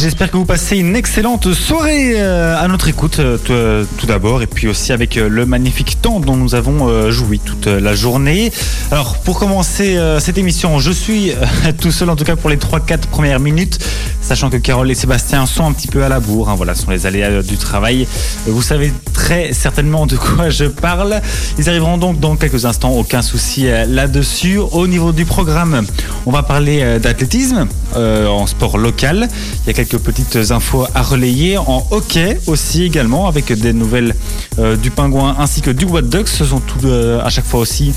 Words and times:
J'espère 0.00 0.30
que 0.30 0.38
vous 0.38 0.46
passez 0.46 0.78
une 0.78 0.96
excellente 0.96 1.52
soirée 1.52 2.18
euh, 2.18 2.58
à 2.58 2.68
notre 2.68 2.88
écoute 2.88 3.18
euh, 3.18 3.36
euh, 3.50 3.84
tout 3.98 4.06
d'abord 4.06 4.40
et 4.40 4.46
puis 4.46 4.66
aussi 4.66 4.94
avec 4.94 5.16
le 5.16 5.44
magnifique 5.44 6.00
temps 6.00 6.20
dont 6.20 6.36
nous 6.36 6.54
avons 6.54 7.10
joui 7.10 7.38
toute 7.38 7.66
la 7.66 7.94
journée. 7.94 8.50
Alors 8.90 9.18
pour 9.18 9.38
commencer 9.38 9.98
cette 10.18 10.38
émission, 10.38 10.78
je 10.78 10.90
suis 10.90 11.32
tout 11.82 11.92
seul 11.92 12.08
en 12.08 12.16
tout 12.16 12.24
cas 12.24 12.36
pour 12.36 12.48
les 12.48 12.56
3-4 12.56 13.08
premières 13.10 13.40
minutes, 13.40 13.78
sachant 14.22 14.48
que 14.48 14.56
Carole 14.56 14.90
et 14.90 14.94
Sébastien 14.94 15.44
sont 15.44 15.66
un 15.66 15.72
petit 15.72 15.88
peu 15.88 16.02
à 16.02 16.08
la 16.08 16.18
bourre. 16.18 16.48
Hein, 16.48 16.54
voilà, 16.56 16.74
sont 16.74 16.90
les 16.90 17.04
aléas 17.04 17.42
du 17.42 17.58
travail. 17.58 18.06
Vous 18.46 18.62
savez 18.62 18.94
très 19.12 19.52
certainement 19.52 20.06
de 20.06 20.16
quoi 20.16 20.48
je 20.48 20.64
parle. 20.64 21.20
Ils 21.58 21.68
arriveront 21.68 21.98
donc 21.98 22.20
dans 22.20 22.36
quelques 22.36 22.64
instants, 22.64 22.92
aucun 22.92 23.20
souci 23.20 23.66
là-dessus. 23.86 24.56
Au 24.56 24.86
niveau 24.86 25.12
du 25.12 25.26
programme, 25.26 25.84
on 26.24 26.30
va 26.30 26.42
parler 26.42 26.98
d'athlétisme 27.00 27.66
en 27.94 28.46
sport 28.46 28.78
local. 28.78 29.28
Il 29.64 29.66
y 29.66 29.70
a 29.70 29.74
quelques 29.74 29.89
petites 29.96 30.50
infos 30.50 30.86
à 30.94 31.02
relayer 31.02 31.58
en 31.58 31.86
hockey 31.90 32.38
aussi 32.46 32.84
également 32.84 33.28
avec 33.28 33.52
des 33.52 33.72
nouvelles 33.72 34.14
euh, 34.58 34.76
du 34.76 34.90
pingouin 34.90 35.36
ainsi 35.38 35.60
que 35.60 35.70
du 35.70 35.84
What 35.84 36.02
Ducks. 36.02 36.28
Ce 36.28 36.44
sont 36.44 36.60
tout 36.60 36.86
euh, 36.86 37.20
à 37.22 37.30
chaque 37.30 37.44
fois 37.44 37.60
aussi 37.60 37.92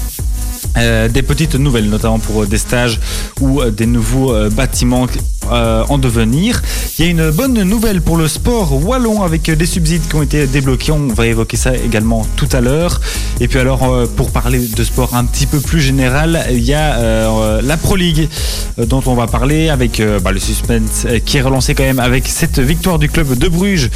euh, 0.78 1.08
des 1.08 1.22
petites 1.22 1.56
nouvelles, 1.56 1.90
notamment 1.90 2.20
pour 2.20 2.46
des 2.46 2.58
stages 2.58 3.00
ou 3.42 3.64
des 3.66 3.86
nouveaux 3.86 4.34
bâtiments 4.50 5.08
euh, 5.52 5.84
en 5.90 5.98
devenir. 5.98 6.62
Il 6.98 7.06
y 7.06 7.08
a 7.08 7.12
une 7.12 7.32
bonne 7.32 7.62
nouvelle 7.64 8.02
pour 8.02 8.18
le 8.18 8.28
sport 8.28 8.86
wallon 8.86 9.24
avec 9.24 9.50
des 9.50 9.66
subsides 9.66 10.08
qui 10.08 10.16
ont 10.16 10.22
été 10.22 10.48
débloqués. 10.48 10.92
On 10.92 11.08
va 11.08 11.28
évoquer 11.28 11.58
ça 11.58 11.76
également 11.76 12.26
tout 12.38 12.48
à 12.52 12.62
l'heure. 12.62 13.02
Et 13.42 13.48
puis 13.48 13.60
alors, 13.60 13.84
euh, 13.84 14.06
pour 14.06 14.32
parler 14.32 14.60
de 14.60 14.84
sport 14.84 15.16
un 15.16 15.26
petit 15.26 15.46
peu 15.46 15.60
plus 15.60 15.82
général, 15.82 16.46
il 16.52 16.64
y 16.64 16.74
a 16.74 16.96
euh, 16.96 17.62
la 17.62 17.78
Pro 17.78 17.96
League 17.96 18.30
dont 18.78 19.04
on 19.06 19.16
va 19.16 19.28
parler 19.28 19.70
avec 19.70 20.02
bah, 20.24 20.32
le 20.32 20.40
suspense 20.40 21.06
qui 21.26 21.38
est 21.38 21.42
relancé 21.42 21.76
quand 21.76 21.84
même 21.84 22.00
avec 22.00 22.28
cette 22.28 22.60
victoire 22.60 22.98
du 22.98 23.10
club 23.10 23.38
de 23.38 23.48
Bruges 23.48 23.90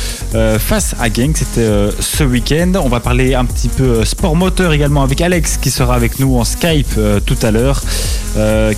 face 0.59 0.95
à 0.99 1.11
Genk. 1.11 1.37
C'était 1.37 1.67
ce 1.99 2.23
week-end. 2.23 2.73
On 2.83 2.89
va 2.89 2.99
parler 2.99 3.33
un 3.33 3.45
petit 3.45 3.69
peu 3.69 4.05
sport 4.05 4.35
moteur 4.35 4.73
également 4.73 5.03
avec 5.03 5.21
Alex 5.21 5.57
qui 5.57 5.71
sera 5.71 5.95
avec 5.95 6.19
nous 6.19 6.37
en 6.37 6.43
Skype 6.43 6.99
tout 7.25 7.37
à 7.41 7.51
l'heure. 7.51 7.81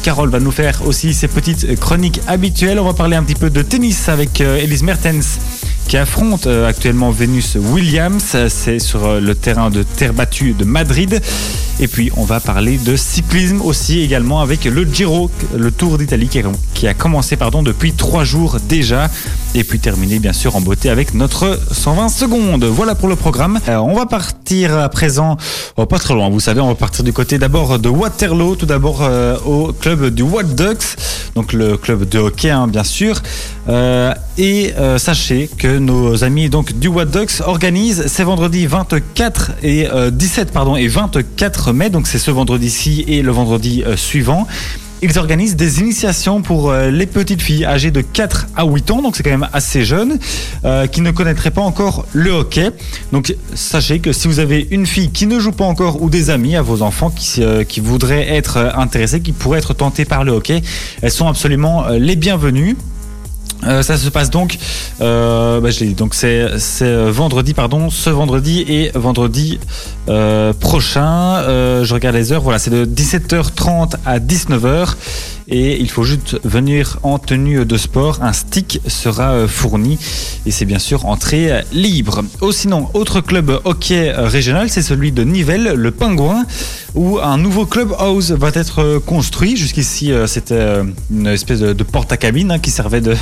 Carole 0.03 0.30
va 0.30 0.40
nous 0.40 0.52
faire 0.52 0.81
aussi 0.86 1.14
ses 1.14 1.28
petites 1.28 1.78
chroniques 1.80 2.22
habituelles 2.28 2.59
on 2.62 2.84
va 2.84 2.94
parler 2.94 3.16
un 3.16 3.24
petit 3.24 3.40
peu 3.40 3.50
de 3.50 3.62
tennis 3.62 4.10
avec 4.10 4.42
euh, 4.42 4.58
Elise 4.58 4.84
Mertens 4.84 5.40
qui 5.88 5.96
affronte 5.96 6.46
euh, 6.46 6.68
actuellement 6.68 7.10
Venus 7.10 7.56
Williams. 7.56 8.36
C'est 8.50 8.80
sur 8.80 9.06
euh, 9.06 9.20
le 9.22 9.34
terrain 9.34 9.70
de 9.70 9.84
terre 9.84 10.14
battue 10.14 10.52
de 10.52 10.66
Madrid. 10.66 11.22
Et 11.80 11.88
puis 11.88 12.12
on 12.18 12.26
va 12.26 12.42
parler 12.42 12.78
de 12.78 12.98
cyclisme 12.98 13.62
aussi 13.62 14.02
également 14.02 14.42
avec 14.42 14.66
le 14.66 14.84
Giro, 14.84 15.32
le 15.56 15.72
Tour 15.72 15.98
d'Italie 15.98 16.30
qui 16.74 16.88
a 16.88 16.94
commencé 16.94 17.38
pardon, 17.38 17.64
depuis 17.64 17.94
trois 17.94 18.26
jours 18.26 18.58
déjà. 18.68 19.10
Et 19.55 19.64
puis 19.64 19.80
terminer 19.80 20.19
bien 20.19 20.33
sûr 20.33 20.55
en 20.55 20.61
beauté 20.61 20.89
avec 20.89 21.14
notre 21.14 21.59
120 21.72 22.09
secondes. 22.09 22.66
Voilà 22.66 22.94
pour 22.94 23.09
le 23.09 23.16
programme. 23.16 23.59
on 23.67 23.95
va 23.95 24.06
partir 24.06 24.78
à 24.78 24.89
présent, 24.89 25.38
oh, 25.75 25.86
pas 25.86 25.97
très 25.97 26.14
loin, 26.14 26.30
vous 26.30 26.39
savez, 26.39 26.61
on 26.61 26.67
va 26.67 26.75
partir 26.75 27.03
du 27.03 27.14
côté 27.14 27.39
d'abord 27.39 27.80
de 27.80 27.89
Waterloo, 27.89 28.56
tout 28.56 28.67
d'abord 28.67 29.02
au 29.45 29.73
club 29.73 30.09
du 30.14 30.22
Wild 30.22 30.53
Ducks, 30.53 30.95
donc 31.36 31.53
le 31.53 31.78
club 31.78 32.08
de 32.08 32.19
hockey 32.19 32.50
hein, 32.50 32.67
bien 32.67 32.83
sûr. 32.83 33.22
Euh, 33.67 34.14
et 34.38 34.73
euh, 34.78 34.97
sachez 34.97 35.50
que 35.58 35.78
nos 35.78 36.23
amis 36.23 36.50
donc 36.50 36.78
du 36.78 36.88
What 36.88 37.06
Ducks 37.06 37.41
organisent 37.45 38.08
ces 38.08 38.23
vendredis 38.23 38.66
24 38.66 39.52
et 39.63 39.88
17 40.11 40.50
euh, 40.50 40.52
pardon 40.52 40.75
et 40.75 40.88
24 40.88 41.73
mai, 41.73 41.89
donc 41.89 42.08
c'est 42.08 42.19
ce 42.19 42.31
vendredi-ci 42.31 43.03
et 43.08 43.22
le 43.22 43.31
vendredi 43.31 43.84
suivant. 43.95 44.47
Ils 45.02 45.17
organisent 45.17 45.55
des 45.55 45.80
initiations 45.80 46.42
pour 46.42 46.73
les 46.73 47.05
petites 47.05 47.42
filles 47.42 47.66
âgées 47.66 47.92
de 47.92 48.02
4 48.02 48.47
à 48.55 48.66
8 48.66 48.92
ans, 48.92 49.02
donc 49.02 49.16
c'est 49.16 49.23
quand 49.23 49.30
même 49.30 49.47
assez 49.53 49.83
jeune, 49.83 50.19
qui 50.91 51.02
ne 51.02 51.11
connaîtraient 51.11 51.52
pas 51.52 51.61
encore 51.61 52.06
le 52.14 52.31
hockey. 52.31 52.72
Donc 53.14 53.33
sachez 53.53 54.00
que 54.00 54.11
si 54.11 54.28
vous 54.28 54.39
avez 54.39 54.67
une 54.72 54.86
fille 54.86 55.11
qui 55.11 55.25
ne 55.25 55.39
joue 55.39 55.53
pas 55.53 55.64
encore 55.64 56.02
ou 56.02 56.09
des 56.09 56.30
amis 56.30 56.58
à 56.58 56.61
vos 56.61 56.81
enfants 56.81 57.11
qui, 57.11 57.41
qui 57.68 57.79
voudraient 57.79 58.35
être 58.35 58.57
intéressés, 58.75 59.22
qui 59.22 59.31
pourraient 59.31 59.59
être 59.59 59.74
tentés 59.74 60.06
par 60.06 60.24
le 60.25 60.34
hockey, 60.34 60.62
elles 61.01 61.12
sont 61.12 61.28
absolument 61.28 61.88
les 61.90 62.18
bienvenues. 62.18 62.75
Euh, 63.66 63.82
ça 63.82 63.98
se 63.98 64.08
passe 64.10 64.30
donc, 64.30 64.58
euh, 65.02 65.60
bah, 65.60 65.70
donc 65.98 66.14
c'est 66.14 66.48
euh, 66.82 67.12
vendredi 67.12 67.54
pardon, 67.54 67.90
ce 67.90 68.10
vendredi 68.10 68.62
et 68.68 68.92
vendredi 68.96 69.60
prochain. 70.60 71.44
je 71.84 71.94
regarde 71.94 72.16
les 72.16 72.32
heures, 72.32 72.42
voilà, 72.42 72.60
c'est 72.60 72.72
de 72.72 72.86
17h30 72.86 73.96
à 74.06 74.20
19h 74.20 74.96
et 75.50 75.80
il 75.80 75.90
faut 75.90 76.04
juste 76.04 76.40
venir 76.44 77.00
en 77.04 77.18
tenue 77.18 77.66
de 77.66 77.78
sport. 77.78 78.20
Un 78.22 78.34
stick 78.34 78.82
sera 78.88 79.32
euh, 79.32 79.48
fourni 79.48 79.98
et 80.46 80.52
c'est 80.52 80.66
bien 80.66 80.80
sûr 80.80 81.06
entrée 81.06 81.52
libre. 81.74 82.24
Oh, 82.42 82.52
sinon, 82.52 82.90
autre 82.94 83.22
club 83.22 83.60
hockey 83.64 84.12
régional, 84.12 84.70
c'est 84.70 84.82
celui 84.82 85.12
de 85.12 85.24
Nivelles, 85.24 85.74
le 85.76 85.92
Pingouin, 85.92 86.46
où 86.96 87.20
un 87.20 87.38
nouveau 87.38 87.66
club 87.66 87.94
house 87.98 88.32
va 88.32 88.50
être 88.54 88.80
euh, 88.80 89.00
construit. 89.00 89.58
Jusqu'ici, 89.58 90.12
euh, 90.12 90.28
c'était 90.28 90.82
une 91.12 91.28
espèce 91.28 91.60
de, 91.60 91.84
porte 91.84 92.12
à 92.12 92.18
cabine 92.18 92.52
hein, 92.52 92.60
qui 92.60 92.70
servait 92.70 93.02
de, 93.02 93.16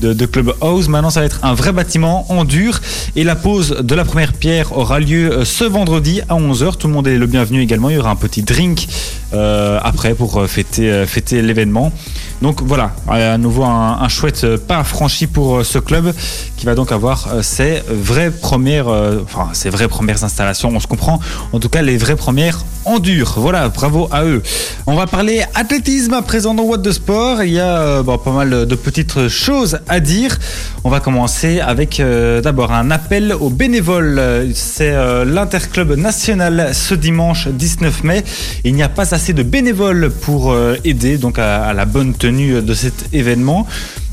de, 0.00 0.26
club 0.26 0.54
house. 0.60 0.88
Maintenant, 0.88 1.10
ça 1.10 1.20
va 1.20 1.26
être 1.26 1.40
un 1.44 1.54
vrai 1.54 1.72
bâtiment 1.72 2.30
en 2.30 2.44
dur 2.44 2.80
et 3.16 3.24
la 3.24 3.34
pose 3.34 3.78
de 3.80 3.94
la 3.94 4.04
première 4.04 4.32
pierre 4.32 4.76
aura 4.76 5.00
lieu 5.00 5.44
ce 5.44 5.64
vendredi 5.64 6.20
à 6.28 6.34
11h. 6.34 6.76
Tout 6.76 6.86
le 6.86 6.94
monde 6.94 7.08
est 7.08 7.18
le 7.18 7.26
bienvenu 7.26 7.60
également. 7.60 7.90
Il 7.90 7.96
y 7.96 7.98
aura 7.98 8.10
un 8.10 8.16
petit 8.16 8.42
drink 8.42 8.86
après 9.32 10.14
pour 10.14 10.46
fêter, 10.48 11.04
fêter 11.06 11.42
l'événement. 11.48 11.92
Donc 12.40 12.62
voilà, 12.62 12.92
à 13.08 13.36
nouveau 13.36 13.64
un, 13.64 14.08
chouette 14.08 14.46
pas 14.56 14.84
franchi 14.84 15.26
pour 15.26 15.56
euh, 15.56 15.64
ce 15.64 15.78
club 15.78 16.12
qui 16.56 16.66
va 16.66 16.74
donc 16.74 16.92
avoir 16.92 17.28
euh, 17.32 17.42
ses 17.42 17.82
vraies 17.88 18.30
premières, 18.30 18.88
euh, 18.88 19.20
enfin 19.24 19.48
ses 19.52 19.70
vraies 19.70 19.88
premières 19.88 20.22
installations. 20.22 20.70
On 20.72 20.80
se 20.80 20.86
comprend. 20.86 21.18
En 21.52 21.58
tout 21.58 21.68
cas, 21.68 21.82
les 21.82 21.96
vraies 21.96 22.16
premières 22.16 22.64
en 22.84 23.00
dur. 23.00 23.34
Voilà, 23.36 23.68
bravo 23.68 24.08
à 24.12 24.24
eux. 24.24 24.42
On 24.86 24.94
va 24.94 25.06
parler 25.06 25.42
athlétisme 25.54 26.14
à 26.14 26.22
présent 26.22 26.54
dans 26.54 26.62
What 26.62 26.78
de 26.78 26.92
Sport. 26.92 27.42
Il 27.42 27.52
y 27.52 27.60
a 27.60 28.02
pas 28.02 28.32
mal 28.32 28.66
de 28.66 28.74
petites 28.74 29.28
choses 29.28 29.80
à 29.88 30.00
dire. 30.00 30.38
On 30.84 30.90
va 30.90 31.00
commencer 31.00 31.60
avec 31.60 32.00
d'abord 32.42 32.72
un 32.72 32.90
appel 32.90 33.34
aux 33.38 33.50
bénévoles. 33.50 34.48
C'est 34.54 34.94
l'interclub 35.26 35.92
national 35.98 36.70
ce 36.72 36.94
dimanche 36.94 37.48
19 37.48 38.04
mai. 38.04 38.24
Il 38.64 38.74
n'y 38.74 38.82
a 38.82 38.88
pas 38.88 39.14
assez 39.14 39.34
de 39.34 39.42
bénévoles 39.42 40.10
pour 40.10 40.56
aider 40.84 41.18
donc 41.18 41.37
à, 41.38 41.72
la 41.72 41.84
bonne 41.84 42.14
tenue 42.14 42.62
de 42.62 42.74
cet 42.74 43.12
événement. 43.12 43.66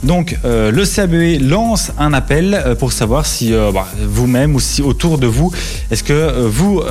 Donc 0.05 0.37
euh, 0.45 0.71
le 0.71 0.85
CABE 0.85 1.41
lance 1.49 1.91
un 1.97 2.13
appel 2.13 2.53
euh, 2.53 2.75
pour 2.75 2.91
savoir 2.91 3.25
si 3.25 3.53
euh, 3.53 3.71
bah, 3.71 3.87
vous-même 4.07 4.53
ou 4.53 4.59
si 4.59 4.83
autour 4.83 5.17
de 5.17 5.25
vous, 5.25 5.51
est-ce 5.89 6.03
que 6.03 6.45
vous 6.47 6.83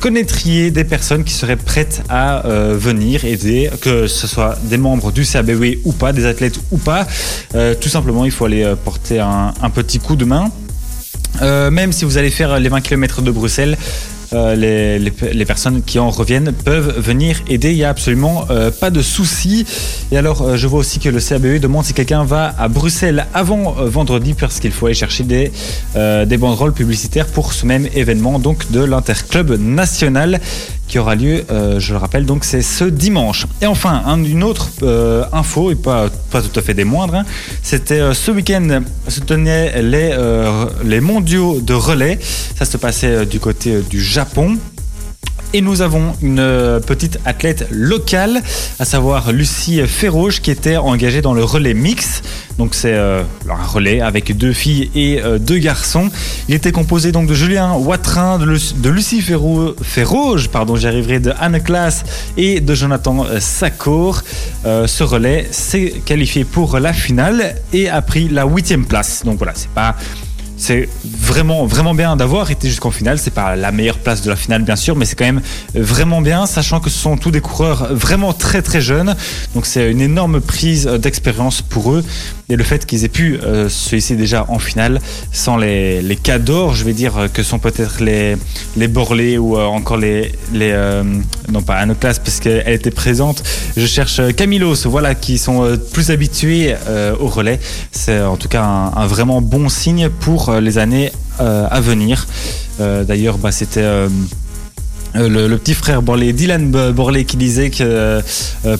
connaîtriez 0.00 0.70
des 0.70 0.84
personnes 0.84 1.24
qui 1.24 1.34
seraient 1.34 1.56
prêtes 1.56 2.02
à 2.08 2.42
venir 2.46 3.24
aider, 3.24 3.70
que 3.80 4.06
ce 4.06 4.26
soit 4.26 4.56
des 4.64 4.78
membres 4.78 5.12
du 5.12 5.24
CABE 5.24 5.76
ou 5.84 5.92
pas, 5.92 6.12
des 6.12 6.26
athlètes 6.26 6.58
ou 6.70 6.78
pas. 6.78 7.06
tout 7.80 7.88
simplement, 7.88 8.24
il 8.24 8.30
faut 8.30 8.44
aller 8.46 8.74
porter 8.84 9.20
un, 9.20 9.52
un 9.60 9.70
petit 9.70 9.98
coup 9.98 10.16
de 10.16 10.24
main. 10.24 10.50
même 11.40 11.92
si 11.92 12.04
vous 12.04 12.18
allez 12.18 12.30
faire 12.30 12.58
les 12.58 12.68
20 12.68 12.80
km 12.80 13.22
de 13.22 13.30
Bruxelles, 13.30 13.76
euh, 14.34 14.56
les, 14.56 15.44
personnes 15.44 15.82
qui 15.82 15.98
en 15.98 16.10
reviennent 16.10 16.52
peuvent 16.52 16.98
venir 16.98 17.42
aider. 17.48 17.72
Il 17.72 17.76
n'y 17.76 17.84
a 17.84 17.90
absolument 17.90 18.46
euh, 18.50 18.70
pas 18.70 18.90
de 18.90 19.02
souci. 19.02 19.66
Et 20.10 20.16
alors, 20.16 20.42
euh, 20.42 20.56
je 20.56 20.66
vois 20.66 20.80
aussi 20.80 20.98
que 20.98 21.08
le 21.08 21.20
CABE 21.20 21.58
demande 21.58 21.84
si 21.84 21.92
quelqu'un 21.92 22.24
va 22.24 22.54
à 22.58 22.68
Bruxelles 22.68 23.26
avant 23.34 23.72
vendredi 23.72 24.34
parce 24.34 24.60
qu'il 24.60 24.72
faut 24.72 24.86
aller 24.86 24.94
chercher 24.94 25.24
des, 25.24 25.50
banderoles 26.38 26.72
publicitaires 26.72 27.26
pour 27.26 27.52
ce 27.52 27.66
même 27.66 27.88
événement, 27.94 28.38
donc 28.38 28.70
de 28.70 28.82
l'Interclub 28.82 29.52
national 29.58 30.40
qui 30.88 30.98
aura 30.98 31.14
lieu, 31.14 31.44
je 31.78 31.92
le 31.92 31.98
rappelle, 31.98 32.26
donc 32.26 32.44
c'est 32.44 32.60
ce 32.60 32.84
dimanche. 32.84 33.46
Et 33.62 33.66
enfin, 33.66 34.02
une 34.24 34.42
autre 34.42 34.68
info, 35.32 35.70
et 35.70 35.74
pas, 35.74 36.08
pas 36.30 36.42
tout 36.42 36.58
à 36.58 36.62
fait 36.62 36.74
des 36.74 36.84
moindres, 36.84 37.14
hein, 37.14 37.24
c'était 37.62 38.12
ce 38.12 38.30
week-end 38.30 38.82
se 39.08 39.20
tenaient 39.20 39.80
les, 39.82 40.14
les 40.84 41.00
mondiaux 41.00 41.60
de 41.60 41.72
relais. 41.72 42.18
Ça 42.58 42.64
se 42.64 42.76
passait 42.76 43.24
du 43.24 43.40
côté 43.40 43.80
du 43.88 44.02
Japon 44.02 44.21
Et 45.54 45.60
nous 45.60 45.82
avons 45.82 46.14
une 46.22 46.38
euh, 46.38 46.80
petite 46.80 47.18
athlète 47.26 47.66
locale, 47.70 48.40
à 48.78 48.86
savoir 48.86 49.32
Lucie 49.32 49.86
Ferroge, 49.86 50.40
qui 50.40 50.50
était 50.50 50.78
engagée 50.78 51.20
dans 51.20 51.34
le 51.34 51.44
relais 51.44 51.74
mix. 51.74 52.22
Donc 52.56 52.74
c'est 52.74 52.94
euh, 52.94 53.22
un 53.50 53.66
relais 53.66 54.00
avec 54.00 54.34
deux 54.36 54.54
filles 54.54 54.90
et 54.94 55.20
euh, 55.20 55.38
deux 55.38 55.58
garçons. 55.58 56.08
Il 56.48 56.54
était 56.54 56.72
composé 56.72 57.12
donc 57.12 57.26
de 57.26 57.34
Julien 57.34 57.74
Watrin, 57.74 58.38
de, 58.38 58.88
Lucie 58.88 59.20
Ferroge, 59.20 60.48
pardon, 60.48 60.76
j'y 60.76 60.86
arriverai, 60.86 61.20
de 61.20 61.34
Anne 61.38 61.62
Classe 61.62 62.04
et 62.38 62.60
de 62.60 62.74
Jonathan 62.74 63.26
Sakor. 63.38 64.22
ce 64.64 65.02
relais 65.02 65.48
s'est 65.50 66.02
qualifié 66.06 66.44
pour 66.44 66.78
la 66.78 66.94
finale 66.94 67.56
et 67.74 67.90
a 67.90 68.00
pris 68.00 68.28
la 68.28 68.46
huitième 68.46 68.86
place. 68.86 69.22
Donc 69.24 69.36
voilà, 69.36 69.52
c'est 69.54 69.70
pas 69.70 69.96
c'est 70.62 70.88
vraiment, 71.04 71.66
vraiment 71.66 71.92
bien 71.92 72.14
d'avoir 72.14 72.52
été 72.52 72.68
jusqu'en 72.68 72.92
finale. 72.92 73.18
C'est 73.18 73.32
pas 73.32 73.56
la 73.56 73.72
meilleure 73.72 73.98
place 73.98 74.22
de 74.22 74.30
la 74.30 74.36
finale, 74.36 74.62
bien 74.62 74.76
sûr, 74.76 74.94
mais 74.94 75.04
c'est 75.04 75.16
quand 75.16 75.24
même 75.24 75.42
vraiment 75.74 76.20
bien, 76.20 76.46
sachant 76.46 76.78
que 76.78 76.88
ce 76.88 76.98
sont 77.00 77.16
tous 77.16 77.32
des 77.32 77.40
coureurs 77.40 77.92
vraiment 77.92 78.32
très, 78.32 78.62
très 78.62 78.80
jeunes. 78.80 79.16
Donc, 79.56 79.66
c'est 79.66 79.90
une 79.90 80.00
énorme 80.00 80.40
prise 80.40 80.86
d'expérience 80.86 81.62
pour 81.62 81.92
eux. 81.92 82.04
Et 82.48 82.54
le 82.54 82.62
fait 82.62 82.86
qu'ils 82.86 83.04
aient 83.04 83.08
pu 83.08 83.40
euh, 83.42 83.68
se 83.68 83.96
hisser 83.96 84.14
déjà 84.14 84.44
en 84.48 84.60
finale 84.60 85.00
sans 85.32 85.56
les, 85.56 86.00
les 86.00 86.16
je 86.24 86.84
vais 86.84 86.92
dire, 86.92 87.28
que 87.32 87.42
sont 87.42 87.58
peut-être 87.58 88.00
les, 88.00 88.36
les 88.76 88.88
Borlés 88.88 89.38
ou 89.38 89.56
euh, 89.56 89.64
encore 89.64 89.96
les. 89.96 90.32
euh, 90.54 91.02
non, 91.50 91.62
pas 91.62 91.74
Anne 91.74 91.96
Classe, 91.96 92.20
parce 92.20 92.38
qu'elle 92.38 92.68
était 92.68 92.92
présente. 92.92 93.42
Je 93.76 93.86
cherche 93.86 94.20
Camilos, 94.36 94.86
voilà, 94.86 95.16
qui 95.16 95.38
sont 95.38 95.76
plus 95.92 96.10
habitués 96.10 96.76
au 97.18 97.26
relais. 97.26 97.58
C'est 97.90 98.20
en 98.20 98.36
tout 98.36 98.48
cas 98.48 98.62
un 98.62 99.06
vraiment 99.06 99.40
bon 99.40 99.68
signe 99.68 100.08
pour 100.08 100.51
euh, 100.52 100.60
les 100.60 100.78
années 100.78 101.12
euh, 101.40 101.66
à 101.70 101.80
venir. 101.80 102.26
Euh, 102.80 103.04
D'ailleurs, 103.04 103.38
bah, 103.38 103.52
c'était. 103.52 103.84
le, 105.14 105.56
petit 105.56 105.74
frère 105.74 106.02
Borlé, 106.02 106.32
Dylan 106.32 106.70
Borlé, 106.92 107.24
qui 107.24 107.36
disait 107.36 107.70
que 107.70 108.20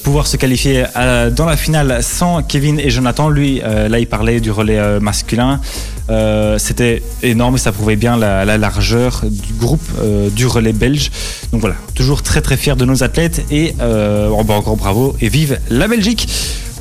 pouvoir 0.03 0.27
se 0.27 0.37
qualifier 0.37 0.85
dans 0.95 1.45
la 1.45 1.57
finale 1.57 2.03
sans 2.03 2.43
Kevin 2.43 2.81
et 2.81 2.91
Jonathan, 2.91 3.29
lui, 3.29 3.61
là, 3.61 3.99
il 3.99 4.07
parlait 4.07 4.41
du 4.41 4.51
relais 4.51 4.99
masculin. 5.01 5.61
C'était 6.57 7.03
énorme 7.23 7.57
et 7.57 7.59
ça 7.59 7.71
prouvait 7.71 7.97
bien 7.97 8.17
la, 8.17 8.47
la 8.47 8.57
largeur 8.57 9.23
du 9.25 9.53
groupe 9.53 9.87
du 10.35 10.47
relais 10.47 10.73
belge. 10.73 11.11
Donc 11.53 11.61
voilà, 11.61 11.77
toujours 11.95 12.23
très 12.23 12.41
très 12.41 12.57
fier 12.57 12.77
de 12.77 12.87
nos 12.87 13.03
athlètes 13.03 13.45
et 13.51 13.75
oh, 13.81 14.43
bah, 14.43 14.55
encore 14.55 14.77
bravo 14.77 15.15
et 15.21 15.29
vive 15.29 15.61
la 15.69 15.87
Belgique 15.87 16.29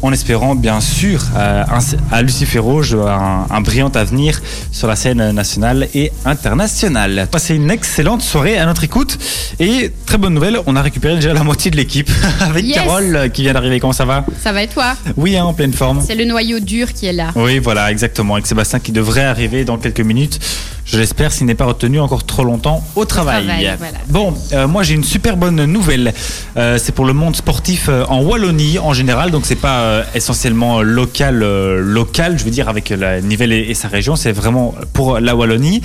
en 0.02 0.12
espérant 0.12 0.56
bien 0.56 0.80
sûr 0.82 1.22
euh, 1.38 1.64
à 2.12 2.22
Lucie 2.22 2.46
Ferroge 2.46 2.96
un, 2.96 3.46
un 3.50 3.62
brillant 3.62 3.90
avenir 3.90 4.42
sur 4.72 4.88
la 4.88 4.96
scène 4.96 5.32
nationale 5.32 5.88
et 5.94 6.12
internationale. 6.26 7.28
Passez 7.32 7.56
une 7.56 7.70
excellente 7.72 8.22
soirée 8.22 8.58
à 8.58 8.66
notre 8.66 8.84
écoute 8.84 9.18
et 9.60 9.92
très 10.06 10.18
bonne 10.18 10.34
nouvelle, 10.34 10.58
on 10.66 10.76
a 10.76 10.82
récupéré 10.82 11.16
déjà 11.16 11.34
la 11.34 11.44
moitié 11.44 11.70
de 11.72 11.78
l'équipe 11.78 12.10
avec 12.40 12.66
Yes. 12.66 12.76
Carole 12.76 13.16
euh, 13.16 13.28
qui 13.30 13.42
vient 13.44 13.54
d'arriver. 13.54 13.80
Comment 13.80 13.94
ça 13.94 14.06
va? 14.06 14.26
Ça 14.42 14.52
va 14.52 14.64
et 14.64 14.68
toi? 14.68 14.96
Oui, 15.18 15.36
hein, 15.38 15.46
en 15.46 15.54
pleine 15.54 15.74
forme. 15.74 16.02
C'est 16.06 16.16
le 16.16 16.26
noyau 16.26 16.60
dur 16.60 16.94
qui 16.94 17.06
est 17.08 17.14
là. 17.14 17.32
Oui, 17.36 17.60
voilà, 17.60 17.92
exactement. 17.92 18.36
Avec 18.36 18.48
Sébastien 18.48 18.80
qui 18.80 18.92
devrait 18.92 19.24
arriver 19.26 19.66
dans 19.66 19.78
quelques 19.78 20.02
minutes. 20.02 20.40
Je 20.86 20.98
l'espère 20.98 21.32
s'il 21.32 21.46
n'est 21.46 21.56
pas 21.56 21.66
retenu 21.66 22.00
encore 22.00 22.26
trop 22.26 22.44
longtemps 22.44 22.84
au 22.96 23.06
travail. 23.06 23.46
travail, 23.46 23.76
voilà. 23.78 23.98
Bon, 24.10 24.34
euh, 24.52 24.68
moi 24.68 24.84
j'ai 24.84 24.96
une 24.96 25.04
super 25.04 25.38
bonne 25.38 25.64
nouvelle. 25.66 26.14
Euh, 26.58 26.78
c'est 26.82 26.92
pour 26.92 27.06
le 27.06 27.14
monde 27.14 27.36
sportif 27.36 27.90
en 28.10 28.22
Wallonie 28.22 28.78
en 28.80 28.92
général. 28.94 29.32
Donc 29.32 29.46
c'est 29.46 29.56
pas 29.56 29.91
euh, 29.92 30.04
essentiellement 30.16 30.82
local, 30.82 31.44
euh, 31.44 31.82
local, 31.82 32.40
je 32.40 32.46
veux 32.46 32.50
dire 32.50 32.70
avec 32.70 32.90
la 32.90 33.20
Nivelle 33.20 33.52
et, 33.52 33.74
sa 33.74 33.90
région. 33.90 34.16
C'est 34.16 34.32
vraiment 34.32 34.74
pour 34.94 35.20
la 35.20 35.36
Wallonie. 35.36 35.82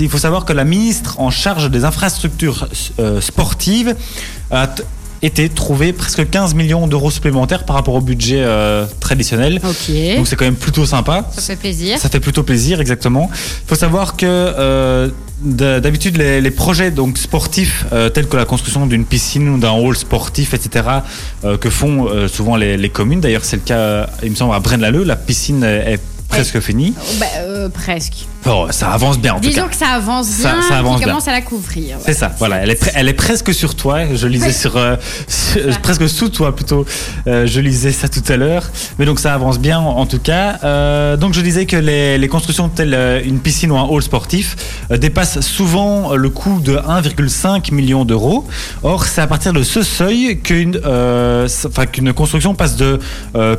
Il 0.00 0.10
faut 0.10 0.18
savoir 0.18 0.44
que 0.44 0.52
la 0.52 0.64
ministre 0.64 1.18
en 1.20 1.30
charge 1.30 1.70
des 1.70 1.84
infrastructures 1.84 2.68
euh, 2.98 3.20
sportives 3.22 3.96
a 4.50 4.68
été 5.22 5.48
trouvé 5.48 5.92
presque 5.92 6.28
15 6.28 6.54
millions 6.54 6.86
d'euros 6.86 7.10
supplémentaires 7.10 7.64
par 7.64 7.76
rapport 7.76 7.94
au 7.94 8.00
budget 8.00 8.42
euh, 8.42 8.86
traditionnel. 9.00 9.60
Donc 9.60 10.26
c'est 10.26 10.36
quand 10.36 10.44
même 10.44 10.56
plutôt 10.56 10.86
sympa. 10.86 11.28
Ça 11.32 11.42
fait 11.42 11.56
plaisir. 11.56 11.98
Ça 11.98 12.08
fait 12.08 12.20
plutôt 12.20 12.42
plaisir, 12.42 12.80
exactement. 12.80 13.30
Il 13.32 13.68
faut 13.68 13.74
savoir 13.74 14.16
que 14.16 14.26
euh, 14.26 15.08
d'habitude 15.40 16.16
les, 16.16 16.40
les 16.40 16.50
projets 16.50 16.90
donc 16.90 17.18
sportifs 17.18 17.86
euh, 17.92 18.08
tels 18.10 18.26
que 18.28 18.36
la 18.36 18.44
construction 18.44 18.86
d'une 18.86 19.04
piscine 19.04 19.48
ou 19.48 19.58
d'un 19.58 19.72
hall 19.72 19.96
sportif, 19.96 20.54
etc., 20.54 20.86
que 21.60 21.70
font 21.70 22.08
souvent 22.28 22.56
les, 22.56 22.76
les 22.76 22.88
communes. 22.88 23.20
D'ailleurs, 23.20 23.44
c'est 23.44 23.56
le 23.56 23.62
cas, 23.62 24.08
il 24.22 24.30
me 24.30 24.34
semble, 24.36 24.54
à 24.54 24.60
Braine-l'Alleud. 24.60 25.06
La 25.06 25.16
piscine 25.16 25.62
est 25.64 25.86
est 25.96 26.00
presque 26.28 26.60
finie. 26.60 26.94
Bah, 27.20 27.26
presque. 27.72 28.26
Bon, 28.46 28.68
ça 28.70 28.90
avance 28.92 29.18
bien 29.18 29.34
en 29.34 29.40
tout 29.40 29.48
Disons 29.48 29.62
cas. 29.62 29.68
que 29.68 29.76
ça 29.76 29.88
avance 29.88 30.28
Ça- 30.28 30.52
bien, 30.52 30.62
ça 30.62 30.78
avance 30.78 30.98
qui 30.98 31.04
bien. 31.04 31.08
commence 31.14 31.26
à 31.26 31.32
la 31.32 31.40
couvrir. 31.42 31.96
C'est 32.00 32.12
ça, 32.12 32.30
voilà, 32.38 32.58
elle 32.58 32.70
est, 32.70 32.92
elle 32.94 33.08
est 33.08 33.12
presque 33.12 33.52
sur 33.52 33.74
toi. 33.74 34.14
Je 34.14 34.28
lisais 34.28 34.46
Oui. 34.46 34.52
sur, 34.54 34.76
euh, 34.76 34.94
sur- 35.26 35.80
presque 35.82 36.08
sous 36.08 36.28
toi 36.28 36.54
plutôt. 36.54 36.86
Euh, 37.26 37.44
je 37.48 37.58
lisais 37.58 37.90
ça 37.90 38.08
tout 38.08 38.22
à 38.28 38.36
l'heure, 38.36 38.70
mais 39.00 39.04
donc 39.04 39.18
ça 39.18 39.34
avance 39.34 39.58
bien 39.58 39.80
en, 39.80 39.96
en 39.98 40.06
tout 40.06 40.20
cas. 40.20 40.60
Euh, 40.62 41.16
donc 41.16 41.34
je 41.34 41.40
disais 41.40 41.66
que 41.66 41.76
les, 41.76 42.18
les 42.18 42.28
constructions 42.28 42.68
telles 42.68 42.94
une 43.26 43.40
piscine 43.40 43.72
ou 43.72 43.76
un 43.78 43.82
hall 43.84 44.00
sportif 44.02 44.54
dépassent 44.90 45.40
souvent 45.40 46.14
le 46.14 46.30
coût 46.30 46.60
de 46.60 46.76
1,5 46.76 47.72
million 47.74 48.04
d'euros. 48.04 48.46
Or, 48.84 49.06
c'est 49.06 49.22
à 49.22 49.26
partir 49.26 49.54
de 49.54 49.64
ce 49.64 49.82
seuil 49.82 50.38
qu'une, 50.40 50.80
qu'une 51.92 52.12
construction 52.12 52.54
passe 52.54 52.76
de 52.76 53.00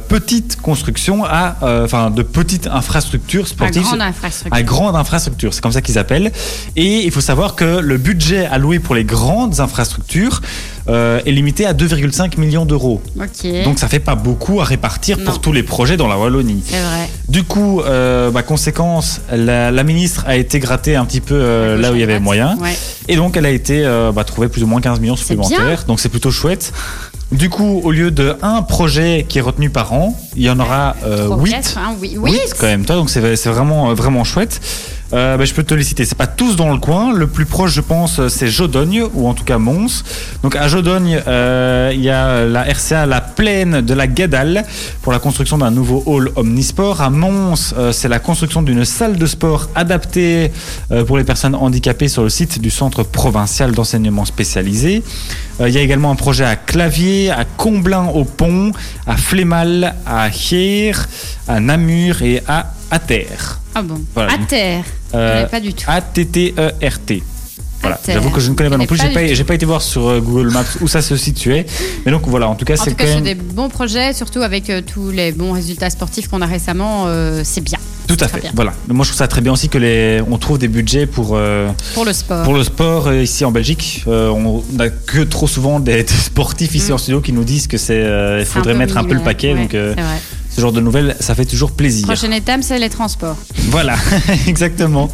petite 0.08 0.62
construction 0.62 1.26
à, 1.26 1.58
enfin 1.84 2.10
de 2.10 2.22
petite 2.24 2.68
infrastructure 2.68 3.48
sportive 3.50 3.82
grande 3.82 4.02
infrastructure. 4.02 4.56
à 4.58 4.64
grande 4.64 4.77
infrastructure, 4.96 5.54
c'est 5.54 5.62
comme 5.62 5.72
ça 5.72 5.82
qu'ils 5.82 5.98
appellent. 5.98 6.32
Et 6.76 7.04
il 7.06 7.12
faut 7.12 7.22
savoir 7.22 7.56
que 7.56 7.80
le 7.80 7.98
budget 7.98 8.46
alloué 8.46 8.80
pour 8.80 8.96
les 8.96 9.04
grandes 9.04 9.60
infrastructures 9.60 10.42
euh, 10.90 11.20
est 11.26 11.32
limité 11.32 11.66
à 11.66 11.74
2,5 11.74 12.40
millions 12.40 12.66
d'euros. 12.66 13.02
Donc 13.66 13.80
ça 13.80 13.90
fait 13.90 14.00
pas 14.00 14.16
beaucoup 14.16 14.62
à 14.62 14.64
répartir 14.64 15.18
pour 15.24 15.42
tous 15.42 15.52
les 15.52 15.64
projets 15.64 15.98
dans 15.98 16.08
la 16.08 16.18
Wallonie. 16.18 16.64
vrai. 16.70 17.10
Du 17.28 17.44
coup, 17.44 17.82
euh, 17.82 18.32
bah, 18.32 18.42
conséquence, 18.44 19.20
la, 19.32 19.70
la 19.72 19.84
ministre 19.84 20.24
a 20.28 20.38
été 20.38 20.60
grattée 20.60 20.96
un 20.96 21.06
petit 21.06 21.20
peu 21.20 21.36
euh, 21.36 21.78
là 21.78 21.92
où 21.92 21.96
il 21.96 22.00
y 22.00 22.04
avait 22.04 22.20
moyen. 22.20 22.58
Ouais. 22.62 22.78
Et 23.10 23.18
donc, 23.18 23.36
elle 23.36 23.46
a 23.46 23.50
été 23.50 23.84
bah, 24.14 24.24
trouvée 24.24 24.48
plus 24.48 24.64
ou 24.64 24.68
moins 24.68 24.80
15 24.80 25.00
millions 25.00 25.16
supplémentaires. 25.16 25.84
Donc, 25.88 26.00
c'est 26.00 26.10
plutôt 26.10 26.32
chouette. 26.32 26.72
Du 27.32 27.50
coup, 27.50 27.82
au 27.84 27.92
lieu 27.92 28.10
de 28.10 28.38
un 28.42 28.62
projet 28.62 29.26
qui 29.28 29.40
est 29.40 29.42
retenu 29.42 29.70
par 29.70 29.92
an, 29.92 30.18
il 30.38 30.44
y 30.44 30.50
en 30.50 30.60
aura 30.60 30.96
euh, 31.04 31.26
Trop 31.26 31.42
8. 31.42 31.52
quatre, 31.52 31.78
hein, 31.78 31.96
oui. 32.00 32.40
Quand 32.58 32.68
même, 32.68 32.86
toi, 32.86 32.96
donc 32.96 33.10
c'est 33.10 33.36
c'est 33.36 33.50
vraiment, 33.50 33.90
euh, 33.90 33.94
vraiment 33.94 34.24
chouette. 34.24 34.62
Euh, 35.14 35.38
bah, 35.38 35.46
je 35.46 35.54
peux 35.54 35.64
te 35.64 35.74
les 35.74 35.84
citer. 35.84 36.06
C'est 36.06 36.18
pas 36.18 36.28
tous 36.28 36.56
dans 36.56 36.72
le 36.72 36.80
coin. 36.80 37.14
Le 37.14 37.28
plus 37.28 37.46
proche, 37.46 37.74
je 37.74 37.82
pense, 37.82 38.28
c'est 38.28 38.48
Jodogne 38.48 39.04
ou 39.14 39.28
en 39.28 39.34
tout 39.34 39.44
cas 39.44 39.58
Mons. 39.58 40.04
Donc 40.44 40.56
à 40.56 40.68
Jodogne, 40.68 41.22
euh, 41.28 41.92
il 41.94 42.02
y 42.02 42.10
a 42.10 42.46
la 42.46 42.64
RCA, 42.64 43.06
la 43.06 43.22
plaine 43.22 43.82
de 43.82 43.94
la 43.94 44.08
Guédale 44.08 44.66
pour 45.02 45.12
la 45.12 45.20
construction 45.20 45.58
d'un 45.58 45.72
nouveau 45.72 46.04
hall 46.06 46.32
omnisport. 46.36 47.02
À 47.02 47.10
Mons, 47.10 47.74
euh, 47.78 47.92
c'est 47.92 48.10
la 48.10 48.20
construction 48.20 48.62
d'une 48.62 48.86
salle 48.86 49.18
de 49.18 49.26
sport 49.26 49.70
adaptée 49.76 50.52
pour 51.06 51.18
les 51.18 51.24
personnes 51.24 51.56
handicapées 51.56 52.08
sur 52.08 52.24
le 52.24 52.30
site 52.30 52.60
du 52.60 52.70
centre 52.70 53.04
provincial 53.04 53.72
d'enseignement 53.72 54.26
spécialisé. 54.26 55.04
Il 55.60 55.70
y 55.70 55.78
a 55.78 55.82
également 55.82 56.12
un 56.12 56.16
projet 56.16 56.46
à 56.46 56.56
Clavier, 56.56 57.32
à 57.32 57.46
Comblain 57.46 58.06
au 58.14 58.24
Pont, 58.24 58.72
à 59.08 59.18
Flémal, 59.18 59.96
à 60.06 60.30
Hier, 60.30 61.08
à 61.48 61.60
Namur 61.60 62.22
et 62.22 62.44
à 62.48 62.74
Ater. 62.92 63.28
Ah 63.76 63.82
bon. 63.82 64.02
Voilà. 64.14 64.34
À 64.34 64.38
terre. 64.38 64.84
Euh, 65.14 65.46
pas 65.48 65.60
du 65.60 65.74
tout. 65.74 65.86
A-T-T-E-R-T. 65.88 67.24
Voilà, 67.82 67.96
Ater. 67.98 68.14
j'avoue 68.14 68.32
que 68.32 68.40
je 68.40 68.50
ne 68.50 68.56
connais 68.56 68.70
pas 68.72 68.78
non 68.78 68.86
plus. 68.88 68.98
J'ai 69.00 69.10
pas, 69.14 69.28
j'ai 69.28 69.44
pas 69.44 69.54
été 69.54 69.66
voir 69.66 69.82
sur 69.84 70.08
euh, 70.08 70.20
Google 70.20 70.50
Maps 70.52 70.64
où 70.82 70.88
ça 70.88 71.02
se 71.02 71.16
situait. 71.16 71.66
Mais 72.06 72.12
donc 72.12 72.28
voilà, 72.28 72.48
en 72.50 72.56
tout 72.56 72.66
cas, 72.66 72.76
c'est 72.76 72.96
quand 72.96 73.06
même 73.06 73.24
des 73.24 73.36
bons 73.36 73.70
projets, 73.70 74.14
surtout 74.14 74.42
avec 74.42 74.70
euh, 74.70 74.82
tous 74.82 75.12
les 75.12 75.32
bons 75.32 75.52
résultats 75.52 75.90
sportifs 75.90 76.28
qu'on 76.28 76.42
a 76.42 76.46
récemment. 76.48 77.06
euh, 77.08 77.42
c'est 77.44 77.62
bien 77.62 77.78
tout 78.08 78.16
à 78.22 78.30
fait. 78.30 78.40
bien. 78.40 78.52
Voilà. 78.56 78.74
Moi, 78.88 79.04
je 79.04 79.10
trouve 79.10 79.18
ça 79.18 79.28
très 79.28 79.42
bien 79.42 79.52
aussi 79.52 79.68
que 79.68 79.78
les, 79.78 80.22
on 80.32 80.38
trouve 80.38 80.58
des 80.58 80.70
budgets 80.70 81.06
pour 81.06 81.32
euh, 81.36 81.68
pour 81.94 82.06
le 82.06 82.14
sport. 82.14 82.44
pour 82.46 82.54
le 82.54 82.64
sport 82.64 83.14
ici 83.14 83.44
en 83.44 83.52
Belgique. 83.52 84.04
On 84.08 84.64
n'a 84.74 84.90
que 84.90 85.20
trop 85.24 85.46
souvent 85.48 85.82
des, 85.82 86.04
des 86.04 86.14
sportifs 86.14 86.74
ici 86.74 86.92
Mm. 86.92 86.96
en 86.96 86.98
studio 86.98 87.20
qui 87.22 87.34
nous 87.34 87.44
disent 87.44 87.68
que 87.68 87.78
c'est, 87.78 88.00
il 88.00 88.42
un 88.42 88.46
faudrait 88.46 88.74
peu 88.74 88.80
mettre 88.80 88.96
un 88.98 89.04
peu 89.04 89.14
le 89.14 89.20
paquet. 89.22 89.54
Ouais, 89.54 89.68
donc. 89.68 89.76
Ce 90.58 90.62
genre 90.62 90.72
de 90.72 90.82
nouvelles, 90.82 91.16
ça 91.20 91.36
fait 91.36 91.46
toujours 91.46 91.70
plaisir. 91.70 92.08
Prochaine 92.08 92.34
étape, 92.34 92.62
c'est 92.64 92.80
les 92.80 92.90
transports. 92.90 93.38
Voilà, 93.70 93.94
exactement. 94.48 95.08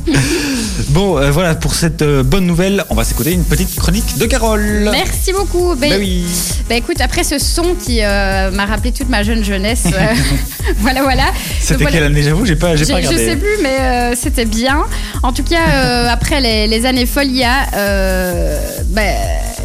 bon, 0.91 1.17
euh, 1.17 1.31
voilà 1.31 1.53
pour 1.55 1.75
cette 1.75 2.01
euh, 2.01 2.23
bonne 2.23 2.45
nouvelle. 2.45 2.85
On 2.89 2.95
va 2.95 3.03
s'écouter 3.03 3.33
une 3.33 3.43
petite 3.43 3.75
chronique 3.75 4.17
de 4.17 4.25
Carole. 4.25 4.87
Merci 4.89 5.33
beaucoup. 5.33 5.75
Ben, 5.75 5.89
Bah 5.89 5.95
oui. 5.99 6.23
ben 6.69 6.77
écoute, 6.77 7.01
après 7.01 7.25
ce 7.25 7.39
son 7.39 7.75
qui 7.75 7.99
euh, 8.01 8.51
m'a 8.51 8.65
rappelé 8.65 8.93
toute 8.93 9.09
ma 9.09 9.21
jeune 9.23 9.43
jeunesse, 9.43 9.83
voilà, 10.77 11.03
voilà. 11.03 11.25
C'était 11.59 11.75
voilà. 11.83 11.91
quelle 11.91 12.03
année 12.05 12.23
J'avoue, 12.23 12.45
j'ai 12.45 12.55
pas, 12.55 12.77
j'ai 12.77 12.85
Je, 12.85 12.91
pas 12.93 13.01
je 13.01 13.07
regardé. 13.07 13.25
sais 13.31 13.35
plus, 13.35 13.57
mais 13.61 14.15
c'était 14.15 14.45
bien. 14.45 14.85
En 15.23 15.33
tout 15.33 15.43
cas, 15.43 16.07
après 16.09 16.39
les, 16.39 16.67
les 16.67 16.85
années 16.85 17.05
Folia, 17.05 17.67
euh, 17.75 18.59
ben, 18.87 19.13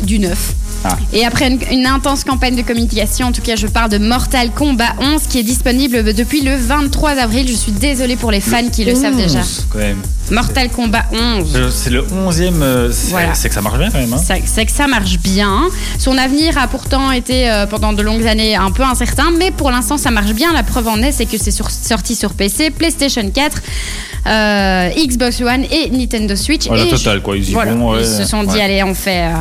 du 0.03 0.19
neuf. 0.19 0.55
Ah. 0.85 0.97
Et 1.13 1.25
après 1.27 1.49
une, 1.49 1.59
une 1.73 1.87
intense 1.87 2.23
campagne 2.25 2.55
de 2.55 2.63
communication, 2.63 3.27
en 3.27 3.33
tout 3.33 3.43
cas, 3.43 3.57
je 3.57 3.67
parle 3.67 3.91
de 3.91 3.99
Mortal 3.99 4.51
Kombat 4.51 4.95
11 5.01 5.23
qui 5.29 5.39
est 5.41 5.43
disponible 5.43 6.05
depuis 6.15 6.43
le 6.43 6.57
23 6.57 7.11
avril. 7.19 7.49
Je 7.49 7.55
suis 7.55 7.73
désolée 7.73 8.17
pour 8.17 8.31
les 8.31 8.41
fans 8.41 8.69
qui 8.73 8.85
le 8.85 8.95
savent 8.95 9.17
déjà. 9.17 9.41
11, 9.41 9.67
Quand 9.71 9.79
même. 9.79 9.99
Mortal 10.31 10.69
Kombat 10.71 11.05
11. 11.13 11.53
Euh, 11.57 11.71
C'est 11.75 11.91
le 11.91 12.03
11e. 12.03 12.63
euh, 12.63 12.91
c'est 12.93 13.11
Voilà. 13.11 13.33
que 13.33 13.39
ça 13.55 13.61
marche 13.63 13.79
bien 13.79 13.91
quand 13.91 13.99
même. 13.99 14.13
Hein. 14.13 14.39
C'est 14.47 14.67
que 14.67 14.73
ça 14.73 14.87
marche 14.87 15.19
bien. 15.19 15.63
Son 15.99 16.17
avenir 16.19 16.57
a 16.59 16.69
pourtant 16.69 17.11
été 17.13 17.51
euh, 17.51 17.67
pendant 17.67 17.93
de 17.93 18.03
longues 18.03 18.27
années 18.27 18.55
un 18.55 18.71
peu 18.71 18.83
incertain, 18.85 19.31
mais 19.39 19.51
pour 19.51 19.71
l'instant 19.71 19.97
ça 19.97 20.11
marche 20.11 20.33
bien. 20.35 20.53
La 20.53 20.63
preuve 20.63 20.87
en 20.89 21.03
est, 21.03 21.13
c'est 21.13 21.27
que 21.27 21.39
c'est 21.39 21.51
sorti 21.51 22.15
sur 22.15 22.35
PC, 22.35 22.71
PlayStation 22.71 23.29
4, 23.29 23.63
euh, 24.27 24.91
Xbox 24.97 25.41
One 25.41 25.65
et 25.65 25.91
Nintendo 25.91 26.37
Switch. 26.37 26.67
Voilà, 26.69 26.85
et 26.85 26.89
total, 26.91 27.23
quoi. 27.23 27.37
Ils 27.37 27.49
y 27.49 27.53
voilà, 27.53 27.73
vont, 27.73 27.93
ouais. 27.93 28.01
ils 28.03 28.07
se 28.07 28.25
sont 28.25 28.43
dit 28.45 28.61
allez, 28.61 28.83
on 28.83 28.95
fait. 28.95 29.23
euh, 29.25 29.33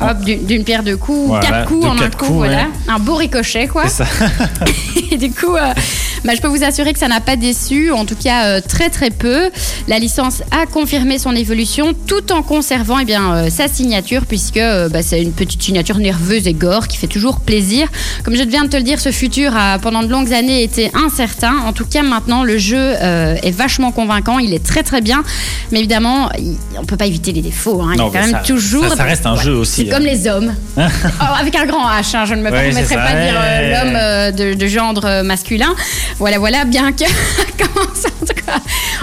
Hop, 0.00 0.18
d'une 0.20 0.64
pierre 0.64 0.82
deux 0.82 0.96
coups, 0.96 1.28
Voilà, 1.28 1.46
quatre 1.46 1.68
coups 1.68 1.82
de 1.82 1.88
en 1.88 1.96
un 1.98 2.10
coup, 2.10 2.16
coups, 2.26 2.30
voilà. 2.32 2.56
ouais. 2.56 2.68
Un 2.88 2.98
beau 2.98 3.14
ricochet, 3.14 3.66
quoi. 3.66 3.88
C'est 3.88 4.04
ça. 4.04 4.26
Et 5.10 5.16
du 5.16 5.30
coup, 5.32 5.54
euh, 5.56 5.72
Bah, 6.26 6.32
je 6.34 6.40
peux 6.40 6.48
vous 6.48 6.64
assurer 6.64 6.92
que 6.92 6.98
ça 6.98 7.06
n'a 7.06 7.20
pas 7.20 7.36
déçu, 7.36 7.92
en 7.92 8.04
tout 8.04 8.16
cas 8.16 8.46
euh, 8.46 8.60
très 8.60 8.90
très 8.90 9.10
peu. 9.10 9.48
La 9.86 10.00
licence 10.00 10.42
a 10.50 10.66
confirmé 10.66 11.20
son 11.20 11.36
évolution 11.36 11.92
tout 12.08 12.32
en 12.32 12.42
conservant 12.42 12.98
eh 12.98 13.04
bien, 13.04 13.32
euh, 13.32 13.48
sa 13.48 13.68
signature, 13.68 14.26
puisque 14.26 14.56
euh, 14.56 14.88
bah, 14.88 15.02
c'est 15.02 15.22
une 15.22 15.32
petite 15.32 15.62
signature 15.62 15.98
nerveuse 15.98 16.48
et 16.48 16.52
gore 16.52 16.88
qui 16.88 16.96
fait 16.96 17.06
toujours 17.06 17.38
plaisir. 17.38 17.86
Comme 18.24 18.34
je 18.34 18.42
viens 18.42 18.64
de 18.64 18.68
te 18.68 18.76
le 18.76 18.82
dire, 18.82 18.98
ce 18.98 19.12
futur 19.12 19.56
a 19.56 19.78
pendant 19.78 20.02
de 20.02 20.08
longues 20.08 20.34
années 20.34 20.64
été 20.64 20.90
incertain. 20.94 21.58
En 21.64 21.72
tout 21.72 21.86
cas, 21.86 22.02
maintenant, 22.02 22.42
le 22.42 22.58
jeu 22.58 22.94
est 23.00 23.52
vachement 23.52 23.92
convaincant, 23.92 24.40
il 24.40 24.52
est 24.52 24.64
très 24.64 24.82
très 24.82 25.00
bien. 25.00 25.22
Mais 25.70 25.78
évidemment, 25.78 26.28
on 26.76 26.80
ne 26.80 26.86
peut 26.86 26.96
pas 26.96 27.06
éviter 27.06 27.30
les 27.30 27.42
défauts. 27.42 27.82
Hein. 27.82 27.92
il 27.94 27.98
y 27.98 28.00
a 28.00 28.04
quand 28.04 28.32
même 28.32 28.42
toujours. 28.44 28.88
Ça, 28.96 29.04
reste 29.04 29.26
un 29.26 29.36
jeu 29.36 29.54
aussi. 29.54 29.84
C'est 29.84 29.86
comme 29.86 30.02
hein. 30.02 30.06
les 30.06 30.26
hommes. 30.26 30.54
Oh, 31.18 31.24
avec 31.40 31.54
un 31.56 31.66
grand 31.66 31.88
H, 31.88 32.16
hein, 32.16 32.24
je 32.26 32.34
ne 32.34 32.42
me 32.42 32.50
permettrai 32.50 32.94
pas 32.94 33.12
de 33.12 33.22
dire 33.22 33.34
l'homme 33.72 34.36
de, 34.36 34.54
de, 34.54 34.66
genre 34.66 34.94
masculin. 35.24 35.74
Voilà, 36.18 36.38
voilà, 36.38 36.64
bien 36.64 36.92
que. 36.92 37.04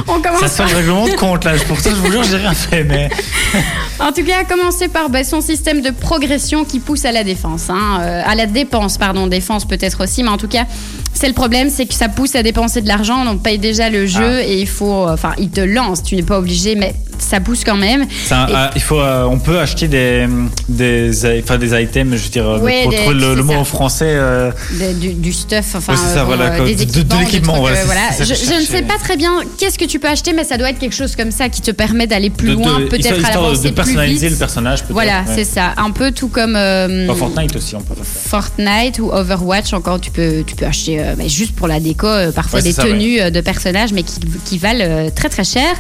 on 0.07 0.21
commence. 0.21 0.41
Ça 0.41 0.47
sent 0.47 0.63
le 0.69 0.75
règlement 0.77 1.05
de 1.05 1.11
compte 1.11 1.45
là. 1.45 1.53
Pour 1.67 1.79
ça, 1.79 1.91
je 1.91 1.95
vous 1.95 2.11
jure, 2.11 2.23
j'ai 2.23 2.37
rien 2.37 2.53
fait. 2.53 2.83
Mais 2.83 3.09
en 4.03 4.11
tout 4.11 4.23
cas, 4.23 4.39
à 4.41 4.43
commencer 4.43 4.87
par 4.87 5.09
bah, 5.09 5.23
son 5.23 5.41
système 5.41 5.81
de 5.81 5.89
progression 5.89 6.65
qui 6.65 6.79
pousse 6.79 7.05
à 7.05 7.11
la 7.11 7.23
défense, 7.23 7.69
hein, 7.69 7.99
euh, 8.01 8.21
à 8.25 8.35
la 8.35 8.45
dépense, 8.45 8.97
pardon, 8.97 9.27
défense 9.27 9.65
peut-être 9.65 10.03
aussi, 10.03 10.23
mais 10.23 10.29
en 10.29 10.37
tout 10.37 10.47
cas, 10.47 10.65
c'est 11.13 11.27
le 11.27 11.33
problème, 11.33 11.69
c'est 11.69 11.85
que 11.85 11.93
ça 11.93 12.09
pousse 12.09 12.35
à 12.35 12.43
dépenser 12.43 12.81
de 12.81 12.87
l'argent. 12.87 13.25
On 13.27 13.37
paye 13.37 13.59
déjà 13.59 13.89
le 13.89 14.05
jeu 14.05 14.39
ah. 14.39 14.43
et 14.43 14.59
il 14.59 14.67
faut, 14.67 15.07
enfin, 15.07 15.33
il 15.37 15.49
te 15.49 15.61
lance. 15.61 16.03
Tu 16.03 16.15
n'es 16.15 16.23
pas 16.23 16.39
obligé, 16.39 16.75
mais 16.75 16.93
ça 17.19 17.39
pousse 17.39 17.63
quand 17.63 17.75
même. 17.75 18.05
Ah, 18.31 18.71
il 18.75 18.81
faut, 18.81 18.99
euh, 18.99 19.23
on 19.23 19.39
peut 19.39 19.59
acheter 19.59 19.87
des, 19.87 20.27
des, 20.69 21.39
enfin, 21.41 21.57
des 21.57 21.81
items, 21.81 22.17
je 22.17 22.23
veux 22.23 22.29
dire, 22.29 22.43
pour 22.43 23.13
le, 23.13 23.43
mot 23.43 23.53
en 23.53 23.63
français. 23.63 24.09
Euh, 24.09 24.51
du, 24.99 25.33
stuff, 25.33 25.75
enfin, 25.75 25.95
ça, 25.95 26.23
voilà, 26.23 26.59
des 26.59 26.83
équipements, 26.83 27.19
de, 27.19 27.23
l'équipement. 27.23 27.59
Voilà, 27.59 28.09
je, 28.19 28.59
ne 28.59 28.65
sais 28.65 28.81
pas 28.81 28.97
très 28.97 29.17
bien 29.17 29.31
qu'est-ce 29.57 29.79
que 29.79 29.85
tu 29.85 29.99
peux 29.99 30.09
acheter, 30.09 30.33
mais 30.33 30.43
ça 30.43 30.57
doit 30.57 30.69
être 30.69 30.79
quelque 30.79 30.95
chose 30.95 31.15
comme 31.15 31.31
ça 31.31 31.49
qui 31.49 31.61
te 31.61 31.71
permet 31.71 32.07
d'aller 32.07 32.29
plus 32.29 32.53
loin, 32.53 32.81
peut-être 32.89 33.25
à 33.25 33.29
l'avancer 33.29 33.69
De 33.69 33.73
personnaliser 33.93 34.29
le 34.29 34.35
personnage, 34.35 34.83
Voilà, 34.89 35.23
c'est 35.25 35.45
ça. 35.45 35.73
Un 35.77 35.91
peu 35.91 36.11
tout 36.11 36.27
comme. 36.27 36.55
Euh, 36.55 37.13
Fortnite 37.13 37.55
aussi, 37.55 37.75
on 37.75 37.81
peut 37.81 37.95
faire 37.95 38.05
ça. 38.05 38.29
Fortnite 38.29 38.99
ou 38.99 39.11
Overwatch, 39.11 39.73
encore, 39.73 39.99
tu 40.01 40.11
peux, 40.11 40.43
tu 40.45 40.55
peux 40.55 40.65
acheter 40.65 41.01
mais 41.17 41.29
juste 41.29 41.55
pour 41.55 41.67
la 41.67 41.79
déco, 41.79 42.07
parfois 42.35 42.61
des 42.61 42.73
tenues 42.73 43.31
de 43.31 43.41
personnages, 43.41 43.93
mais 43.93 44.03
qui, 44.03 44.19
qui 44.45 44.57
valent 44.57 45.09
très 45.15 45.29
très 45.29 45.43
cher. 45.43 45.75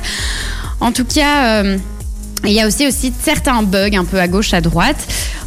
En 0.79 0.91
tout 0.91 1.05
cas, 1.05 1.63
euh, 1.63 1.77
il 2.45 2.51
y 2.51 2.59
a 2.59 2.67
aussi, 2.67 2.85
aussi 2.85 3.13
certains 3.23 3.63
bugs 3.63 3.95
un 3.95 4.03
peu 4.03 4.19
à 4.19 4.27
gauche, 4.27 4.53
à 4.53 4.59
droite. 4.59 4.97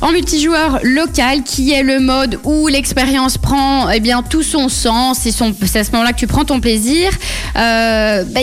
En 0.06 0.12
multijoueur 0.12 0.78
local, 0.84 1.42
qui 1.42 1.72
est 1.72 1.82
le 1.82 1.98
mode 1.98 2.38
où 2.44 2.68
l'expérience 2.68 3.38
prend 3.38 3.90
eh 3.90 3.98
bien, 3.98 4.22
tout 4.22 4.44
son 4.44 4.68
sens, 4.68 5.18
c'est 5.18 5.78
à 5.80 5.82
ce 5.82 5.90
moment-là 5.90 6.12
que 6.12 6.18
tu 6.18 6.28
prends 6.28 6.44
ton 6.44 6.60
plaisir. 6.60 7.10
Euh, 7.56 8.22
bah, 8.22 8.40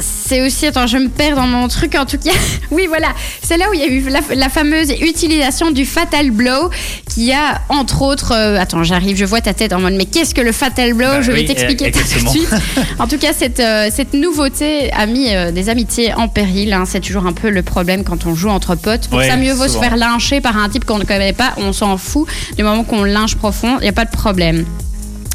c'est 0.00 0.42
aussi, 0.42 0.66
attends, 0.66 0.86
je 0.86 0.98
me 0.98 1.08
perds 1.08 1.36
dans 1.36 1.46
mon 1.46 1.66
truc 1.68 1.94
en 1.94 2.04
tout 2.04 2.18
cas. 2.18 2.32
oui, 2.70 2.84
voilà, 2.88 3.08
c'est 3.42 3.56
là 3.56 3.70
où 3.70 3.72
il 3.72 3.80
y 3.80 3.84
a 3.84 3.86
eu 3.86 4.06
la, 4.34 4.48
fameuse 4.50 4.90
utilisation 5.00 5.70
du 5.70 5.86
Fatal 5.86 6.30
Blow, 6.30 6.68
qui 7.08 7.32
a 7.32 7.62
entre 7.70 8.02
autres, 8.02 8.32
euh, 8.32 8.60
attends, 8.60 8.84
j'arrive, 8.84 9.16
je 9.16 9.24
vois 9.24 9.40
ta 9.40 9.54
tête 9.54 9.72
en 9.72 9.80
mode, 9.80 9.94
mais 9.94 10.04
qu'est-ce 10.04 10.34
que 10.34 10.42
le 10.42 10.52
Fatal 10.52 10.92
Blow? 10.92 11.06
Bah 11.06 11.22
Je 11.22 11.32
vais 11.32 11.46
t'expliquer 11.46 11.90
tout 11.90 12.02
de 12.02 12.28
suite. 12.28 12.50
en 12.98 13.06
tout 13.06 13.18
cas, 13.18 13.32
cette, 13.32 13.60
euh, 13.60 13.88
cette 13.90 14.12
nouveauté 14.12 14.92
a 14.92 15.06
mis 15.06 15.30
des 15.54 15.70
amitiés 15.70 16.12
en 16.12 16.28
péril. 16.28 16.74
Hein. 16.74 16.84
c'est 16.86 17.00
toujours 17.00 17.24
un 17.24 17.32
peu 17.32 17.48
le 17.48 17.62
problème 17.62 18.04
quand 18.04 18.26
on 18.26 18.34
joue 18.34 18.50
entre 18.50 18.74
potes. 18.74 19.08
Pour 19.08 19.22
ça, 19.22 19.36
mieux 19.36 19.54
vaut 19.54 19.68
se 19.68 19.78
faire 19.78 19.96
lyncher 19.96 20.42
par 20.42 20.49
un 20.56 20.68
type 20.68 20.84
qu'on 20.84 20.98
ne 20.98 21.04
connaît 21.04 21.32
pas, 21.32 21.54
on 21.56 21.72
s'en 21.72 21.96
fout. 21.96 22.26
Du 22.56 22.62
moment 22.62 22.84
qu'on 22.84 23.04
linge 23.04 23.36
profond, 23.36 23.78
il 23.78 23.82
n'y 23.82 23.88
a 23.88 23.92
pas 23.92 24.04
de 24.04 24.10
problème. 24.10 24.64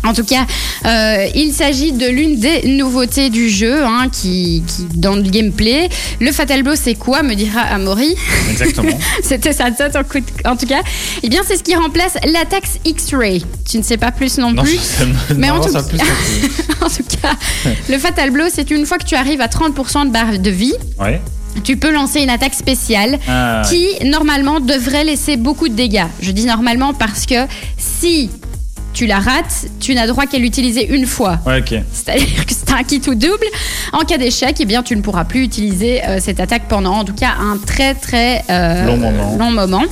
En 0.05 0.13
tout 0.13 0.23
cas, 0.23 0.45
euh, 0.85 1.27
il 1.33 1.51
s'agit 1.51 1.91
de 1.91 2.05
l'une 2.05 2.39
des 2.39 2.67
nouveautés 2.67 3.31
du 3.31 3.49
jeu, 3.49 3.83
hein, 3.83 4.07
qui, 4.11 4.63
dans 4.93 5.15
le 5.15 5.23
gameplay. 5.23 5.89
Le 6.19 6.31
Fatal 6.31 6.61
Blow, 6.61 6.73
c'est 6.75 6.93
quoi, 6.93 7.23
me 7.23 7.33
dira 7.33 7.61
Amaury. 7.61 8.15
Exactement. 8.51 8.97
C'était 9.23 9.51
ça, 9.51 9.65
en, 9.65 10.51
en 10.51 10.55
tout 10.55 10.67
cas. 10.67 10.81
Eh 11.23 11.29
bien, 11.29 11.41
c'est 11.45 11.57
ce 11.57 11.63
qui 11.63 11.73
remplace 11.75 12.13
l'attaque 12.31 12.65
X-Ray. 12.85 13.43
Tu 13.67 13.79
ne 13.79 13.83
sais 13.83 13.97
pas 13.97 14.11
plus 14.11 14.37
non, 14.37 14.53
plus. 14.53 14.79
Mais 15.35 15.49
en, 15.49 15.59
tout 15.59 15.73
cas, 15.73 15.79
en 15.79 16.89
tout 16.89 17.17
cas, 17.21 17.33
le 17.89 17.97
Fatal 17.97 18.29
Blow, 18.29 18.45
c'est 18.53 18.69
une 18.69 18.85
fois 18.85 18.99
que 18.99 19.05
tu 19.05 19.15
arrives 19.15 19.41
à 19.41 19.47
30% 19.47 20.05
de 20.05 20.11
barre 20.11 20.37
de 20.37 20.49
vie. 20.51 20.75
Ouais 20.99 21.19
tu 21.63 21.77
peux 21.77 21.91
lancer 21.91 22.21
une 22.21 22.29
attaque 22.29 22.53
spéciale 22.53 23.19
ah, 23.27 23.61
qui, 23.69 23.87
normalement, 24.05 24.59
devrait 24.59 25.03
laisser 25.03 25.37
beaucoup 25.37 25.69
de 25.69 25.73
dégâts. 25.73 26.05
Je 26.21 26.31
dis 26.31 26.45
normalement 26.45 26.93
parce 26.93 27.25
que 27.25 27.45
si 27.77 28.29
tu 28.93 29.05
la 29.05 29.19
rates, 29.19 29.67
tu 29.79 29.93
n'as 29.93 30.07
droit 30.07 30.25
qu'à 30.25 30.37
l'utiliser 30.37 30.87
une 30.95 31.05
fois. 31.05 31.39
C'est-à-dire 31.91 32.45
que 32.45 32.53
c'est 32.53 32.71
un 32.71 32.83
kit 32.83 33.01
ou 33.07 33.15
double. 33.15 33.45
En 33.91 33.99
cas 33.99 34.17
d'échec, 34.17 34.55
eh 34.59 34.65
bien, 34.65 34.83
tu 34.83 34.95
ne 34.95 35.01
pourras 35.01 35.25
plus 35.25 35.43
utiliser 35.43 36.03
euh, 36.05 36.19
cette 36.21 36.39
attaque 36.39 36.63
pendant, 36.69 36.93
en 36.93 37.03
tout 37.03 37.13
cas, 37.13 37.33
un 37.39 37.57
très 37.57 37.93
très 37.93 38.43
euh, 38.49 38.85
long 39.37 39.51
moment. 39.51 39.83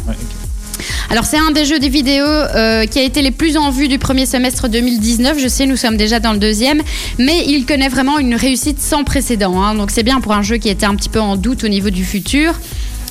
Alors 1.13 1.25
c'est 1.25 1.37
un 1.37 1.51
des 1.51 1.65
jeux 1.65 1.77
des 1.77 1.89
vidéos 1.89 2.25
euh, 2.25 2.87
qui 2.87 2.97
a 2.97 3.03
été 3.03 3.21
les 3.21 3.29
plus 3.29 3.55
en 3.55 3.69
vue 3.69 3.87
du 3.87 3.99
premier 3.99 4.25
semestre 4.25 4.67
2019. 4.67 5.37
Je 5.37 5.47
sais, 5.47 5.67
nous 5.67 5.75
sommes 5.75 5.95
déjà 5.95 6.19
dans 6.19 6.33
le 6.33 6.39
deuxième, 6.39 6.81
mais 7.19 7.43
il 7.45 7.67
connaît 7.67 7.87
vraiment 7.87 8.17
une 8.17 8.33
réussite 8.33 8.81
sans 8.81 9.03
précédent. 9.03 9.61
Hein. 9.61 9.75
Donc 9.75 9.91
c'est 9.91 10.01
bien 10.01 10.21
pour 10.21 10.31
un 10.31 10.41
jeu 10.41 10.57
qui 10.57 10.69
était 10.69 10.87
un 10.87 10.95
petit 10.95 11.09
peu 11.09 11.19
en 11.19 11.35
doute 11.35 11.63
au 11.63 11.67
niveau 11.67 11.91
du 11.91 12.03
futur. 12.03 12.59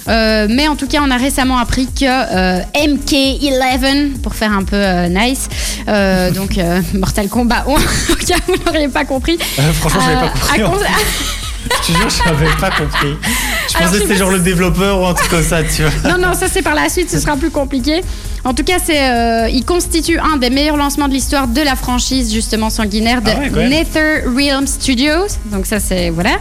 Euh, 0.09 0.49
mais 0.51 0.67
en 0.67 0.75
tout 0.75 0.89
cas, 0.89 0.99
on 1.01 1.13
a 1.13 1.17
récemment 1.17 1.59
appris 1.59 1.87
que 1.87 2.03
euh, 2.03 2.61
MK11, 2.75 4.15
pour 4.21 4.35
faire 4.35 4.51
un 4.51 4.65
peu 4.65 4.83
nice, 5.05 5.49
donc 6.35 6.59
Mortal 6.95 7.29
Kombat, 7.29 7.65
vous 7.69 8.55
n'auriez 8.67 8.89
pas 8.89 9.05
compris. 9.05 9.39
franchement, 9.75 10.01
je 10.01 10.13
n'avais 10.13 10.27
pas 10.27 10.71
compris. 10.71 10.87
Je 11.65 11.93
te 11.93 11.99
jure, 11.99 12.09
je 12.09 12.31
n'avais 12.31 12.57
pas 12.61 12.71
compris. 12.71 13.17
Je 13.69 13.79
pensais 13.79 13.97
que 13.97 14.03
c'était 14.03 14.17
genre 14.17 14.31
le 14.31 14.41
développeur 14.41 15.01
ou 15.01 15.07
un 15.07 15.15
truc 15.15 15.31
comme 15.31 15.43
ça, 15.43 15.63
tu 15.63 15.83
vois. 15.83 16.11
Non, 16.11 16.19
non, 16.19 16.35
ça 16.35 16.47
c'est 16.49 16.63
par 16.63 16.75
la 16.75 16.89
suite, 16.89 17.11
ce 17.11 17.19
sera 17.19 17.37
plus 17.37 17.51
compliqué. 17.51 18.03
En 18.45 18.55
tout 18.55 18.65
cas, 18.65 18.79
c'est, 18.85 19.01
euh, 19.01 19.49
il 19.49 19.65
constitue 19.65 20.19
un 20.19 20.37
des 20.37 20.51
meilleurs 20.51 20.77
lancements 20.77 21.07
de 21.07 21.13
l'histoire 21.13 21.47
de 21.47 21.61
la 21.61 21.77
franchise 21.77 22.33
justement 22.33 22.71
sanguinaire 22.71 23.23
de 23.23 23.31
ah 23.31 23.69
NetherRealm 23.69 24.67
Studios. 24.67 25.29
Donc 25.47 25.67
ça, 25.67 25.79
c'est 25.79 26.11
voilà. 26.11 26.39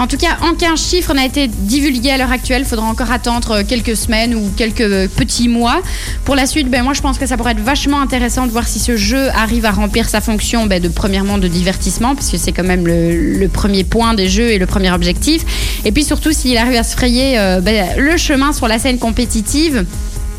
En 0.00 0.08
tout 0.08 0.16
cas, 0.16 0.38
aucun 0.50 0.74
chiffre 0.74 1.14
n'a 1.14 1.24
été 1.24 1.46
divulgué 1.46 2.10
à 2.10 2.18
l'heure 2.18 2.32
actuelle. 2.32 2.62
Il 2.62 2.68
faudra 2.68 2.86
encore 2.86 3.12
attendre 3.12 3.62
quelques 3.62 3.96
semaines 3.96 4.34
ou 4.34 4.50
quelques 4.56 5.08
petits 5.10 5.48
mois. 5.48 5.80
Pour 6.24 6.34
la 6.34 6.46
suite, 6.46 6.68
ben 6.68 6.82
moi, 6.82 6.94
je 6.94 7.00
pense 7.00 7.16
que 7.16 7.26
ça 7.26 7.36
pourrait 7.36 7.52
être 7.52 7.60
vachement 7.60 8.00
intéressant 8.00 8.46
de 8.46 8.50
voir 8.50 8.66
si 8.66 8.80
ce 8.80 8.96
jeu 8.96 9.28
arrive 9.30 9.64
à 9.66 9.70
remplir 9.70 10.08
sa 10.08 10.20
fonction 10.20 10.66
ben, 10.66 10.82
de 10.82 10.88
premièrement 10.88 11.38
de 11.38 11.46
divertissement, 11.46 12.16
parce 12.16 12.30
que 12.30 12.38
c'est 12.38 12.52
quand 12.52 12.64
même 12.64 12.86
le, 12.86 13.46
premier 13.48 13.84
point 13.84 14.14
des 14.14 14.28
jeux 14.28 14.50
le 14.58 14.66
premier 14.66 14.90
objectif. 14.92 15.42
Et 15.84 15.92
puis 15.92 16.04
surtout, 16.04 16.32
s'il 16.32 16.56
arrive 16.56 16.76
à 16.76 16.82
se 16.82 16.94
frayer 16.96 17.38
euh, 17.38 17.60
ben, 17.60 17.96
le 17.98 18.16
chemin 18.16 18.52
sur 18.52 18.68
la 18.68 18.78
scène 18.78 18.98
compétitive. 18.98 19.86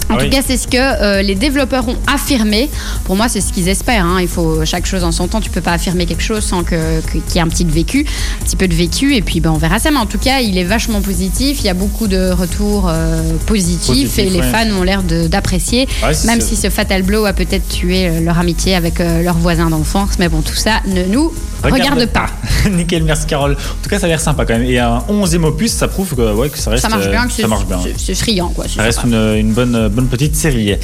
En 0.10 0.16
ah 0.16 0.24
tout 0.24 0.30
cas, 0.30 0.40
c'est 0.46 0.56
ce 0.56 0.68
que 0.68 0.78
euh, 0.78 1.22
les 1.22 1.36
développeurs 1.36 1.88
ont 1.88 1.98
affirmé. 2.08 2.70
Pour 3.04 3.16
moi, 3.18 3.28
c'est 3.28 3.42
ce 3.42 3.52
qu'ils 3.52 3.68
espèrent. 3.68 4.06
Hein. 4.06 4.20
Il 4.22 4.28
faut 4.28 4.64
chaque 4.64 4.86
chose 4.86 5.04
en 5.04 5.12
son 5.12 5.28
temps. 5.28 5.42
Tu 5.42 5.50
peux 5.50 5.62
pas 5.62 5.74
affirmer 5.74 6.06
quelque 6.06 6.24
chose 6.24 6.44
sans 6.44 6.64
qu'il 6.64 6.78
y 6.78 7.38
ait 7.38 7.42
un 7.42 7.48
petit 7.48 7.66
vécu, 7.66 8.06
un 8.42 8.46
petit 8.46 8.56
peu 8.56 8.68
de 8.68 8.74
vécu. 8.74 9.16
Et 9.16 9.22
puis, 9.22 9.42
ben, 9.42 9.52
on 9.52 9.58
verra 9.58 9.80
ça. 9.80 9.92
Mais 9.92 9.98
en 9.98 10.06
tout 10.06 10.18
cas, 10.18 10.40
il 10.40 10.58
est 10.58 10.64
vachement 10.64 11.02
positif. 11.02 11.58
Il 11.60 11.66
y 11.66 11.70
a 11.70 11.74
beaucoup 11.74 12.08
de 12.08 12.32
retours 12.32 12.88
euh, 12.88 13.34
positifs 13.48 14.18
et 14.18 14.30
les 14.30 14.42
fans 14.42 14.70
ont 14.80 14.84
l'air 14.84 15.04
d'apprécier. 15.04 15.88
même 16.26 16.40
si 16.40 16.56
ce 16.56 16.70
fatal 16.70 17.04
blow 17.04 17.26
a 17.26 17.34
peut-être 17.34 17.68
tué 17.68 18.08
euh, 18.08 18.22
leur 18.22 18.40
amitié 18.40 18.76
avec 18.76 19.00
leurs 19.00 19.38
voisins 19.38 19.70
d'enfance. 19.70 20.12
Mais 20.20 20.30
bon, 20.30 20.42
tout 20.42 20.56
ça 20.56 20.82
ne 20.88 21.04
nous 21.04 21.34
regarde, 21.64 22.06
pas. 22.08 22.28
Nickel, 22.70 23.04
merci 23.04 23.26
Carole. 23.26 23.54
En 23.54 23.84
tout 23.84 23.90
cas, 23.90 24.00
ça 24.00 24.06
a 24.06 24.10
l'air 24.10 24.20
sympa 24.20 24.46
quand 24.46 24.58
même. 24.58 24.70
Et 24.70 24.80
un 24.80 25.00
11e 25.10 25.44
opus, 25.44 25.72
ça 25.72 25.88
prouve 25.88 26.16
que, 26.16 26.34
ouais, 26.34 26.50
que 26.50 26.58
ça 26.58 26.72
reste. 26.72 26.84
Ça 26.84 26.90
marche 26.90 27.10
bien. 27.10 27.28
ça 27.30 27.48
marche 27.48 27.66
bien. 27.66 27.80
C'est 27.98 28.16
friand, 28.16 28.50
quoi. 28.50 28.66
Ça 28.68 28.84
reste 28.84 29.04
une, 29.04 29.36
une 29.38 29.54
bonne 29.54 29.88
bonne 29.90 30.08
petite 30.08 30.36
série. 30.36 30.76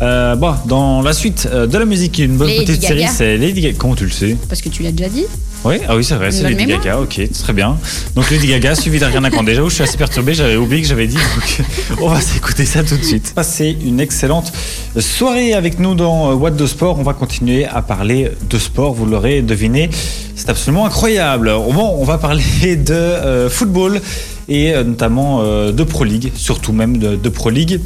Euh, 0.00 0.34
bon, 0.36 0.54
dans 0.66 1.02
la 1.02 1.12
suite 1.12 1.48
euh, 1.52 1.66
de 1.66 1.78
la 1.78 1.84
musique, 1.84 2.18
une 2.18 2.36
bonne 2.36 2.48
petite 2.48 2.82
série, 2.82 3.06
c'est 3.08 3.36
Lady 3.36 3.60
Gaga. 3.60 3.76
Comment 3.78 3.94
tu 3.94 4.04
le 4.04 4.10
sais? 4.10 4.36
Parce 4.48 4.60
que 4.60 4.68
tu 4.68 4.82
l'as 4.82 4.92
déjà 4.92 5.08
dit. 5.08 5.26
Oui, 5.64 5.76
ah 5.88 5.94
oui, 5.94 6.02
c'est 6.02 6.14
vrai, 6.14 6.32
c'est 6.32 6.42
Lady 6.42 6.66
Gaga, 6.66 7.00
ok, 7.00 7.20
très 7.30 7.52
bien. 7.52 7.76
Donc 8.16 8.30
Lady 8.30 8.48
Gaga, 8.48 8.74
suivi 8.82 8.98
d'Ariana 8.98 9.30
Grande. 9.30 9.46
Déjà, 9.46 9.62
où 9.62 9.68
je 9.68 9.74
suis 9.74 9.84
assez 9.84 9.96
perturbé, 9.96 10.34
j'avais 10.34 10.56
oublié 10.56 10.82
que 10.82 10.88
j'avais 10.88 11.06
dit, 11.06 11.16
donc 11.16 12.00
on 12.00 12.08
va 12.08 12.20
s'écouter 12.20 12.64
ça 12.64 12.82
tout 12.82 12.96
de 12.96 13.04
suite. 13.04 13.34
C'est 13.42 13.70
une 13.70 14.00
excellente 14.00 14.52
soirée 14.98 15.54
avec 15.54 15.78
nous 15.78 15.94
dans 15.94 16.30
euh, 16.30 16.34
What 16.34 16.52
the 16.52 16.66
Sport. 16.66 16.98
On 16.98 17.02
va 17.02 17.14
continuer 17.14 17.64
à 17.66 17.82
parler 17.82 18.30
de 18.48 18.58
sport, 18.58 18.92
vous 18.94 19.06
l'aurez 19.06 19.42
deviné, 19.42 19.90
c'est 20.34 20.48
absolument 20.48 20.86
incroyable. 20.86 21.52
Bon, 21.72 21.96
on 21.98 22.04
va 22.04 22.18
parler 22.18 22.76
de 22.76 23.48
football 23.48 24.00
et 24.48 24.72
notamment 24.84 25.42
de 25.42 25.84
Pro 25.84 26.04
League, 26.04 26.32
surtout 26.34 26.72
même 26.72 26.98
de, 26.98 27.28
Pro 27.28 27.50
League 27.50 27.80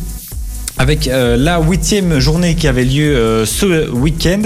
avec 0.79 1.09
euh, 1.09 1.37
la 1.37 1.61
huitième 1.61 2.19
journée 2.19 2.55
qui 2.55 2.69
avait 2.69 2.85
lieu 2.85 3.17
euh, 3.17 3.47
ce 3.47 3.91
week-end. 3.91 4.43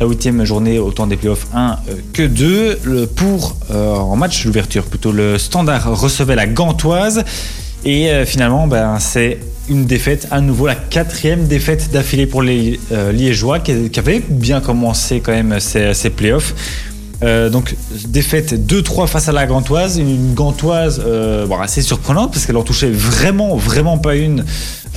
La 0.00 0.06
huitième 0.06 0.44
journée 0.44 0.78
autant 0.78 1.06
des 1.06 1.16
playoffs 1.16 1.46
1 1.54 1.70
euh, 1.88 1.94
que 2.12 2.22
2. 2.22 3.06
pour, 3.14 3.56
en 3.70 4.16
match 4.16 4.44
d'ouverture 4.46 4.84
plutôt, 4.84 5.12
le 5.12 5.38
Standard 5.38 6.00
recevait 6.00 6.36
la 6.36 6.46
Gantoise. 6.46 7.24
Et 7.84 8.10
euh, 8.10 8.24
finalement, 8.24 8.66
ben, 8.66 8.98
c'est 8.98 9.38
une 9.68 9.84
défaite, 9.84 10.26
à 10.30 10.40
nouveau 10.40 10.66
la 10.66 10.74
quatrième 10.74 11.46
défaite 11.46 11.90
d'affilée 11.92 12.26
pour 12.26 12.42
les 12.42 12.80
euh, 12.90 13.12
Liégeois 13.12 13.60
qui, 13.60 13.90
qui 13.90 13.98
avaient 14.00 14.22
bien 14.28 14.60
commencé 14.60 15.20
quand 15.20 15.32
même 15.32 15.60
ces 15.60 16.10
playoffs. 16.10 16.54
Euh, 17.22 17.48
donc 17.48 17.74
défaite 18.08 18.52
2-3 18.70 19.06
face 19.06 19.28
à 19.28 19.32
la 19.32 19.46
Gantoise, 19.46 19.96
une 19.98 20.34
Gantoise 20.34 21.02
euh, 21.04 21.46
bon, 21.46 21.58
assez 21.58 21.80
surprenante 21.80 22.32
parce 22.32 22.44
qu'elle 22.44 22.58
en 22.58 22.62
touchait 22.62 22.90
vraiment 22.90 23.56
vraiment 23.56 23.96
pas 23.96 24.16
une 24.16 24.44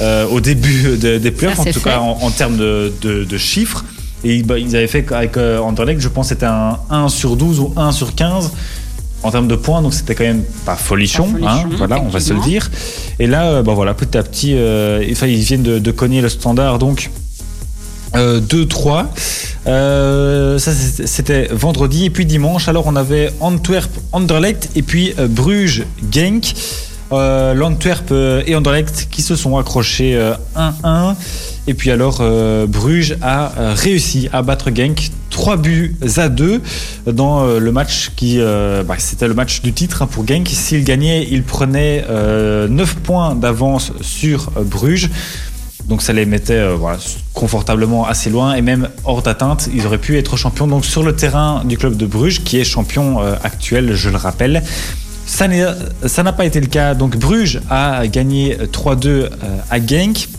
euh, 0.01 0.25
au 0.27 0.41
début 0.41 0.97
de- 0.97 1.17
des 1.17 1.31
playoffs, 1.31 1.59
en 1.59 1.63
tout 1.63 1.71
fait. 1.79 1.79
cas 1.89 1.99
en, 1.99 2.17
en 2.21 2.29
termes 2.31 2.57
de, 2.57 2.91
de- 3.01 3.23
de 3.23 3.37
chiffres. 3.37 3.85
Et 4.25 4.43
bah, 4.43 4.59
ils 4.59 4.75
avaient 4.75 4.87
fait 4.87 5.09
avec 5.13 5.37
Anderlecht, 5.37 6.01
je 6.01 6.09
pense 6.09 6.27
c'était 6.27 6.45
un 6.45 6.77
1 6.89 7.07
sur 7.07 7.37
12 7.37 7.59
ou 7.61 7.73
1 7.77 7.93
sur 7.93 8.13
15 8.15 8.51
en 9.23 9.31
termes 9.31 9.47
de 9.47 9.55
points, 9.55 9.81
donc 9.81 9.93
c'était 9.93 10.13
quand 10.15 10.23
même 10.25 10.43
pas 10.65 10.75
folichon, 10.75 11.23
Pas 11.23 11.29
folichon, 11.31 11.49
hein, 11.49 11.69
voilà, 11.77 12.01
on 12.01 12.09
va 12.09 12.19
se 12.19 12.33
le 12.33 12.39
dire. 12.41 12.69
Et 13.19 13.27
là, 13.27 13.61
bah 13.63 13.73
voilà, 13.73 13.93
petit 13.93 14.17
à 14.17 14.23
petit, 14.23 14.51
ils 14.51 15.13
viennent 15.43 15.63
de, 15.63 15.79
de 15.79 15.91
cogner 15.91 16.19
le 16.21 16.27
standard, 16.29 16.79
donc 16.79 17.09
euh, 18.15 18.39
2-3. 18.41 19.05
Euh, 19.67 20.57
ça, 20.57 20.71
c'était- 20.73 21.49
vendredi. 21.51 22.05
Et 22.05 22.09
puis 22.09 22.25
dimanche, 22.25 22.67
alors 22.67 22.87
on 22.87 22.95
avait 22.95 23.31
Antwerp, 23.39 23.91
Anderlecht 24.11 24.69
et 24.75 24.81
puis 24.81 25.13
euh, 25.19 25.27
Bruges, 25.27 25.83
Genk. 26.11 26.53
Euh, 27.11 27.55
L'Antwerp 27.55 28.11
euh, 28.11 28.43
et 28.45 28.55
Anderlecht 28.55 29.07
qui 29.09 29.23
se 29.23 29.35
sont 29.35 29.57
accrochés 29.57 30.15
euh, 30.15 30.35
1-1. 30.55 31.15
Et 31.65 31.73
puis 31.73 31.89
alors, 31.89 32.19
euh, 32.21 32.67
Bruges 32.67 33.17
a 33.23 33.51
euh, 33.57 33.73
réussi 33.75 34.29
à 34.31 34.43
battre 34.43 34.69
Genk 34.73 35.09
3 35.31 35.57
buts 35.57 35.95
à 36.17 36.29
2 36.29 36.61
dans 37.07 37.43
euh, 37.45 37.59
le 37.59 37.71
match 37.71 38.11
qui. 38.15 38.35
euh, 38.39 38.83
bah, 38.83 38.95
C'était 38.99 39.27
le 39.27 39.33
match 39.33 39.61
du 39.63 39.73
titre 39.73 40.03
hein, 40.03 40.07
pour 40.09 40.27
Genk. 40.27 40.47
S'il 40.47 40.83
gagnait, 40.83 41.27
il 41.31 41.41
prenait 41.43 42.05
euh, 42.09 42.67
9 42.67 42.95
points 42.97 43.33
d'avance 43.33 43.91
sur 44.01 44.51
euh, 44.57 44.61
Bruges. 44.63 45.09
Donc 45.89 46.03
ça 46.03 46.13
les 46.13 46.27
mettait 46.27 46.53
euh, 46.53 46.77
confortablement 47.33 48.05
assez 48.05 48.29
loin 48.29 48.53
et 48.53 48.61
même 48.61 48.89
hors 49.05 49.23
d'atteinte. 49.23 49.69
Ils 49.73 49.87
auraient 49.87 49.97
pu 49.97 50.19
être 50.19 50.37
champions 50.37 50.67
donc 50.67 50.85
sur 50.85 51.01
le 51.01 51.15
terrain 51.15 51.63
du 51.65 51.79
club 51.79 51.97
de 51.97 52.05
Bruges, 52.05 52.43
qui 52.43 52.59
est 52.59 52.63
champion 52.63 53.21
euh, 53.21 53.33
actuel, 53.43 53.95
je 53.95 54.09
le 54.09 54.17
rappelle. 54.17 54.63
Ça 55.25 55.47
n'a 55.47 56.33
pas 56.33 56.45
été 56.45 56.61
le 56.61 56.67
cas. 56.67 56.93
Donc 56.93 57.17
Bruges 57.17 57.59
a 57.71 58.05
gagné 58.05 58.55
3-2 58.55 59.07
euh, 59.07 59.29
à 59.69 59.85
Genk. 59.85 60.29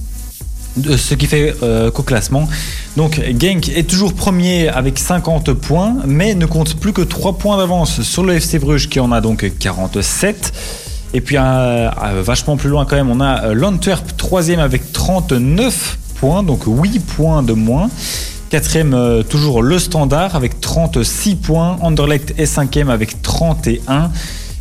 Ce 0.97 1.15
qui 1.15 1.27
fait 1.27 1.53
qu'au 1.93 2.05
classement, 2.05 2.49
donc 2.97 3.21
Genk 3.41 3.69
est 3.71 3.91
toujours 3.91 4.15
premier 4.15 4.69
avec 4.69 5.01
50 5.01 5.53
points, 5.53 5.97
mais 6.07 6.37
ne 6.37 6.47
compte 6.47 6.77
plus 6.77 6.93
que 6.93 7.03
3 7.03 7.39
points 7.39 7.59
d'avance 7.59 8.03
sur 8.03 8.23
le 8.23 8.35
FC 8.35 8.61
Bruges 8.61 8.89
qui 8.89 9.01
en 9.01 9.11
a 9.11 9.21
donc 9.21 9.51
47. 9.59 10.53
Et 11.13 11.21
puis 11.21 11.37
euh, 11.37 11.41
euh, 11.41 12.23
vachement 12.23 12.57
plus 12.57 12.69
loin 12.69 12.85
quand 12.85 12.97
même, 12.97 13.11
on 13.11 13.21
a 13.21 13.47
euh, 13.47 13.55
l'Antwerp 13.55 14.17
troisième 14.17 14.61
avec 14.61 14.93
39 14.93 15.99
points, 16.17 16.43
donc 16.43 16.63
8 16.67 17.01
points 17.01 17.43
de 17.43 17.53
moins. 17.53 17.91
Quatrième, 18.51 19.23
toujours 19.29 19.63
le 19.63 19.79
Standard 19.79 20.35
avec 20.35 20.61
36 20.61 21.37
points. 21.37 21.77
Anderlecht 21.83 22.35
est 22.37 22.47
cinquième 22.47 22.91
avec 22.91 23.23
31. 23.23 24.11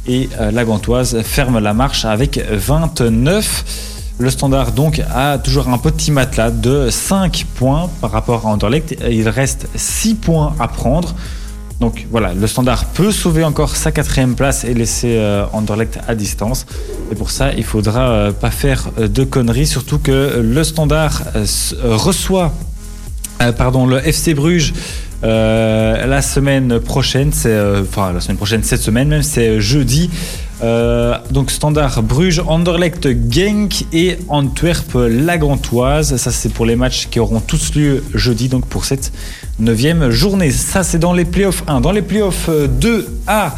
Et 0.05 0.29
la 0.39 0.63
Gantoise 0.63 1.23
ferme 1.23 1.57
la 1.57 1.73
marche 1.73 2.05
avec 2.05 2.39
29. 2.51 4.13
Le 4.19 4.29
Standard 4.29 4.73
donc 4.73 5.01
a 5.11 5.39
toujours 5.39 5.69
un 5.69 5.79
petit 5.79 6.11
matelas 6.11 6.51
de 6.51 6.91
5 6.91 7.47
points 7.55 7.89
par 7.99 8.11
rapport 8.11 8.45
à 8.45 8.51
Anderlecht. 8.51 8.95
Il 9.09 9.27
reste 9.27 9.67
6 9.73 10.13
points 10.13 10.53
à 10.59 10.67
prendre. 10.67 11.15
Donc 11.79 12.07
voilà, 12.11 12.33
le 12.33 12.45
Standard 12.45 12.85
peut 12.85 13.11
sauver 13.11 13.43
encore 13.43 13.75
sa 13.75 13.91
quatrième 13.91 14.35
place 14.35 14.65
et 14.65 14.73
laisser 14.73 15.15
euh, 15.17 15.45
Anderlecht 15.53 15.99
à 16.07 16.15
distance. 16.15 16.65
Et 17.11 17.15
pour 17.15 17.31
ça, 17.31 17.53
il 17.53 17.63
faudra 17.63 18.09
euh, 18.09 18.31
pas 18.31 18.51
faire 18.51 18.89
euh, 18.99 19.07
de 19.07 19.23
conneries, 19.23 19.67
surtout 19.67 19.97
que 19.97 20.41
le 20.43 20.63
Standard 20.63 21.23
reçoit 21.83 22.53
pardon, 23.57 23.85
le 23.85 24.05
FC 24.05 24.33
Bruges 24.33 24.73
la 25.21 26.21
semaine 26.21 26.79
prochaine, 26.79 27.31
c'est 27.31 27.57
enfin 27.81 28.11
la 28.11 28.19
semaine 28.19 28.37
prochaine, 28.37 28.63
cette 28.63 28.81
semaine 28.81 29.07
même, 29.07 29.23
c'est 29.23 29.61
jeudi. 29.61 30.09
Donc 30.61 31.51
Standard 31.51 32.03
Bruges, 32.03 32.41
Anderlecht, 32.45 33.07
Genk 33.29 33.85
et 33.93 34.17
Antwerp 34.27 34.93
Lagantoise. 34.95 36.17
Ça 36.17 36.31
c'est 36.31 36.49
pour 36.49 36.65
les 36.65 36.75
matchs 36.75 37.07
qui 37.09 37.19
auront 37.19 37.39
tous 37.39 37.75
lieu 37.75 38.03
jeudi, 38.13 38.49
donc 38.49 38.65
pour 38.65 38.83
cette 38.83 39.11
neuvième 39.59 40.09
journée. 40.09 40.51
Ça 40.51 40.83
c'est 40.83 40.99
dans 40.99 41.13
les 41.13 41.25
playoffs 41.25 41.63
1. 41.67 41.81
Dans 41.81 41.91
les 41.91 42.01
playoffs 42.01 42.49
euh, 42.49 42.67
2A, 42.67 43.51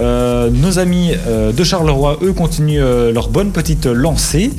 euh, 0.00 0.50
nos 0.50 0.78
amis 0.78 1.12
euh, 1.26 1.52
de 1.52 1.64
Charleroi, 1.64 2.18
eux, 2.22 2.32
continuent 2.32 2.80
euh, 2.80 3.12
leur 3.12 3.28
bonne 3.28 3.50
petite 3.50 3.86
lancée. 3.86 4.50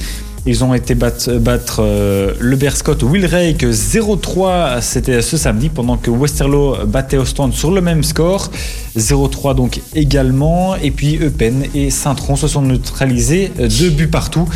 Ils 0.45 0.63
ont 0.63 0.73
été 0.73 0.95
battre, 0.95 1.33
battre 1.37 1.81
euh, 1.83 2.33
le 2.39 2.55
Berscott 2.55 3.03
Wilrake 3.03 3.63
0-3, 3.63 4.81
c'était 4.81 5.21
ce 5.21 5.37
samedi, 5.37 5.69
pendant 5.69 5.97
que 5.97 6.09
Westerlo 6.09 6.77
battait 6.87 7.17
Ostende 7.17 7.53
sur 7.53 7.71
le 7.71 7.81
même 7.81 8.03
score. 8.03 8.49
0-3 8.97 9.55
donc 9.55 9.81
également. 9.95 10.75
Et 10.77 10.91
puis 10.91 11.17
Eupen 11.21 11.65
et 11.75 11.89
Saint-Tron 11.89 12.35
se 12.35 12.47
sont 12.47 12.61
neutralisés, 12.61 13.51
euh, 13.59 13.67
deux 13.67 13.89
buts 13.89 14.07
partout. 14.07 14.47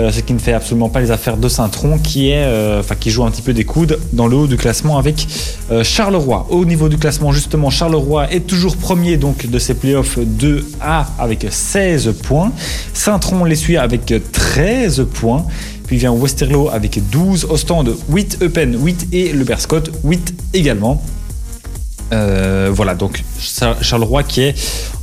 Euh, 0.00 0.10
ce 0.10 0.20
qui 0.20 0.32
ne 0.32 0.38
fait 0.38 0.54
absolument 0.54 0.88
pas 0.88 1.00
les 1.00 1.10
affaires 1.10 1.36
de 1.36 1.48
Saint-Tron, 1.48 1.98
qui, 1.98 2.30
est, 2.30 2.44
euh, 2.44 2.80
enfin, 2.80 2.94
qui 2.98 3.10
joue 3.10 3.22
un 3.24 3.30
petit 3.30 3.42
peu 3.42 3.52
des 3.52 3.64
coudes 3.64 3.98
dans 4.14 4.28
le 4.28 4.36
haut 4.36 4.46
du 4.46 4.56
classement 4.56 4.96
avec 4.96 5.26
euh, 5.70 5.84
Charleroi. 5.84 6.46
Au 6.48 6.64
niveau 6.64 6.88
du 6.88 6.96
classement, 6.96 7.32
justement, 7.32 7.68
Charleroi 7.68 8.32
est 8.32 8.46
toujours 8.46 8.78
premier 8.78 9.18
donc, 9.18 9.46
de 9.46 9.58
ces 9.58 9.74
playoffs 9.74 10.18
2A 10.18 11.04
avec 11.18 11.46
16 11.50 12.14
points. 12.22 12.50
Saint-Tron 12.94 13.44
les 13.44 13.56
suit 13.56 13.76
avec 13.76 14.14
13 14.32 15.06
points. 15.12 15.44
Puis 15.86 15.98
vient 15.98 16.12
Westerlo 16.12 16.70
avec 16.70 17.00
12, 17.10 17.48
Ostende 17.50 17.96
8, 18.08 18.38
Eupen 18.42 18.78
8 18.82 19.08
et 19.12 19.32
le 19.32 19.44
Berscott 19.44 19.90
8 20.04 20.34
également. 20.54 21.02
Euh, 22.12 22.68
voilà, 22.72 22.94
donc 22.94 23.22
Char- 23.38 23.82
Charleroi 23.82 24.22
qui 24.24 24.42
est 24.42 24.54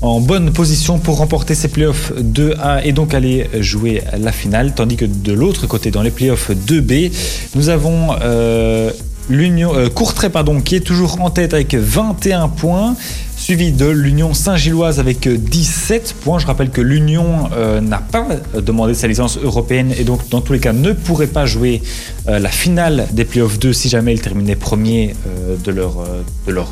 en 0.02 0.20
bonne 0.20 0.52
position 0.52 1.00
pour 1.00 1.18
remporter 1.18 1.56
ses 1.56 1.70
playoffs 1.70 2.12
2A 2.20 2.82
et 2.84 2.92
donc 2.92 3.14
aller 3.14 3.50
jouer 3.60 4.02
la 4.20 4.32
finale, 4.32 4.74
tandis 4.76 4.96
que 4.98 5.06
de 5.06 5.32
l'autre 5.34 5.68
côté, 5.68 5.90
dans 5.90 6.02
les 6.02 6.12
playoffs 6.12 6.52
2B, 6.52 7.12
nous 7.56 7.70
avons 7.70 8.10
euh, 8.22 8.92
l'Union 9.30 9.76
euh, 9.76 9.90
Courtrai 9.90 10.30
pardon, 10.30 10.62
qui 10.62 10.76
est 10.76 10.82
toujours 10.82 11.22
en 11.22 11.30
tête 11.30 11.54
avec 11.54 11.76
21 11.76 12.48
points, 12.50 12.96
suivi 13.36 13.72
de 13.72 13.86
l'Union 13.86 14.34
Saint-Gilloise 14.34 15.00
avec 15.00 15.28
17 15.28 16.16
points. 16.22 16.40
Je 16.40 16.48
rappelle 16.48 16.70
que 16.70 16.82
l'Union 16.82 17.50
euh, 17.54 17.82
n'a 17.82 18.00
pas 18.00 18.28
demandé 18.56 18.94
sa 18.94 19.08
licence 19.08 19.38
européenne 19.38 19.94
et 19.98 20.04
donc 20.04 20.30
dans 20.30 20.42
tous 20.42 20.54
les 20.54 20.60
cas 20.60 20.74
ne 20.74 20.94
pourrait 20.94 21.28
pas 21.28 21.46
jouer 21.46 21.82
euh, 22.28 22.40
la 22.40 22.50
finale 22.50 23.08
des 23.12 23.26
playoffs 23.26 23.60
2 23.60 23.74
si 23.74 23.90
jamais 23.90 24.14
ils 24.14 24.22
terminaient 24.22 24.56
premier 24.56 25.16
de 25.64 25.72
leur, 25.72 26.06
de 26.46 26.52
leur 26.52 26.72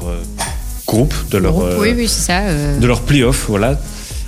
groupe, 0.88 1.14
de 1.32 1.38
leur, 1.38 1.58
oui, 1.80 1.94
oui, 1.96 2.08
c'est 2.08 2.32
ça. 2.32 2.42
de 2.80 2.88
leur 2.88 3.02
playoff, 3.02 3.46
voilà. 3.48 3.80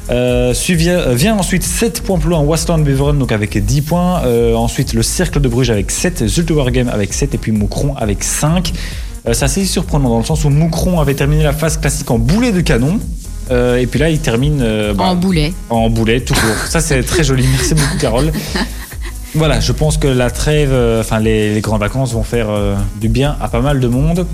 Euh, 0.10 0.54
suivi- 0.54 0.90
euh, 0.90 1.14
vient 1.14 1.36
ensuite 1.36 1.64
7 1.64 2.02
points 2.02 2.18
plus 2.18 2.30
loin, 2.30 2.40
Westland 2.40 2.80
Beveren 2.84 3.18
donc 3.20 3.32
avec 3.34 3.58
10 3.64 3.82
points. 3.82 4.22
Euh, 4.26 4.56
ensuite 4.56 4.94
le 4.94 5.04
Cercle 5.04 5.42
de 5.42 5.50
Bruges 5.50 5.70
avec 5.70 5.92
7, 5.92 6.26
Zultewaregem 6.28 6.88
avec 6.88 7.14
7 7.14 7.36
et 7.36 7.38
puis 7.38 7.52
Moucron 7.52 7.94
avec 7.98 8.24
5. 8.24 8.72
Euh, 9.28 9.34
c'est 9.34 9.44
assez 9.46 9.66
surprenant 9.66 10.10
dans 10.10 10.20
le 10.20 10.24
sens 10.24 10.46
où 10.46 10.50
Moucron 10.50 11.00
avait 11.02 11.14
terminé 11.16 11.44
la 11.44 11.52
phase 11.52 11.78
classique 11.78 12.10
en 12.10 12.20
boulet 12.20 12.52
de 12.54 12.62
canon. 12.62 13.00
Euh, 13.52 13.78
et 13.78 13.86
puis 13.88 14.00
là, 14.00 14.10
il 14.10 14.20
termine 14.20 14.60
euh, 14.62 14.94
bah, 14.94 15.06
En 15.06 15.16
boulet. 15.16 15.54
en 15.70 15.90
boulet, 15.90 16.22
tout 16.22 16.34
court. 16.34 16.56
Ça, 16.70 16.80
c'est 16.80 17.02
très 17.04 17.24
joli. 17.26 17.46
Merci 17.52 17.74
beaucoup, 17.74 17.98
Carole. 18.00 18.32
Voilà, 19.36 19.60
je 19.60 19.72
pense 19.74 19.98
que 19.98 20.08
la 20.08 20.30
trêve, 20.32 20.70
euh, 20.72 21.02
enfin 21.02 21.20
les, 21.20 21.54
les 21.54 21.62
grandes 21.62 21.82
vacances 21.82 22.14
vont 22.14 22.24
faire 22.24 22.48
du 23.02 23.10
bien 23.10 23.36
à 23.42 23.50
pas 23.50 23.60
mal 23.62 23.80
de 23.82 23.88
monde, 23.88 24.26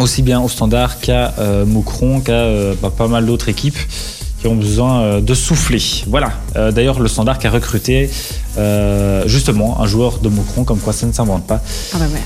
aussi 0.00 0.22
bien 0.22 0.40
au 0.40 0.48
Standard 0.48 0.98
qu'à 1.00 1.32
Moucron, 1.64 2.20
qu'à 2.20 2.44
bah, 2.82 2.92
pas 2.96 3.06
mal 3.08 3.24
d'autres 3.26 3.48
équipes 3.48 3.78
qui 4.40 4.46
ont 4.46 4.54
besoin 4.56 5.00
euh, 5.00 5.20
de 5.20 5.34
souffler. 5.34 5.82
Voilà. 6.08 6.32
Euh, 6.56 6.72
D'ailleurs, 6.72 6.98
le 7.00 7.08
Standard 7.08 7.38
qui 7.38 7.46
a 7.46 7.50
recruté 7.50 8.10
euh, 8.58 9.24
justement 9.26 9.80
un 9.80 9.86
joueur 9.86 10.18
de 10.18 10.28
Moucron, 10.28 10.64
comme 10.64 10.78
quoi 10.78 10.92
ça 10.92 11.06
ne 11.06 11.12
s'invente 11.12 11.46
pas. 11.46 11.60
Ah 11.94 11.98
bah 11.98 12.06
ouais. 12.12 12.20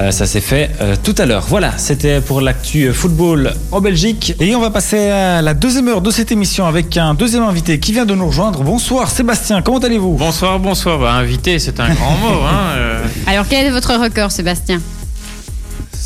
Euh, 0.00 0.12
ça 0.12 0.26
s'est 0.26 0.40
fait 0.40 0.70
euh, 0.80 0.94
tout 1.02 1.14
à 1.18 1.26
l'heure. 1.26 1.44
Voilà, 1.48 1.76
c'était 1.76 2.20
pour 2.20 2.40
l'actu 2.40 2.92
football 2.92 3.52
en 3.72 3.80
Belgique. 3.80 4.32
Et 4.38 4.54
on 4.54 4.60
va 4.60 4.70
passer 4.70 5.08
à 5.08 5.42
la 5.42 5.54
deuxième 5.54 5.88
heure 5.88 6.00
de 6.00 6.10
cette 6.12 6.30
émission 6.30 6.66
avec 6.66 6.96
un 6.96 7.14
deuxième 7.14 7.42
invité 7.42 7.80
qui 7.80 7.92
vient 7.92 8.06
de 8.06 8.14
nous 8.14 8.28
rejoindre. 8.28 8.62
Bonsoir 8.62 9.10
Sébastien, 9.10 9.60
comment 9.60 9.78
allez-vous? 9.78 10.12
Bonsoir, 10.16 10.60
bonsoir. 10.60 11.00
Bah, 11.00 11.14
invité, 11.14 11.58
c'est 11.58 11.80
un 11.80 11.92
grand 11.92 12.16
mot. 12.18 12.40
Hein. 12.46 12.76
euh. 12.76 13.04
Alors, 13.26 13.44
quel 13.50 13.66
est 13.66 13.70
votre 13.70 13.92
record, 14.00 14.30
Sébastien? 14.30 14.80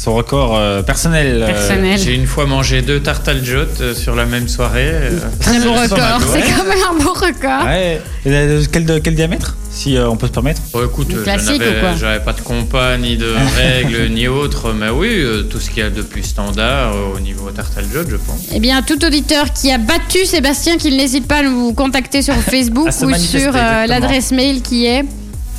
Son 0.02 0.14
record 0.14 0.56
euh, 0.56 0.82
personnel. 0.82 1.44
euh, 1.44 1.46
Personnel. 1.46 1.96
J'ai 1.96 2.16
une 2.16 2.26
fois 2.26 2.44
mangé 2.44 2.82
deux 2.82 2.98
tartes 2.98 3.28
al 3.28 3.40
euh, 3.46 3.94
sur 3.94 4.16
la 4.16 4.24
même 4.24 4.48
soirée. 4.48 4.90
euh. 4.90 5.18
Très 5.38 5.60
beau 5.60 5.74
record. 5.74 6.20
C'est 6.32 6.40
quand 6.40 6.64
même 6.64 6.84
un 6.90 7.04
beau 7.04 7.12
record. 7.12 7.64
ouais. 7.66 8.02
Et, 8.26 8.30
euh, 8.32 8.64
quel, 8.72 9.00
quel 9.00 9.14
diamètre 9.14 9.56
si 9.70 9.96
euh, 9.96 10.08
on 10.08 10.16
peut 10.16 10.26
se 10.26 10.32
permettre? 10.32 10.60
Bon, 10.72 10.84
écoute, 10.84 11.06
j'avais 11.24 12.18
pas 12.18 12.32
de 12.32 12.40
compas, 12.40 12.96
ni 12.98 13.16
de 13.16 13.32
règles, 13.56 14.12
ni 14.12 14.26
autre, 14.26 14.72
mais 14.72 14.88
oui, 14.88 15.06
euh, 15.12 15.44
tout 15.44 15.60
ce 15.60 15.70
qu'il 15.70 15.84
y 15.84 15.86
a 15.86 15.90
de 15.90 16.02
plus 16.02 16.24
standard 16.24 16.94
euh, 16.96 17.16
au 17.16 17.20
niveau 17.20 17.48
tarte 17.50 17.70
je 17.92 18.16
pense. 18.16 18.40
Eh 18.52 18.58
bien, 18.58 18.82
tout 18.82 19.04
auditeur 19.04 19.52
qui 19.52 19.70
a 19.70 19.78
battu 19.78 20.24
Sébastien, 20.24 20.78
qu'il 20.78 20.96
n'hésite 20.96 21.28
pas 21.28 21.38
à 21.38 21.42
nous 21.44 21.74
contacter 21.74 22.22
sur 22.22 22.34
Facebook 22.50 22.88
ou 22.88 23.14
sur 23.14 23.52
euh, 23.54 23.86
l'adresse 23.86 24.32
mail 24.32 24.62
qui 24.62 24.84
est. 24.86 25.04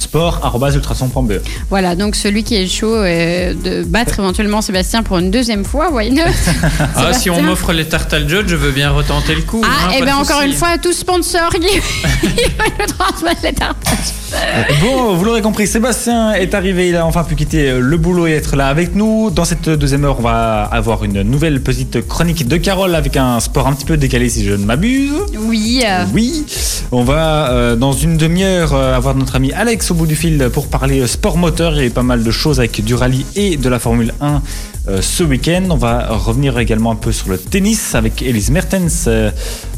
sport.ultrason.be. 0.03 1.41
Voilà, 1.69 1.95
donc 1.95 2.15
celui 2.15 2.43
qui 2.43 2.55
est 2.55 2.67
chaud 2.67 2.95
euh, 2.95 3.53
de 3.53 3.83
battre 3.83 4.19
éventuellement 4.19 4.61
Sébastien 4.61 5.03
pour 5.03 5.17
une 5.17 5.31
deuxième 5.31 5.65
fois, 5.65 5.91
why 5.91 6.11
not? 6.11 6.23
Ah, 6.95 7.13
si 7.13 7.29
on 7.29 7.41
m'offre 7.41 7.73
les 7.73 7.85
tartes 7.85 8.13
à 8.13 8.25
jot, 8.25 8.43
je 8.47 8.55
veux 8.55 8.71
bien 8.71 8.91
retenter 8.91 9.35
le 9.35 9.41
coup. 9.41 9.61
Ah, 9.63 9.87
hein, 9.87 9.91
et 9.95 9.99
pas 9.99 10.05
bien 10.05 10.17
de 10.17 10.21
encore 10.21 10.41
une 10.41 10.53
fois, 10.53 10.77
tout 10.77 10.93
sponsor 10.93 11.49
il 11.53 11.59
va 12.57 12.65
nous 12.79 12.85
transmettre 12.85 13.41
les 13.43 13.53
tartes. 13.53 13.77
Bon, 14.81 15.13
vous 15.13 15.25
l'aurez 15.25 15.41
compris, 15.41 15.67
Sébastien 15.67 16.33
est 16.33 16.53
arrivé, 16.53 16.89
il 16.89 16.95
a 16.95 17.05
enfin 17.05 17.23
pu 17.23 17.35
quitter 17.35 17.79
le 17.79 17.97
boulot 17.97 18.27
et 18.27 18.31
être 18.31 18.55
là 18.55 18.67
avec 18.67 18.95
nous. 18.95 19.29
Dans 19.29 19.45
cette 19.45 19.69
deuxième 19.69 20.05
heure, 20.05 20.19
on 20.19 20.23
va 20.23 20.63
avoir 20.63 21.03
une 21.03 21.21
nouvelle 21.21 21.61
petite 21.61 22.05
chronique 22.07 22.47
de 22.47 22.57
Carole 22.57 22.95
avec 22.95 23.17
un 23.17 23.39
sport 23.39 23.67
un 23.67 23.73
petit 23.73 23.85
peu 23.85 23.97
décalé 23.97 24.29
si 24.29 24.43
je 24.43 24.53
ne 24.53 24.65
m'abuse. 24.65 25.11
Oui, 25.37 25.83
euh, 25.85 26.05
Oui, 26.13 26.45
on 26.91 27.03
va 27.03 27.51
euh, 27.51 27.75
dans 27.75 27.93
une 27.93 28.17
demi-heure 28.17 28.73
euh, 28.73 28.95
avoir 28.95 29.15
notre 29.15 29.35
ami 29.35 29.51
Alex 29.53 29.91
au 29.93 29.95
bout 29.95 30.07
du 30.07 30.15
fil 30.15 30.49
pour 30.51 30.69
parler 30.69 31.05
sport 31.05 31.37
moteur. 31.37 31.79
Il 31.79 31.85
y 31.85 31.89
pas 31.91 32.01
mal 32.01 32.23
de 32.23 32.31
choses 32.31 32.57
avec 32.57 32.83
du 32.83 32.95
rallye 32.95 33.27
et 33.35 33.57
de 33.57 33.69
la 33.69 33.77
Formule 33.77 34.11
1 34.21 34.41
euh, 34.87 35.01
ce 35.03 35.23
week-end. 35.23 35.65
On 35.69 35.77
va 35.77 36.07
revenir 36.07 36.57
également 36.57 36.89
un 36.89 36.95
peu 36.95 37.11
sur 37.11 37.29
le 37.29 37.37
tennis 37.37 37.93
avec 37.93 38.23
Elise 38.23 38.49
Mertens 38.49 39.05
euh, 39.05 39.29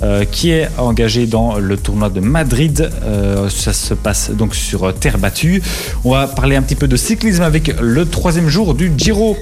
euh, 0.03 0.23
qui 0.23 0.51
est 0.51 0.69
engagée 0.77 1.27
dans 1.27 1.57
le 1.57 1.75
tournoi 1.75 2.09
de 2.09 2.21
Madrid. 2.21 2.89
Ça 3.49 3.73
se 3.73 3.93
passe 3.93 4.31
donc 4.31 4.55
sur 4.55 4.93
terre 4.93 5.17
battue. 5.17 5.61
On 6.05 6.11
va 6.11 6.27
parler 6.27 6.55
un 6.55 6.61
petit 6.61 6.75
peu 6.75 6.87
de 6.87 6.95
cyclisme 6.95 7.43
avec 7.43 7.75
le 7.81 8.05
troisième 8.05 8.47
jour 8.47 8.73
du 8.73 8.93
Giro. 8.97 9.35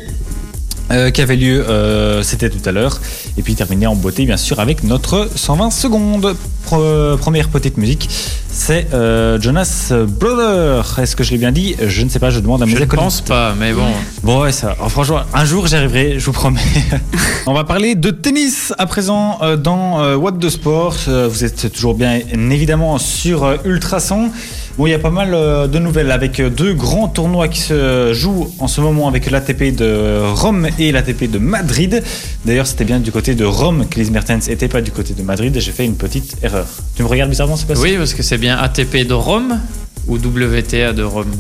Euh, 0.92 1.10
qui 1.12 1.22
avait 1.22 1.36
lieu, 1.36 1.66
euh, 1.70 2.22
c'était 2.24 2.50
tout 2.50 2.68
à 2.68 2.72
l'heure. 2.72 3.00
Et 3.38 3.42
puis 3.42 3.56
terminer 3.56 3.88
en 3.88 3.96
beauté, 3.96 4.26
bien 4.26 4.38
sûr, 4.38 4.60
avec 4.60 4.84
notre 4.84 5.30
120 5.36 5.72
secondes. 5.72 6.36
Pro- 6.66 7.18
première 7.18 7.50
petite 7.50 7.76
musique, 7.78 8.10
c'est 8.50 8.88
euh, 8.94 9.40
Jonas 9.42 9.92
Brother. 10.08 10.98
Est-ce 11.00 11.16
que 11.16 11.24
je 11.24 11.32
l'ai 11.32 11.38
bien 11.38 11.52
dit? 11.52 11.76
Je 11.86 12.04
ne 12.04 12.10
sais 12.10 12.20
pas, 12.20 12.30
je 12.30 12.40
demande 12.40 12.62
à 12.64 12.66
mes 12.66 12.72
Je 12.72 12.80
ne 12.80 12.86
pense 12.86 13.20
pas, 13.22 13.54
mais 13.60 13.74
bon. 13.74 13.88
Bon, 14.24 14.42
ouais, 14.42 14.52
ça. 14.54 14.72
alors, 14.72 14.90
franchement, 14.90 15.20
un 15.34 15.44
jour 15.46 15.68
j'y 15.68 15.76
arriverai, 15.76 16.20
je 16.20 16.26
vous 16.26 16.32
promets. 16.32 16.62
On 17.48 17.54
va 17.54 17.66
parler 17.66 17.96
de 17.96 18.12
tennis 18.12 18.74
à 18.78 18.86
présent 18.86 19.40
euh, 19.42 19.58
dans 19.58 20.02
euh, 20.02 20.16
What 20.16 20.34
the 20.34 20.50
Sport. 20.50 20.96
Euh, 21.10 21.28
vous 21.30 21.44
êtes 21.44 21.72
toujours 21.74 21.96
bien 21.96 22.20
évidemment 22.34 22.98
sur 22.98 23.44
euh, 23.44 23.58
Ultrason. 23.66 24.32
Bon, 24.76 24.88
il 24.88 24.90
y 24.90 24.96
a 24.96 25.00
pas 25.00 25.12
mal 25.12 25.36
euh, 25.36 25.68
de 25.68 25.78
nouvelles 25.78 26.10
avec 26.10 26.40
euh, 26.40 26.50
deux 26.50 26.74
grands 26.74 27.08
tournois 27.08 27.48
qui 27.48 27.60
se 27.60 28.12
jouent 28.12 28.52
en 28.58 28.68
ce 28.68 28.82
moment 28.82 29.08
avec 29.08 29.30
l'ATP 29.30 29.76
de 29.76 30.20
Rome 30.34 30.68
et 30.80 30.92
l'ATP 30.92 31.30
de 31.30 31.38
Madrid. 31.38 32.02
D'ailleurs, 32.44 32.66
c'était 32.66 32.84
bien 32.84 33.00
du 33.00 33.12
côté 33.12 33.36
de 33.36 33.46
Rome 33.46 33.86
que 33.88 34.00
Liz 34.00 34.10
Mertens 34.10 34.48
était 34.50 34.68
pas 34.68 34.82
du 34.82 34.90
côté 34.90 35.14
de 35.14 35.22
Madrid 35.22 35.56
j'ai 35.60 35.72
fait 35.72 35.86
une 35.86 35.96
petite 35.96 36.38
erreur. 36.42 36.66
Tu 36.96 37.04
me 37.04 37.08
regardes 37.08 37.30
bizarrement, 37.30 37.56
c'est 37.56 37.68
pas 37.68 37.80
Oui, 37.80 37.98
parce 37.98 38.16
que 38.16 38.24
c'est 38.24 38.40
bien 38.40 38.58
ATP 38.58 39.06
de 39.08 39.14
Rome 39.14 39.60
ou 40.08 40.16
WTA 40.18 40.94
de 40.94 41.04
Rome? 41.04 41.32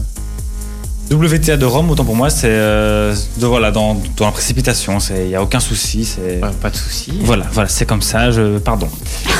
WTA 1.12 1.58
de 1.58 1.66
Rome, 1.66 1.90
autant 1.92 2.06
pour 2.06 2.16
moi, 2.16 2.30
c'est 2.30 2.48
euh, 2.48 3.14
de, 3.38 3.46
voilà, 3.46 3.72
dans, 3.72 4.02
dans 4.18 4.26
la 4.26 4.32
précipitation. 4.32 4.98
Il 5.16 5.28
n'y 5.28 5.36
a 5.36 5.44
aucun 5.44 5.60
souci. 5.60 6.06
C'est. 6.06 6.42
Ouais, 6.42 6.52
pas 6.62 6.70
de 6.70 6.76
souci. 6.76 7.14
Voilà, 7.22 7.46
voilà, 7.52 7.70
c'est 7.70 7.86
comme 7.86 8.02
ça, 8.02 8.32
je, 8.32 8.58
pardon. 8.58 8.88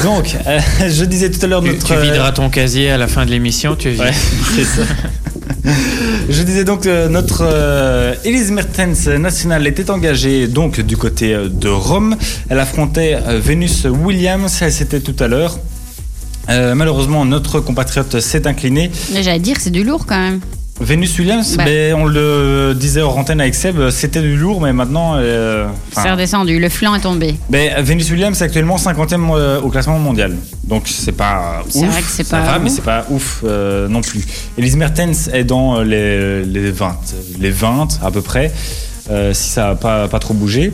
Donc, 0.04 0.36
euh, 0.46 0.60
je 0.90 1.06
disais 1.06 1.32
tout 1.32 1.44
à 1.44 1.48
l'heure 1.48 1.62
Tu, 1.64 1.70
notre... 1.70 1.86
tu 1.86 1.96
videras 2.02 2.32
ton 2.32 2.50
casier 2.50 2.92
à 2.92 2.98
la 2.98 3.08
fin 3.08 3.26
de 3.26 3.32
l'émission, 3.32 3.76
tu 3.76 3.94
es 3.94 4.00
Ouais, 4.00 4.12
c'est 4.56 4.66
ça. 4.66 4.84
Je 6.30 6.42
disais 6.44 6.64
donc 6.66 6.86
euh, 6.86 7.08
notre 7.10 7.44
euh, 7.46 8.16
Elise 8.26 8.52
Mertens 8.52 9.08
nationale 9.08 9.66
était 9.68 9.90
engagée 9.90 10.48
donc 10.48 10.82
du 10.82 10.98
côté 10.98 11.34
euh, 11.34 11.50
de 11.50 11.70
Rome. 11.70 12.16
Elle 12.50 12.60
affrontait 12.60 13.16
euh, 13.16 13.40
Venus 13.40 13.86
Williams, 13.86 14.58
elle 14.62 14.72
c'était 14.72 15.00
tout 15.00 15.16
à 15.24 15.28
l'heure. 15.28 15.58
Euh, 16.50 16.76
malheureusement, 16.76 17.24
notre 17.26 17.60
compatriote 17.62 18.20
s'est 18.20 18.46
incliné. 18.48 18.92
mais 19.14 19.24
j'allais 19.24 19.40
dire, 19.40 19.58
c'est 19.60 19.70
du 19.70 19.84
lourd 19.84 20.06
quand 20.06 20.20
même. 20.20 20.42
Venus 20.80 21.18
Williams, 21.20 21.56
Bah. 21.56 21.66
ben, 21.66 21.94
on 21.96 22.06
le 22.06 22.74
disait 22.76 23.02
hors 23.02 23.16
antenne 23.18 23.40
avec 23.40 23.54
Seb, 23.54 23.90
c'était 23.92 24.22
du 24.22 24.36
lourd, 24.36 24.60
mais 24.60 24.74
maintenant. 24.74 25.14
euh, 25.18 25.68
C'est 25.92 26.10
redescendu, 26.12 26.60
le 26.60 26.68
flanc 26.68 26.96
est 26.96 27.00
tombé. 27.02 27.36
ben, 27.50 27.82
Venus 27.84 28.10
Williams 28.10 28.42
est 28.42 28.44
actuellement 28.46 28.78
50e 28.78 29.30
euh, 29.36 29.62
au 29.62 29.70
classement 29.70 30.00
mondial. 30.00 30.36
Donc 30.64 30.84
c'est 30.88 31.12
pas 31.12 31.64
C'est 31.70 31.80
ouf. 31.86 31.92
vrai 31.92 32.02
que 32.02 32.08
c'est 32.08 32.24
ça 32.24 32.40
pas 32.40 32.54
va, 32.54 32.60
mais 32.60 32.70
c'est 32.70 32.82
pas 32.82 33.06
ouf 33.12 33.42
euh, 33.46 33.88
non 33.88 34.02
plus. 34.02 34.26
Elise 34.58 34.76
Mertens 34.76 35.30
est 35.32 35.44
dans 35.44 35.78
euh, 35.80 35.84
les, 35.84 36.44
les 36.44 36.72
20, 36.72 36.98
les 37.40 37.52
20 37.52 38.00
à 38.04 38.10
peu 38.12 38.22
près, 38.22 38.52
euh, 39.12 39.32
si 39.34 39.50
ça 39.52 39.68
n'a 39.70 39.76
pas, 39.76 40.08
pas 40.08 40.20
trop 40.20 40.34
bougé. 40.34 40.74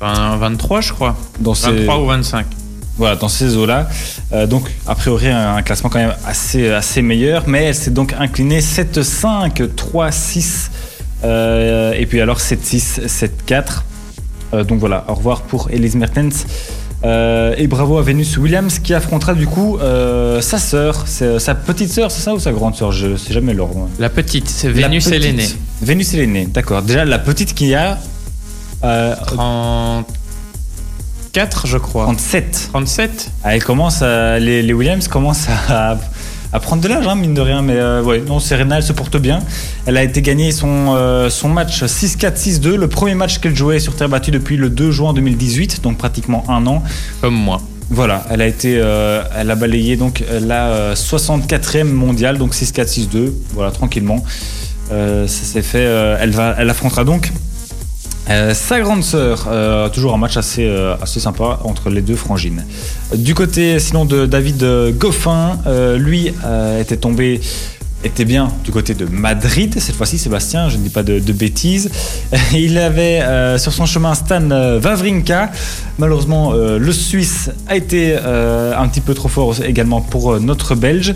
Ben, 0.00 0.36
23, 0.36 0.80
je 0.80 0.92
crois. 0.92 1.16
Dans 1.38 1.54
ces, 1.54 1.70
23 1.70 1.98
ou 2.00 2.06
25. 2.06 2.44
Voilà, 2.98 3.16
dans 3.16 3.28
ces 3.28 3.56
eaux-là. 3.56 3.88
Euh, 4.32 4.46
donc, 4.46 4.68
a 4.86 4.94
priori, 4.94 5.28
un, 5.28 5.56
un 5.56 5.62
classement 5.62 5.88
quand 5.88 6.00
même 6.00 6.14
assez, 6.26 6.70
assez 6.70 7.00
meilleur, 7.00 7.44
mais 7.46 7.64
elle 7.64 7.74
s'est 7.74 7.90
donc 7.90 8.14
inclinée 8.18 8.60
7-5, 8.60 9.68
3-6, 9.74 10.70
euh, 11.24 11.92
et 11.92 12.06
puis 12.06 12.20
alors 12.20 12.38
7-6, 12.38 13.06
7-4. 13.06 13.82
Euh, 14.54 14.64
donc 14.64 14.78
voilà, 14.80 15.04
au 15.08 15.14
revoir 15.14 15.42
pour 15.42 15.70
Elise 15.70 15.96
Mertens. 15.96 16.46
Euh, 17.04 17.54
et 17.56 17.68
bravo 17.68 17.98
à 17.98 18.02
Venus 18.02 18.36
Williams 18.38 18.80
qui 18.80 18.92
affrontera 18.92 19.34
du 19.34 19.46
coup 19.46 19.78
sa 20.40 20.58
sœur, 20.58 21.06
sa 21.06 21.54
petite 21.54 21.90
sœur, 21.90 22.10
c'est 22.10 22.22
ça 22.22 22.34
ou 22.34 22.40
sa 22.40 22.50
grande 22.50 22.74
sœur 22.74 22.90
Je 22.90 23.16
sais 23.16 23.32
jamais 23.32 23.54
l'ordre. 23.54 23.88
La 23.98 24.10
petite, 24.10 24.48
c'est 24.48 24.68
Vénus 24.68 25.06
et 25.08 25.18
l'aînée. 25.18 25.48
Vénus 25.80 26.14
et 26.14 26.16
l'aînée, 26.18 26.46
d'accord. 26.46 26.82
Déjà 26.82 27.04
la 27.04 27.20
petite 27.20 27.54
qui 27.54 27.74
a 27.74 27.98
34, 31.32 31.66
je 31.66 31.78
crois. 31.78 32.04
37. 32.04 32.68
37 32.72 33.30
Ah, 33.44 33.54
elle 33.54 33.62
commence 33.64 34.02
à- 34.02 34.38
les, 34.38 34.62
les 34.62 34.72
Williams 34.72 35.08
commencent 35.08 35.46
à, 35.68 35.98
à 36.52 36.60
prendre 36.60 36.82
de 36.82 36.88
l'âge, 36.88 37.06
hein, 37.06 37.14
mine 37.14 37.34
de 37.34 37.40
rien. 37.40 37.62
Mais 37.62 37.76
euh, 37.76 38.02
ouais, 38.02 38.20
non, 38.26 38.40
Serena, 38.40 38.76
elle 38.78 38.82
se 38.82 38.92
porte 38.92 39.16
bien. 39.18 39.40
Elle 39.86 39.96
a 39.96 40.02
été 40.02 40.22
gagnée 40.22 40.52
son, 40.52 40.94
euh, 40.96 41.28
son 41.30 41.48
match 41.48 41.82
6-4, 41.84 42.36
6-2, 42.36 42.74
le 42.76 42.88
premier 42.88 43.14
match 43.14 43.38
qu'elle 43.38 43.54
jouait 43.56 43.78
sur 43.78 43.94
terre 43.94 44.08
battue 44.08 44.30
depuis 44.30 44.56
le 44.56 44.70
2 44.70 44.90
juin 44.90 45.12
2018, 45.12 45.82
donc 45.82 45.98
pratiquement 45.98 46.44
un 46.48 46.66
an. 46.66 46.82
Comme 47.20 47.34
moi. 47.34 47.60
Voilà, 47.90 48.24
elle 48.30 48.42
a 48.42 48.46
été, 48.46 48.78
euh, 48.78 49.22
elle 49.34 49.50
a 49.50 49.54
balayé 49.54 49.96
donc 49.96 50.22
la 50.42 50.68
euh, 50.68 50.94
64e 50.94 51.84
mondiale, 51.84 52.36
donc 52.36 52.54
6-4, 52.54 52.86
6-2, 52.86 53.32
voilà, 53.54 53.70
tranquillement. 53.70 54.22
Ça 54.90 55.26
s'est 55.28 55.60
fait. 55.60 55.82
elle 55.82 56.30
va, 56.30 56.54
elle 56.58 56.70
affrontera 56.70 57.04
donc 57.04 57.30
euh, 58.30 58.52
sa 58.52 58.80
grande 58.80 59.02
sœur. 59.02 59.46
euh, 59.48 59.88
toujours 59.88 60.14
un 60.14 60.18
match 60.18 60.36
assez, 60.36 60.66
euh, 60.66 60.96
assez 61.00 61.20
sympa 61.20 61.60
entre 61.64 61.88
les 61.90 62.02
deux 62.02 62.16
frangines. 62.16 62.64
Du 63.14 63.34
côté, 63.34 63.78
sinon 63.78 64.04
de 64.04 64.26
David 64.26 64.64
Goffin, 64.98 65.58
lui 65.96 66.32
était 66.80 66.96
tombé. 66.96 67.40
Était 68.04 68.24
bien 68.24 68.52
du 68.64 68.70
côté 68.70 68.94
de 68.94 69.06
Madrid, 69.06 69.74
cette 69.80 69.96
fois-ci 69.96 70.18
Sébastien, 70.18 70.68
je 70.68 70.76
ne 70.76 70.84
dis 70.84 70.88
pas 70.88 71.02
de, 71.02 71.32
bêtises. 71.32 71.90
Il 72.52 72.78
avait 72.78 73.58
sur 73.58 73.72
son 73.72 73.86
chemin 73.86 74.14
Stan 74.14 74.48
Wawrinka. 74.80 75.50
Malheureusement, 75.98 76.52
le 76.52 76.92
Suisse 76.92 77.50
a 77.66 77.74
été 77.74 78.16
un 78.16 78.86
petit 78.86 79.00
peu 79.00 79.14
trop 79.14 79.28
fort 79.28 79.56
également 79.64 80.00
pour 80.00 80.38
notre 80.38 80.76
Belge. 80.76 81.12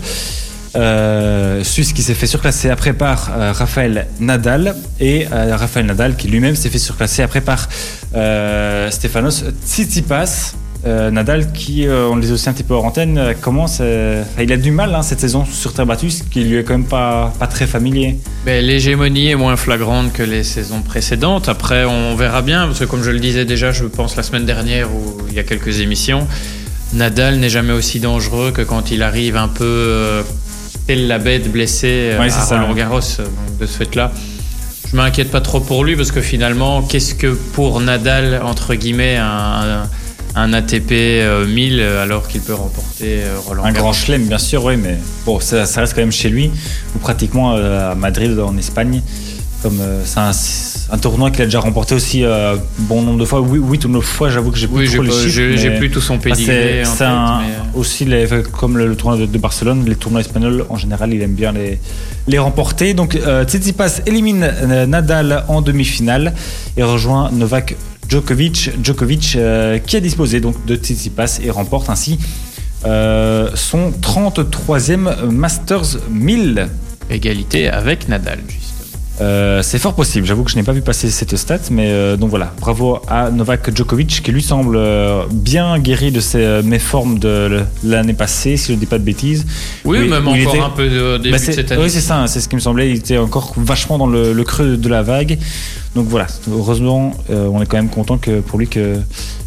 Euh, 0.75 1.61
qui 1.63 2.01
s'est 2.01 2.15
fait 2.15 2.25
surclasser 2.25 2.69
après 2.71 2.93
par 2.93 3.31
euh, 3.31 3.51
Raphaël 3.51 4.07
Nadal 4.19 4.75
et 4.99 5.27
euh, 5.31 5.55
Raphaël 5.55 5.85
Nadal 5.85 6.15
qui 6.15 6.27
lui-même 6.27 6.55
s'est 6.55 6.69
fait 6.69 6.79
surclasser 6.79 7.21
après 7.21 7.41
par 7.41 7.69
euh, 8.15 8.89
Stefanos 8.89 9.43
Tsitsipas. 9.65 10.55
Euh, 10.85 11.11
Nadal 11.11 11.53
qui, 11.53 11.87
euh, 11.87 12.09
on 12.09 12.15
le 12.15 12.21
disait 12.21 12.33
aussi 12.33 12.49
un 12.49 12.53
petit 12.53 12.63
peu 12.63 12.73
hors 12.73 12.83
antenne, 12.83 13.35
commence, 13.39 13.81
il 14.39 14.51
a 14.51 14.57
du 14.57 14.71
mal 14.71 14.93
hein, 14.93 15.01
cette 15.01 15.21
saison 15.21 15.45
sur 15.45 15.73
terre 15.73 15.85
battue, 15.85 16.09
ce 16.09 16.23
qui 16.23 16.43
lui 16.43 16.57
est 16.57 16.63
quand 16.63 16.73
même 16.73 16.87
pas, 16.87 17.31
pas 17.39 17.47
très 17.47 17.67
familier. 17.67 18.17
L'hégémonie 18.45 19.29
est 19.29 19.35
moins 19.35 19.55
flagrante 19.55 20.11
que 20.11 20.23
les 20.23 20.43
saisons 20.43 20.81
précédentes. 20.81 21.47
Après, 21.47 21.85
on 21.85 22.15
verra 22.15 22.41
bien, 22.41 22.65
parce 22.65 22.79
que 22.79 22.85
comme 22.85 23.03
je 23.03 23.11
le 23.11 23.19
disais 23.19 23.45
déjà, 23.45 23.71
je 23.71 23.85
pense 23.85 24.17
la 24.17 24.23
semaine 24.23 24.45
dernière 24.45 24.93
ou 24.93 25.17
il 25.29 25.35
y 25.35 25.39
a 25.39 25.43
quelques 25.43 25.79
émissions, 25.79 26.27
Nadal 26.93 27.37
n'est 27.37 27.49
jamais 27.49 27.73
aussi 27.73 28.01
dangereux 28.01 28.51
que 28.51 28.61
quand 28.61 28.91
il 28.91 29.03
arrive 29.03 29.37
un 29.37 29.47
peu 29.47 30.23
euh, 30.83 30.87
tel 30.87 31.07
la 31.07 31.19
bête 31.19 31.51
blessé 31.51 31.87
euh, 32.13 32.19
Ouais, 32.19 32.29
c'est 32.29 32.53
à. 32.53 32.61
Roland 32.61 32.73
Garros. 32.73 32.99
Donc, 32.99 33.57
de 33.59 33.65
ce 33.65 33.77
fait-là, 33.77 34.11
je 34.91 34.95
m'inquiète 34.95 35.31
pas 35.31 35.41
trop 35.41 35.59
pour 35.59 35.83
lui 35.83 35.95
parce 35.95 36.11
que 36.11 36.21
finalement, 36.21 36.81
qu'est-ce 36.81 37.15
que 37.15 37.27
pour 37.27 37.79
Nadal, 37.79 38.41
entre 38.43 38.75
guillemets, 38.75 39.17
un, 39.17 39.83
un- 40.35 40.53
ATP 40.53 40.91
euh, 40.91 41.45
1000 41.45 41.79
alors 41.81 42.27
qu'il 42.27 42.41
peut 42.41 42.53
remporter 42.53 43.21
euh, 43.23 43.37
Roland 43.45 43.63
Un 43.65 43.71
grand 43.71 43.93
chelem, 43.93 44.25
bien 44.25 44.37
sûr, 44.39 44.63
oui, 44.65 44.77
mais 44.77 44.97
bon, 45.25 45.39
ça, 45.39 45.65
ça 45.65 45.81
reste 45.81 45.93
quand 45.93 46.01
même 46.01 46.11
chez 46.11 46.29
lui, 46.29 46.51
ou 46.95 46.99
pratiquement 46.99 47.53
euh, 47.55 47.91
à 47.91 47.95
Madrid, 47.95 48.37
en 48.39 48.57
Espagne. 48.57 49.01
Comme 49.63 49.79
euh, 49.79 50.01
c'est 50.05 50.19
un- 50.93 50.97
tournoi 50.97 51.31
qu'il 51.31 51.41
a 51.41 51.45
déjà 51.45 51.61
remporté 51.61 51.95
aussi 51.95 52.23
euh, 52.25 52.57
bon 52.79 53.01
nombre 53.01 53.19
de 53.19 53.25
fois. 53.25 53.39
Oui, 53.41 53.59
8 53.59 53.85
ou 53.85 53.87
9 53.87 54.03
fois, 54.03 54.29
j'avoue 54.29 54.51
que 54.51 54.57
j'ai 54.57 54.67
plus 54.67 54.75
Oui, 54.79 54.87
j'ai 54.87 54.93
trop 54.97 55.03
les 55.03 55.09
pas- 55.09 55.15
chiffres, 55.15 55.29
j'ai 55.29 55.57
j'ai 55.57 55.69
mais- 55.69 55.77
plus 55.79 55.89
tout 55.89 56.01
son 56.01 56.17
pédigré. 56.17 56.83
c'est 56.85 57.05
mais, 57.05 57.11
euh, 57.11 57.39
aussi 57.73 58.03
les- 58.03 58.27
comme 58.51 58.77
le, 58.77 58.87
le 58.87 58.95
tournoi 58.97 59.17
de, 59.17 59.25
de 59.25 59.37
Barcelone, 59.37 59.85
les 59.87 59.95
tournois 59.95 60.19
espagnols 60.21 60.65
en 60.69 60.75
général, 60.77 61.13
il 61.13 61.21
aime 61.21 61.33
bien 61.33 61.53
les, 61.53 61.79
les 62.27 62.39
remporter. 62.39 62.93
Donc 62.93 63.15
euh, 63.15 63.45
Tsitsipas 63.45 64.01
élimine 64.05 64.51
Nadal 64.87 65.45
en 65.47 65.61
demi-finale 65.61 66.33
et 66.75 66.83
rejoint 66.83 67.31
Novak 67.31 67.75
Djokovic, 68.09 68.71
Djokovic 68.83 69.35
euh, 69.37 69.79
qui 69.79 69.95
a 69.95 70.01
disposé 70.01 70.41
donc 70.41 70.63
de 70.65 70.75
Tsitsipas 70.75 71.39
et 71.41 71.49
remporte 71.49 71.89
ainsi 71.89 72.19
euh, 72.85 73.49
son 73.55 73.91
33e 74.01 75.29
Masters 75.31 75.99
1000. 76.11 76.67
Égalité 77.09 77.69
avec 77.69 78.07
Nadal, 78.09 78.39
justement. 78.47 78.72
Euh, 79.21 79.61
c'est 79.61 79.77
fort 79.77 79.93
possible. 79.93 80.25
J'avoue 80.25 80.43
que 80.43 80.49
je 80.51 80.55
n'ai 80.55 80.63
pas 80.63 80.71
vu 80.71 80.81
passer 80.81 81.09
cette 81.11 81.35
stat, 81.35 81.59
mais 81.69 81.91
euh, 81.91 82.17
donc 82.17 82.29
voilà. 82.31 82.51
Bravo 82.59 82.99
à 83.07 83.29
Novak 83.29 83.75
Djokovic 83.75 84.21
qui 84.23 84.31
lui 84.31 84.41
semble 84.41 84.75
euh, 84.75 85.23
bien 85.31 85.77
guéri 85.77 86.11
de 86.11 86.19
ses 86.19 86.61
méformes 86.63 87.19
de 87.19 87.61
l'année 87.83 88.13
passée, 88.13 88.57
si 88.57 88.69
je 88.69 88.73
ne 88.73 88.79
dis 88.79 88.85
pas 88.87 88.97
de 88.97 89.03
bêtises. 89.03 89.45
Oui, 89.85 90.07
même 90.07 90.27
où 90.27 90.35
il 90.35 90.41
encore 90.47 90.55
était- 90.55 90.63
un 90.63 90.69
peu 90.71 90.89
de 90.89 91.17
début 91.17 91.31
Bah, 91.31 91.37
de 91.37 91.43
cette 91.43 91.71
année. 91.71 91.83
oui, 91.83 91.89
c'est 91.91 92.01
ça. 92.01 92.25
C'est 92.27 92.41
ce 92.41 92.49
qui 92.49 92.55
me 92.55 92.59
semblait. 92.61 92.89
Il 92.89 92.97
était 92.97 93.17
encore 93.19 93.53
vachement 93.57 93.97
dans 93.99 94.07
le, 94.07 94.33
le 94.33 94.43
creux 94.43 94.77
de 94.77 94.89
la 94.89 95.03
vague. 95.03 95.37
Donc 95.95 96.07
voilà. 96.07 96.25
Heureusement, 96.51 97.11
on 97.29 97.61
est 97.61 97.65
quand 97.67 97.77
même 97.77 97.89
content 97.89 98.17
que 98.17 98.39
pour 98.39 98.57
lui 98.57 98.67
que 98.67 98.95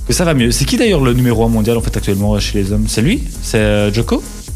que 0.07 0.13
ça 0.13 0.25
va 0.25 0.35
mieux. 0.35 0.53
C'est 0.53 0.65
qui 0.65 0.77
d'ailleurs 0.77 1.01
le 1.03 1.13
numéro 1.15 1.45
1 1.45 1.49
mondial 1.49 1.77
en 1.77 1.81
fait 1.81 1.97
actuellement 1.97 2.39
chez 2.39 2.63
les 2.63 2.71
hommes? 2.73 2.85
C'est 2.87 3.03
lui? 3.03 3.25
C'est 3.43 3.59
euh, 3.59 3.91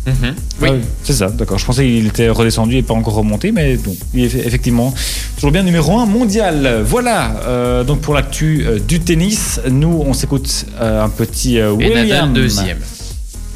Mhm. 0.07 0.35
Oui. 0.63 0.69
Ah 0.73 0.75
c'est 1.05 1.13
ça, 1.13 1.29
d'accord. 1.29 1.59
Je 1.59 1.67
pensais 1.67 1.85
qu'il 1.85 2.07
était 2.07 2.29
redescendu 2.31 2.77
et 2.77 2.83
pas 2.83 2.95
encore 2.95 3.15
remonté, 3.15 3.53
mais 3.53 3.77
donc, 3.77 3.97
il 4.15 4.25
est 4.25 4.35
effectivement 4.47 4.95
toujours 5.37 5.51
bien 5.53 5.63
numéro 5.63 5.99
1 5.99 6.07
mondial. 6.07 6.83
Voilà, 6.87 7.41
euh, 7.47 7.85
donc 7.85 8.01
pour 8.01 8.15
l'actu 8.15 8.65
euh, 8.67 8.79
du 8.79 9.01
tennis, 9.01 9.61
nous 9.71 10.03
on 10.07 10.13
s'écoute 10.15 10.67
euh, 10.81 11.05
un 11.05 11.09
petit 11.11 11.59
euh, 11.59 11.75
Et 11.79 11.89
William. 11.89 12.07
Nadal 12.09 12.33
deuxième. 12.33 12.79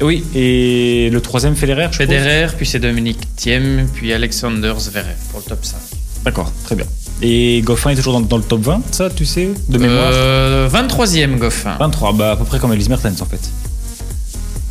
Oui, 0.01 0.23
et 0.35 1.09
le 1.11 1.21
troisième 1.21 1.55
Federer, 1.55 1.87
je 1.91 1.97
Federer, 1.97 2.47
puis 2.57 2.65
c'est 2.65 2.79
Dominique 2.79 3.19
Thiem, 3.37 3.87
puis 3.93 4.11
Alexander 4.13 4.73
Zverev 4.77 5.15
pour 5.31 5.39
le 5.39 5.45
top 5.49 5.59
5. 5.63 5.77
D'accord, 6.25 6.51
très 6.65 6.75
bien. 6.75 6.85
Et 7.21 7.61
Goffin 7.63 7.91
est 7.91 7.95
toujours 7.95 8.13
dans, 8.13 8.21
dans 8.21 8.37
le 8.37 8.43
top 8.43 8.61
20, 8.61 8.81
ça 8.91 9.09
tu 9.09 9.25
sais, 9.25 9.49
de 9.69 9.77
mémoire? 9.77 10.09
Euh, 10.11 10.69
23e 10.69 11.37
Goffin. 11.37 11.77
23, 11.79 12.13
bah 12.13 12.31
à 12.31 12.35
peu 12.35 12.43
près 12.43 12.59
comme 12.59 12.73
Elise 12.73 12.89
Mertens 12.89 13.21
en 13.21 13.25
fait. 13.25 13.39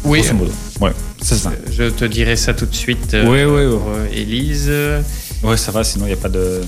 Oui, 0.04 0.20
Grosso 0.20 0.34
modo. 0.34 0.52
Ouais, 0.80 0.90
c'est 1.22 1.36
ça. 1.36 1.50
je 1.70 1.84
te 1.84 2.04
dirai 2.04 2.36
ça 2.36 2.52
tout 2.54 2.66
de 2.66 2.74
suite 2.74 3.14
euh, 3.14 3.24
Oui, 3.26 3.44
oui, 3.44 3.64
oui. 3.66 3.78
pour 3.78 3.88
euh, 3.90 4.06
Élise. 4.12 4.70
Ouais, 5.42 5.56
ça 5.56 5.72
va, 5.72 5.82
sinon 5.84 6.04
il 6.06 6.08
n'y 6.08 6.14
a 6.14 6.16
pas 6.18 6.28
de. 6.28 6.60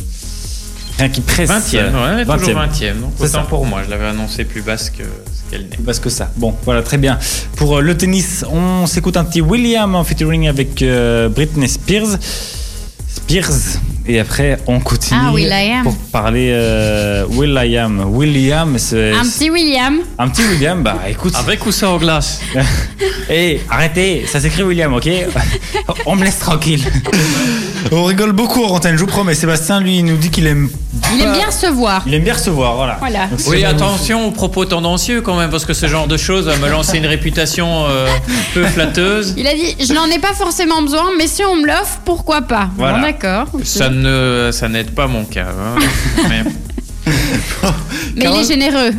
Rien 0.99 1.09
qui 1.11 1.21
presse. 1.21 1.51
20e, 1.51 1.75
ouais, 1.75 2.25
20e. 2.25 2.39
toujours 2.39 2.55
20e. 2.61 3.01
Donc 3.01 3.13
C'est 3.19 3.25
autant 3.25 3.31
ça. 3.33 3.41
pour 3.43 3.67
moi, 3.67 3.83
je 3.85 3.91
l'avais 3.91 4.07
annoncé 4.07 4.45
plus 4.45 4.63
basse 4.63 4.89
que 4.89 5.03
ce 5.03 5.51
qu'elle 5.51 5.69
n'est. 5.69 5.77
Parce 5.85 5.99
que 6.01 6.09
ça. 6.09 6.31
Bon, 6.37 6.55
voilà, 6.65 6.83
très 6.83 6.97
bien. 6.97 7.19
Pour 7.57 7.77
euh, 7.77 7.81
le 7.83 7.95
tennis, 7.97 8.45
on 8.51 8.87
s'écoute 8.87 9.17
un 9.19 9.25
petit 9.25 9.43
William 9.43 9.95
en 9.95 10.05
featuring 10.05 10.49
avec 10.49 10.83
Britney 11.35 11.69
Spears. 11.69 12.17
Spears. 13.09 13.79
Et 14.09 14.21
après, 14.21 14.59
on 14.69 14.79
continue 14.79 15.19
Ah, 15.21 15.33
Will.i.am. 15.33 15.83
pour 15.83 15.97
parler 16.13 16.51
euh, 16.53 17.25
Will.i.am. 17.29 18.05
William, 18.13 18.79
c'est 18.79 19.13
Un 19.13 19.23
petit 19.25 19.51
William. 19.51 19.99
un 20.19 20.29
petit 20.29 20.43
William. 20.45 20.83
Bah, 20.83 20.99
écoute. 21.09 21.35
Avec 21.39 21.67
ou 21.67 21.73
sans 21.73 21.97
glace 21.99 22.41
Hé, 23.29 23.61
arrêtez, 23.71 24.25
ça 24.27 24.41
s'écrit 24.41 24.63
William, 24.63 24.93
ok 24.95 25.09
On 26.07 26.15
me 26.15 26.25
laisse 26.25 26.39
tranquille. 26.39 26.85
On 27.91 28.05
rigole 28.05 28.33
beaucoup 28.33 28.63
en 28.65 28.69
antenne, 28.71 28.95
je 28.97 29.01
vous 29.01 29.07
promets. 29.07 29.35
Sébastien, 29.35 29.81
lui, 29.81 29.99
il 29.99 30.05
nous 30.05 30.17
dit 30.17 30.31
qu'il 30.31 30.47
aime. 30.47 30.69
Il 31.15 31.21
aime 31.23 31.33
bien 31.35 31.47
recevoir. 31.47 32.03
Il 32.07 32.15
aime 32.15 32.23
bien 32.25 32.35
recevoir, 32.35 32.75
voilà. 32.75 32.97
Voilà. 33.01 33.27
Donc, 33.27 33.41
si 33.41 33.49
Oui, 33.51 33.65
attention 33.65 34.27
aux 34.29 34.31
propos 34.31 34.65
tendancieux 34.65 35.21
quand 35.21 35.37
même, 35.37 35.51
parce 35.51 35.65
que 35.65 35.75
ce 35.75 35.87
genre 35.87 36.07
de 36.09 36.17
choses 36.17 36.47
va 36.47 36.57
me 36.57 36.69
lancer 36.71 36.99
une 36.99 37.07
réputation 37.07 37.85
euh, 37.89 38.07
peu 38.55 38.65
flatteuse. 38.65 39.35
Il 39.37 39.47
a 39.47 39.55
dit 39.55 39.77
Je 39.85 39.93
n'en 39.93 40.07
ai 40.07 40.19
pas 40.19 40.33
forcément 40.33 40.83
besoin, 40.83 41.11
mais 41.19 41.27
si 41.29 41.45
on 41.45 41.57
me 41.57 41.67
l'offre, 41.67 42.01
pourquoi 42.05 42.43
pas 42.43 42.71
Voilà. 42.77 42.95
Bon, 42.99 43.03
d'accord. 43.03 43.47
Ça 43.63 43.89
ne, 44.03 44.51
ça 44.53 44.69
n'aide 44.69 44.91
pas 44.93 45.07
mon 45.07 45.25
cas. 45.25 45.49
hein. 45.51 45.79
Mais 46.29 46.43
Mais 47.07 47.13
il 48.17 48.23
Carole 48.23 48.41
est 48.43 48.49
généreux. 48.49 48.91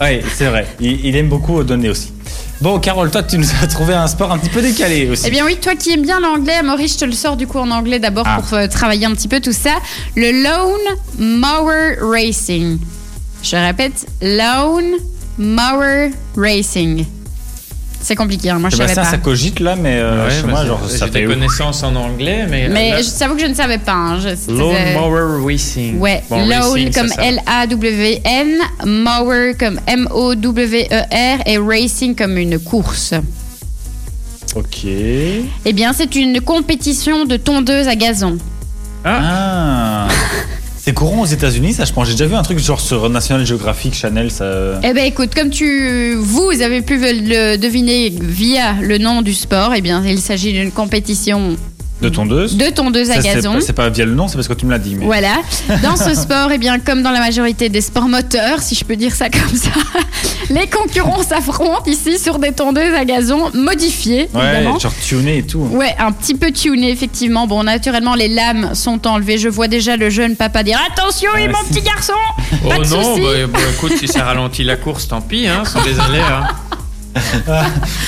Oui, 0.00 0.20
c'est 0.34 0.46
vrai. 0.46 0.66
Il, 0.80 1.04
il 1.06 1.16
aime 1.16 1.28
beaucoup 1.28 1.62
donner 1.64 1.88
aussi. 1.90 2.12
Bon, 2.60 2.78
Carole, 2.78 3.10
toi, 3.10 3.22
tu 3.22 3.36
nous 3.38 3.46
as 3.62 3.66
trouvé 3.66 3.92
un 3.94 4.06
sport 4.06 4.32
un 4.32 4.38
petit 4.38 4.48
peu 4.50 4.62
décalé 4.62 5.08
aussi. 5.10 5.24
Eh 5.26 5.30
bien 5.30 5.44
oui, 5.44 5.56
toi 5.60 5.74
qui 5.74 5.92
aimes 5.92 6.02
bien 6.02 6.20
l'anglais, 6.20 6.62
Maurice, 6.62 6.94
je 6.94 6.98
te 7.00 7.04
le 7.04 7.12
sors 7.12 7.36
du 7.36 7.46
coup 7.46 7.58
en 7.58 7.70
anglais 7.70 7.98
d'abord 7.98 8.24
Ah. 8.26 8.40
pour 8.40 8.54
euh, 8.56 8.66
travailler 8.66 9.04
un 9.06 9.12
petit 9.12 9.28
peu 9.28 9.40
tout 9.40 9.52
ça. 9.52 9.74
Le 10.16 10.30
Lone 10.42 11.38
Mower 11.40 11.96
Racing. 12.00 12.78
Je 13.42 13.56
répète, 13.56 14.06
Lone 14.22 14.94
Mower 15.38 16.10
Racing. 16.36 17.04
C'est 18.06 18.14
compliqué, 18.14 18.50
hein, 18.50 18.60
moi 18.60 18.70
je 18.70 18.76
savais 18.76 18.90
Sébastien, 18.90 19.02
pas. 19.02 19.10
ça 19.16 19.18
cogite 19.18 19.58
là, 19.58 19.74
mais 19.74 19.96
euh, 19.98 20.26
Ouais, 20.26 20.30
chez 20.30 20.42
bah, 20.42 20.48
moi, 20.50 20.60
c'est- 20.60 20.66
genre, 20.68 20.80
ça 20.88 21.06
j'ai 21.06 21.12
fait 21.12 21.20
des 21.22 21.24
connaissances 21.26 21.82
en 21.82 21.96
anglais, 21.96 22.46
mais. 22.48 22.68
Mais 22.68 22.90
là- 22.92 23.02
je 23.02 23.18
t'avoue 23.18 23.34
que 23.34 23.40
je 23.40 23.46
ne 23.48 23.54
savais 23.54 23.78
pas. 23.78 23.94
hein, 23.94 24.20
je- 24.20 24.36
c'était- 24.36 24.52
Lone 24.52 24.92
Mower 24.94 25.44
Racing. 25.44 25.98
Ouais, 25.98 26.22
Bon, 26.30 26.36
racing, 26.46 26.92
comme. 26.94 27.10
L-A-W-N, 27.18 28.58
Mower 28.86 29.54
comme 29.58 29.80
M-O-W-E-R 29.88 31.38
et 31.46 31.58
Racing 31.58 32.14
comme 32.14 32.38
une 32.38 32.60
course. 32.60 33.12
Ok. 34.54 34.84
Eh 34.84 35.72
bien, 35.72 35.92
c'est 35.92 36.14
une 36.14 36.40
compétition 36.40 37.24
de 37.24 37.36
tondeuse 37.36 37.88
à 37.88 37.96
gazon. 37.96 38.38
Ah. 39.04 40.05
C'est 40.86 40.94
courant 40.94 41.22
aux 41.22 41.26
États-Unis, 41.26 41.72
ça, 41.72 41.84
je 41.84 41.92
pense. 41.92 42.06
J'ai 42.06 42.12
déjà 42.12 42.26
vu 42.26 42.36
un 42.36 42.44
truc 42.44 42.60
genre 42.60 42.80
sur 42.80 43.10
National 43.10 43.44
Geographic 43.44 43.92
Channel, 43.92 44.30
ça. 44.30 44.78
Eh 44.84 44.92
ben 44.92 45.04
écoute, 45.04 45.34
comme 45.34 45.50
tu, 45.50 46.14
vous 46.14 46.62
avez 46.62 46.80
pu 46.80 46.96
le 46.96 47.56
deviner 47.56 48.08
via 48.08 48.74
le 48.74 48.96
nom 48.96 49.20
du 49.20 49.34
sport, 49.34 49.72
eh 49.74 49.80
bien, 49.80 50.04
il 50.06 50.20
s'agit 50.20 50.52
d'une 50.52 50.70
compétition 50.70 51.56
De 52.00 52.08
tondeuse. 52.10 52.56
de 52.56 52.66
tondeuse 52.70 53.10
à 53.10 53.14
Ça, 53.14 53.22
c'est 53.22 53.34
gazon. 53.36 53.54
pas- 53.54 53.60
C'est 53.62 53.72
pas 53.72 53.88
via 53.88 54.04
le 54.04 54.14
nom, 54.14 54.28
c'est 54.28 54.34
parce 54.36 54.48
que 54.48 54.52
tu 54.52 54.66
me 54.66 54.70
l'as 54.70 54.78
dit. 54.78 54.94
Mais... 54.96 55.06
Voilà. 55.06 55.36
Dans 55.82 55.96
ce 55.96 56.14
sport, 56.14 56.50
eh 56.52 56.58
bien, 56.58 56.78
comme 56.78 57.02
dans 57.02 57.10
la 57.10 57.20
majorité 57.20 57.70
des 57.70 57.80
sports 57.80 58.06
moteurs, 58.08 58.60
si 58.60 58.74
je 58.74 58.84
peux 58.84 58.96
dire 58.96 59.14
ça 59.14 59.30
comme 59.30 59.56
ça, 59.56 59.70
les 60.50 60.66
concurrents 60.68 61.22
s'affrontent 61.22 61.84
ici 61.90 62.18
sur 62.18 62.38
des 62.38 62.52
tondeuses 62.52 62.92
à 62.94 63.04
gazon 63.06 63.50
modifiées, 63.54 64.28
Ouais, 64.34 64.54
évidemment. 64.56 64.78
genre 64.78 64.92
tuné 65.02 65.38
et 65.38 65.42
tout. 65.42 65.60
Ouais, 65.72 65.94
un 65.98 66.12
petit 66.12 66.34
peu 66.34 66.50
tuné, 66.52 66.90
effectivement. 66.90 67.46
Bon, 67.46 67.62
naturellement, 67.62 68.14
les 68.14 68.28
lames 68.28 68.74
sont 68.74 69.06
enlevées. 69.06 69.38
Je 69.38 69.48
vois 69.48 69.68
déjà 69.68 69.96
le 69.96 70.10
jeune 70.10 70.36
papa 70.36 70.62
dire 70.62 70.78
Attention, 70.92 71.30
et 71.36 71.46
Ouais, 71.46 71.48
mon 71.48 71.54
c'est- 71.66 71.74
petit 71.80 71.82
garçon 71.86 72.12
Oh 72.64 72.68
Pas 72.68 72.78
de 72.78 72.84
non, 72.90 73.16
bah, 73.18 73.46
bah, 73.52 73.58
écoute, 73.74 73.92
si 73.98 74.06
ça 74.06 74.24
ralentit 74.24 74.64
la 74.64 74.76
course, 74.76 75.08
tant 75.08 75.20
pis, 75.22 75.46
hein, 75.46 75.64
sont 75.64 75.80
des 75.82 75.98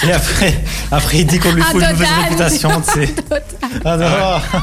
Et 0.07 0.13
après, 0.13 0.63
après, 0.91 1.19
il 1.19 1.27
dit 1.27 1.39
qu'on 1.39 1.53
lui 1.53 1.63
Ah, 1.65 1.71
faut 1.73 1.81
une 1.81 1.87
mauvaise 1.87 2.09
total. 2.09 2.25
réputation. 2.25 2.71
Ah 3.85 3.97
non. 3.97 4.61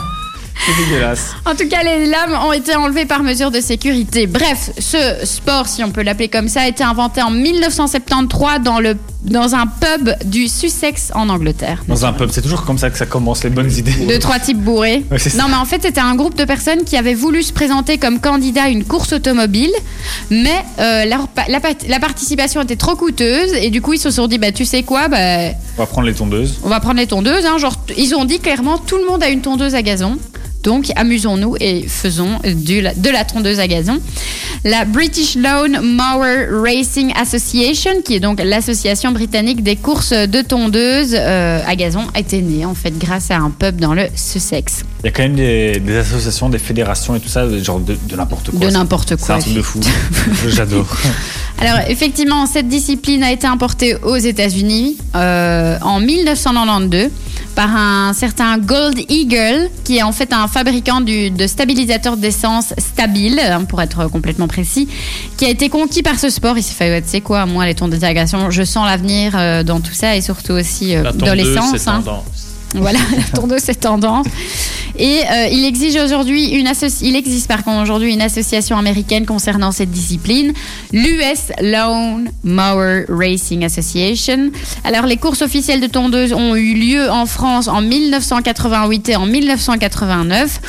C'est 0.66 0.84
dégueulasse. 0.84 1.36
En 1.46 1.54
tout 1.56 1.68
cas, 1.68 1.84
les 1.84 2.06
lames 2.08 2.36
ont 2.44 2.54
été 2.54 2.76
enlevées 2.76 3.06
par 3.06 3.22
mesure 3.22 3.52
de 3.52 3.60
sécurité. 3.60 4.26
Bref, 4.26 4.72
ce 4.80 5.26
sport, 5.26 5.68
si 5.68 5.84
on 5.84 5.92
peut 5.92 6.02
l'appeler 6.02 6.30
comme 6.30 6.48
ça, 6.48 6.62
a 6.62 6.68
été 6.68 6.84
inventé 6.84 7.22
en 7.22 7.30
1973 7.30 8.62
dans, 8.62 8.80
le, 8.80 8.96
dans 9.26 9.56
un 9.56 9.66
pub 9.68 10.10
du 10.26 10.48
Sussex 10.48 11.12
en 11.16 11.30
Angleterre. 11.30 11.84
Dans 11.88 12.06
un 12.06 12.14
pub, 12.14 12.30
c'est 12.32 12.42
toujours 12.42 12.64
comme 12.64 12.78
ça 12.78 12.90
que 12.90 12.98
ça 12.98 13.06
commence, 13.06 13.44
les 13.44 13.50
bonnes 13.50 13.72
idées. 13.72 13.92
Deux, 14.08 14.20
trois 14.20 14.40
types 14.40 14.60
bourrés. 14.60 15.04
Ouais, 15.12 15.18
non, 15.38 15.46
mais 15.50 15.56
en 15.56 15.66
fait, 15.66 15.82
c'était 15.82 16.00
un 16.02 16.16
groupe 16.16 16.36
de 16.38 16.46
personnes 16.46 16.84
qui 16.84 16.96
avaient 16.96 17.14
voulu 17.16 17.42
se 17.44 17.52
présenter 17.54 17.98
comme 17.98 18.20
candidat 18.20 18.64
à 18.64 18.70
une 18.70 18.84
course 18.84 19.14
automobile, 19.14 19.72
mais 20.30 20.64
euh, 20.80 21.06
la, 21.06 21.20
la 21.88 22.00
participation 22.00 22.62
était 22.62 22.76
trop 22.76 22.96
coûteuse 22.96 23.52
et 23.54 23.70
du 23.70 23.82
coup, 23.82 23.94
ils 23.94 24.00
se 24.00 24.12
sont 24.12 24.28
dit, 24.28 24.38
bah, 24.38 24.52
tu 24.52 24.66
sais 24.66 24.84
quoi, 24.84 25.08
bah, 25.08 25.18
On 25.78 25.82
va 25.82 25.86
prendre 25.88 26.08
les 26.08 26.14
tondeuses. 26.14 26.60
on 26.64 26.70
va 26.70 26.80
prendre 26.80 26.98
les 26.98 27.08
tondeuses. 27.08 27.46
hein. 27.46 27.58
genre, 27.58 27.76
ils 27.98 28.14
ont 28.16 28.26
dit 28.26 28.40
clairement, 28.40 28.78
tout 28.78 28.98
le 28.98 29.06
monde 29.06 29.24
a 29.24 29.30
une 29.30 29.42
tondeuse 29.42 29.76
à 29.76 29.82
gazon. 29.82 30.18
Donc, 30.66 30.92
amusons-nous 30.96 31.56
et 31.62 31.86
faisons 31.88 32.40
du- 32.44 32.82
de 32.82 33.10
la 33.10 33.24
tondeuse 33.24 33.60
à 33.60 33.68
gazon. 33.68 34.00
La 34.64 34.84
British 34.84 35.36
Lawn 35.36 35.80
Mower 35.82 36.48
Racing 36.52 37.14
Association, 37.16 38.02
qui 38.04 38.16
est 38.16 38.20
donc 38.20 38.42
l'association 38.44 39.12
britannique 39.12 39.62
des 39.62 39.76
courses 39.76 40.12
de 40.12 40.42
tondeuses 40.42 41.14
euh, 41.16 41.62
à 41.66 41.76
gazon, 41.76 42.02
a 42.16 42.20
été 42.20 42.42
née 42.42 42.66
en 42.66 42.74
fait 42.74 42.98
grâce 42.98 43.30
à 43.30 43.38
un 43.38 43.52
pub 43.52 43.80
dans 43.80 43.94
le 43.94 44.08
Sussex. 44.16 44.84
Il 45.04 45.06
y 45.06 45.10
a 45.10 45.12
quand 45.12 45.22
même 45.22 45.36
des, 45.36 45.80
des 45.80 45.98
associations, 45.98 46.50
des 46.50 46.58
fédérations 46.58 47.16
et 47.16 47.20
tout 47.20 47.30
ça, 47.30 47.48
genre 47.62 47.80
de, 47.80 47.96
n'importe 48.18 48.50
quoi. 48.50 48.60
De 48.60 48.66
C'est- 48.66 48.72
n'importe 48.72 49.10
C'est 49.10 49.22
quoi. 49.22 49.36
un 49.36 49.40
truc 49.40 49.54
de 49.54 49.62
fou. 49.62 49.80
J'adore. 50.48 50.88
Alors 51.62 51.80
effectivement, 51.88 52.48
cette 52.48 52.68
discipline 52.68 53.22
a 53.24 53.32
été 53.32 53.46
importée 53.46 53.96
aux 54.02 54.18
États-Unis 54.18 54.98
euh, 55.16 55.78
en 55.84 56.00
1992 56.00 57.10
par 57.56 57.76
un 57.76 58.14
certain 58.14 58.58
Gold 58.58 59.00
Eagle, 59.10 59.70
qui 59.84 59.98
est 59.98 60.04
en 60.04 60.12
fait 60.12 60.34
un 60.34 60.48
fabricant 60.48 61.02
du- 61.02 61.30
de 61.32 61.48
stabilisateurs 61.48 62.18
d'essence 62.18 62.74
stable, 62.78 63.40
hein, 63.40 63.64
pour 63.64 63.82
être 63.82 64.08
complètement 64.08 64.48
précis, 64.48 64.88
qui 65.38 65.46
a 65.46 65.50
été 65.50 65.70
conquis 65.70 66.04
par 66.04 66.20
ce 66.20 66.30
sport. 66.30 66.58
Il 66.58 66.64
s'est 66.64 66.74
fait, 66.74 67.02
tu 67.02 67.10
sais 67.10 67.22
quoi, 67.22 67.46
moi 67.46 67.66
les 67.66 67.76
à 68.04 68.14
gazon, 68.14 68.50
je 68.52 68.64
sens 68.64 68.86
l'avenir 68.86 69.34
euh, 69.36 69.64
dans 69.64 69.80
tout 69.80 69.94
ça 69.94 70.16
et 70.16 70.22
surtout 70.22 70.54
aussi 70.54 70.96
euh, 70.96 71.04
dans 71.14 71.34
l'essence. 71.34 71.72
Voilà, 72.82 73.00
la 73.16 73.40
tondeuse 73.40 73.62
c'est 73.64 73.80
tendance. 73.80 74.28
Et 74.98 75.20
euh, 75.30 75.48
il 75.52 75.66
exige 75.66 75.96
aujourd'hui 75.98 76.50
une 76.52 76.70
il 77.02 77.16
existe 77.16 77.48
par 77.48 77.64
contre 77.64 77.82
aujourd'hui 77.82 78.14
une 78.14 78.22
association 78.22 78.78
américaine 78.78 79.26
concernant 79.26 79.72
cette 79.72 79.92
discipline, 79.92 80.54
l'US 80.94 81.52
Lawn 81.62 82.30
Mower 82.44 83.06
Racing 83.10 83.66
Association. 83.66 84.52
Alors 84.84 85.06
les 85.06 85.18
courses 85.18 85.42
officielles 85.42 85.82
de 85.82 85.88
tondeuses 85.88 86.32
ont 86.34 86.56
eu 86.56 86.74
lieu 86.76 87.10
en 87.10 87.26
France 87.26 87.68
en 87.68 87.82
1988 87.82 89.10
et 89.10 89.16
en 89.18 89.26
1989. 89.26 90.60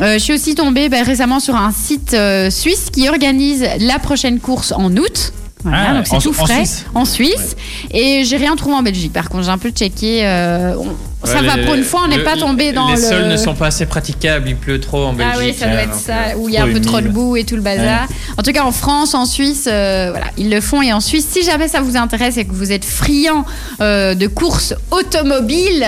Euh, 0.00 0.14
je 0.14 0.18
suis 0.18 0.32
aussi 0.34 0.54
tombée 0.54 0.88
ben, 0.88 1.04
récemment 1.04 1.38
sur 1.40 1.54
un 1.56 1.70
site 1.72 2.14
euh, 2.14 2.50
suisse 2.50 2.88
qui 2.92 3.08
organise 3.08 3.64
la 3.80 3.98
prochaine 3.98 4.40
course 4.40 4.72
en 4.72 4.96
août. 4.96 5.32
Voilà, 5.62 5.86
Ah, 5.90 5.94
donc 5.94 6.06
c'est 6.06 6.16
en- 6.16 6.20
tout 6.20 6.30
en 6.30 6.32
frais 6.44 6.56
Suisse. 6.66 6.84
en 6.94 7.04
Suisse. 7.04 7.56
Et 7.90 8.22
j'ai 8.24 8.36
rien 8.36 8.54
trouvé 8.54 8.74
en 8.76 8.82
Belgique. 8.82 9.12
Par 9.12 9.28
contre, 9.30 9.44
j'ai 9.44 9.50
un 9.50 9.56
peu 9.58 9.70
checké. 9.70 10.22
on- 10.78 10.94
ça 11.26 11.40
Ouais, 11.40 11.46
va 11.46 11.56
les- 11.56 11.64
pour 11.64 11.74
une 11.74 11.84
fois, 11.84 12.02
on 12.04 12.08
n'est 12.08 12.18
pas 12.24 12.36
tombé 12.36 12.72
dans 12.72 12.88
les 12.88 12.96
le. 12.96 13.00
sols 13.00 13.28
ne 13.28 13.36
sont 13.36 13.54
pas 13.54 13.66
assez 13.68 13.86
praticables, 13.86 14.48
il 14.48 14.56
pleut 14.56 14.80
trop 14.80 15.04
en 15.04 15.12
Belgique. 15.12 15.34
Ah 15.36 15.38
oui, 15.44 15.54
ça 15.58 15.66
doit 15.68 15.82
être 15.82 15.94
ça, 15.94 16.12
euh, 16.12 16.36
où 16.38 16.48
il 16.48 16.54
y 16.54 16.58
a 16.58 16.64
un 16.64 16.72
peu 16.72 16.80
trop 16.80 17.00
de 17.00 17.08
boue 17.08 17.36
et 17.36 17.44
tout 17.44 17.56
le 17.56 17.62
bazar. 17.62 18.06
En 18.36 18.42
tout 18.42 18.52
cas, 18.52 18.64
en 18.64 18.72
France, 18.72 19.14
en 19.14 19.26
Suisse, 19.26 19.68
euh, 19.70 20.08
voilà, 20.10 20.26
ils 20.36 20.50
le 20.50 20.60
font. 20.60 20.82
Et 20.82 20.92
en 20.92 21.00
Suisse, 21.00 21.26
si 21.30 21.42
jamais 21.44 21.68
ça 21.68 21.80
vous 21.80 21.96
intéresse 21.96 22.36
et 22.36 22.44
que 22.44 22.52
vous 22.52 22.72
êtes 22.72 22.84
friand 22.84 23.44
euh, 23.80 24.14
de 24.14 24.26
courses 24.26 24.74
automobiles, 24.90 25.86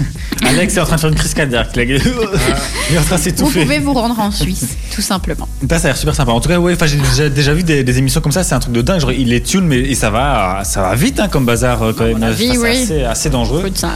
Alex 0.46 0.76
est 0.76 0.80
en 0.80 0.84
train 0.84 0.96
de 0.96 1.00
faire 1.00 1.10
une 1.10 1.16
crise 1.16 1.34
cardiaque. 1.34 1.68
Il 1.76 1.90
est 1.90 2.98
en 2.98 3.02
train 3.02 3.16
de 3.16 3.20
vous 3.20 3.24
s'étouffer. 3.24 3.62
pouvez 3.62 3.78
vous 3.80 3.92
rendre 3.92 4.18
en 4.20 4.30
Suisse, 4.30 4.76
tout 4.94 5.02
simplement. 5.02 5.48
Ça, 5.68 5.78
ça 5.78 5.84
a 5.86 5.90
l'air 5.90 5.96
super 5.96 6.14
sympa. 6.14 6.32
En 6.32 6.40
tout 6.40 6.48
cas, 6.48 6.58
ouais, 6.58 6.74
enfin, 6.74 6.86
j'ai 6.86 6.96
déjà, 6.96 7.28
déjà 7.28 7.52
vu 7.54 7.62
des, 7.64 7.82
des 7.84 7.98
émissions 7.98 8.20
comme 8.20 8.32
ça, 8.32 8.42
c'est 8.44 8.54
un 8.54 8.60
truc 8.60 8.72
de 8.72 8.80
dingue. 8.82 9.00
Genre, 9.00 9.12
il 9.12 9.28
les 9.28 9.42
tune, 9.42 9.66
mais 9.66 9.78
et 9.80 9.94
ça 9.94 10.10
va, 10.10 10.62
ça 10.64 10.80
va 10.82 10.94
vite 10.94 11.18
hein, 11.20 11.28
comme 11.28 11.44
bazar 11.44 11.78
quand 11.96 12.04
même. 12.04 12.16
Enfin, 12.22 12.32
c'est 12.38 12.56
oui. 12.56 12.68
assez, 12.68 13.02
assez 13.04 13.30
dangereux. 13.30 13.60
Écoute, 13.60 13.78
ça- 13.78 13.90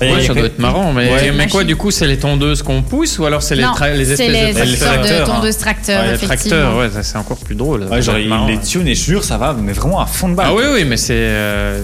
Et- 0.00 0.12
Ouais, 0.12 0.21
ça 0.26 0.34
doit 0.34 0.46
être 0.46 0.58
marrant, 0.58 0.92
mais, 0.92 1.10
Ouais. 1.10 1.32
mais 1.32 1.48
quoi, 1.48 1.64
du 1.64 1.76
coup, 1.76 1.90
c'est 1.90 2.06
les 2.06 2.18
tondeuses 2.18 2.62
qu'on 2.62 2.82
pousse 2.82 3.18
ou 3.18 3.26
alors 3.26 3.42
c'est 3.42 3.54
les, 3.56 3.62
les 3.96 4.04
c'est 4.04 4.12
espèces 4.12 4.28
les 4.28 4.52
de 4.52 4.52
tracteurs, 4.52 4.66
histoires 4.66 4.92
tracteurs, 4.94 5.18
de 5.18 5.22
hein. 5.30 5.34
tondeuses 5.34 5.56
tracteurs, 5.58 6.04
Ouais, 6.04 6.16
tracteurs, 6.18 6.76
ouais, 6.76 6.90
ça, 6.90 7.02
c'est 7.02 7.18
encore 7.18 7.36
plus 7.38 7.54
drôle. 7.54 7.84
Ouais, 7.84 8.02
genre, 8.02 8.18
il 8.18 8.28
marrant, 8.28 8.46
les 8.46 8.56
ouais. 8.56 8.62
tune 8.62 8.86
et 8.88 8.94
je 8.94 9.04
jure, 9.04 9.24
ça 9.24 9.36
va, 9.38 9.54
mais 9.58 9.72
vraiment 9.72 10.00
à 10.00 10.06
fond 10.06 10.28
de 10.28 10.34
balle. 10.34 10.46
Ah 10.50 10.54
oui, 10.54 10.64
oui, 10.72 10.84
mais 10.84 10.96
c'est. 10.96 11.12
euh, 11.14 11.82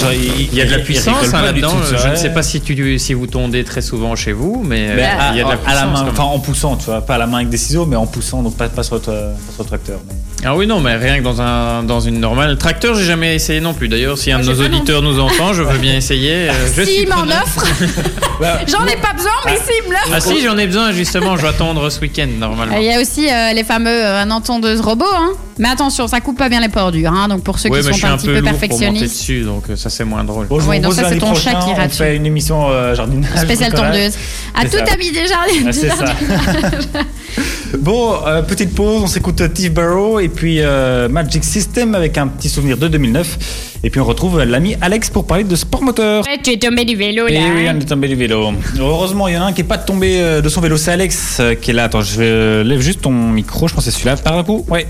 Genre, 0.00 0.12
Il 0.12 0.54
y 0.54 0.60
a 0.62 0.64
de 0.64 0.70
la 0.70 0.78
puissance 0.78 1.34
hein, 1.34 1.42
là-dedans. 1.42 1.74
tu 1.88 1.96
Je 2.02 2.08
ne 2.08 2.14
sais 2.16 2.30
pas 2.30 2.42
si, 2.42 2.60
tu, 2.60 2.98
si 2.98 3.12
vous 3.14 3.26
tondez 3.26 3.64
très 3.64 3.82
souvent 3.82 4.16
chez 4.16 4.32
vous, 4.32 4.62
mais 4.66 4.86
euh, 4.90 5.06
il 5.32 5.38
y 5.38 5.40
a 5.40 5.44
de 5.44 5.50
la 5.50 5.56
puissance. 5.56 5.66
à 5.66 5.74
la 5.74 5.86
main, 5.86 5.94
quand 5.98 6.04
même. 6.04 6.12
enfin 6.12 6.22
en 6.24 6.38
poussant, 6.38 6.76
tu 6.76 6.86
vois, 6.86 7.00
pas 7.02 7.16
à 7.16 7.18
la 7.18 7.26
main 7.26 7.38
avec 7.38 7.50
des 7.50 7.56
ciseaux, 7.58 7.86
mais 7.86 7.96
en 7.96 8.06
poussant, 8.06 8.42
donc 8.42 8.56
pas, 8.56 8.68
pas, 8.68 8.82
sur, 8.82 8.94
le, 8.96 9.00
pas 9.02 9.08
sur 9.54 9.62
le 9.62 9.68
tracteur. 9.68 9.98
mais- 10.08 10.14
Ah 10.44 10.56
oui, 10.56 10.66
non, 10.66 10.80
mais 10.80 10.96
rien 10.96 11.18
que 11.18 11.22
dans, 11.24 11.42
un, 11.42 11.82
dans 11.82 12.00
une 12.00 12.18
normale. 12.18 12.56
Tracteur, 12.56 12.94
j'ai 12.94 13.04
jamais 13.04 13.34
essayé 13.34 13.60
non 13.60 13.74
plus. 13.74 13.88
D'ailleurs, 13.88 14.16
si 14.16 14.32
un 14.32 14.38
Moi, 14.38 14.46
de 14.46 14.52
nos 14.54 14.64
auditeurs 14.64 15.02
nous 15.02 15.18
entend, 15.20 15.52
je 15.52 15.62
veux 15.62 15.78
bien 15.78 15.96
essayer. 15.96 16.48
euh, 16.48 16.52
je 16.74 16.82
suis 16.82 16.92
S'il 17.00 17.08
m'en 17.08 17.22
offre, 17.24 17.64
j'en 18.68 18.86
ai 18.86 18.96
pas 18.96 19.12
besoin, 19.14 19.32
mais 19.46 19.56
s'il 19.56 19.88
me 19.88 19.92
l'offre. 19.92 20.10
Ah 20.14 20.20
si, 20.20 20.40
j'en 20.42 20.56
ai 20.58 20.66
besoin 20.66 20.92
justement. 20.92 21.36
Je 21.36 21.42
vais 21.42 21.48
attendre 21.48 21.88
ce 21.90 22.00
week-end 22.00 22.28
normalement. 22.38 22.76
Il 22.78 22.84
y 22.84 22.92
a 22.92 23.00
aussi 23.00 23.28
euh, 23.28 23.52
les 23.52 23.64
fameux 23.64 23.90
euh, 23.90 24.22
un 24.22 24.30
entondeuse 24.30 24.80
robot, 24.80 25.04
hein. 25.14 25.32
mais 25.58 25.68
attention, 25.68 26.06
ça 26.06 26.20
coupe 26.20 26.38
pas 26.38 26.48
bien 26.48 26.60
les 26.60 26.68
bordures. 26.68 27.12
Hein. 27.12 27.28
Donc 27.28 27.42
pour 27.42 27.58
ceux 27.58 27.70
Ouais, 27.70 27.80
qui 27.82 27.92
sont 27.98 28.06
un 28.06 28.12
un 28.12 28.16
petit 28.16 28.26
peu 28.26 28.34
peu 28.34 28.42
perfectionnistes, 28.42 29.04
dessus, 29.04 29.42
donc 29.42 29.64
euh, 29.70 29.76
ça 29.76 29.90
c'est 29.90 30.04
moins 30.04 30.24
drôle. 30.24 30.46
Bon, 30.46 30.60
je 30.60 30.66
Ouais, 30.66 30.78
donc 30.78 30.92
ça, 30.94 31.08
c'est 31.08 31.18
ton 31.18 31.34
chat 31.34 31.54
qui 31.54 31.66
on 31.66 31.70
ira 31.70 31.88
fait 31.88 32.16
une 32.16 32.26
émission 32.26 32.68
euh, 32.70 32.94
jardinage. 32.94 33.36
spéciale 33.36 33.72
tondeuse. 33.72 34.14
À 34.54 34.64
tout 34.64 34.78
ami 34.92 35.10
des 35.10 35.26
jardins. 35.26 35.66
Ah, 35.66 35.72
c'est 35.72 35.88
ça. 35.88 36.04
bon, 37.78 38.14
euh, 38.26 38.42
petite 38.42 38.74
pause, 38.74 39.02
on 39.02 39.06
s'écoute 39.06 39.42
Steve 39.52 39.72
Barrow 39.72 40.20
et 40.20 40.28
puis 40.28 40.60
euh, 40.60 41.08
Magic 41.08 41.44
System 41.44 41.94
avec 41.94 42.18
un 42.18 42.28
petit 42.28 42.48
souvenir 42.48 42.76
de 42.76 42.88
2009. 42.88 43.38
Et 43.82 43.90
puis 43.90 44.00
on 44.00 44.04
retrouve 44.04 44.42
l'ami 44.42 44.76
Alex 44.80 45.08
pour 45.10 45.26
parler 45.26 45.44
de 45.44 45.56
sport 45.56 45.82
moteur. 45.82 46.24
Ouais, 46.26 46.38
tu 46.42 46.50
es 46.50 46.58
tombé 46.58 46.84
du 46.84 46.96
vélo 46.96 47.26
là. 47.26 47.32
Et 47.32 47.50
oui, 47.50 47.59
hein. 47.68 47.74
on 47.76 47.80
est 47.80 47.84
tombé 47.84 48.08
du 48.08 48.16
vélo. 48.16 48.52
Heureusement, 48.78 49.28
il 49.28 49.34
y 49.34 49.38
en 49.38 49.42
a 49.42 49.46
un 49.46 49.52
qui 49.52 49.60
est 49.60 49.64
pas 49.64 49.78
tombé 49.78 50.20
euh, 50.20 50.40
de 50.40 50.48
son 50.48 50.60
vélo, 50.60 50.76
c'est 50.76 50.92
Alex 50.92 51.38
euh, 51.40 51.54
qui 51.54 51.70
est 51.70 51.74
là. 51.74 51.84
Attends, 51.84 52.00
je 52.02 52.18
vais 52.18 52.26
euh, 52.26 52.64
lève 52.64 52.80
juste 52.80 53.02
ton 53.02 53.10
micro, 53.12 53.68
je 53.68 53.74
pense 53.74 53.84
que 53.84 53.90
c'est 53.90 53.96
celui-là. 53.96 54.16
Par 54.16 54.36
un 54.36 54.44
coup, 54.44 54.64
ouais. 54.68 54.86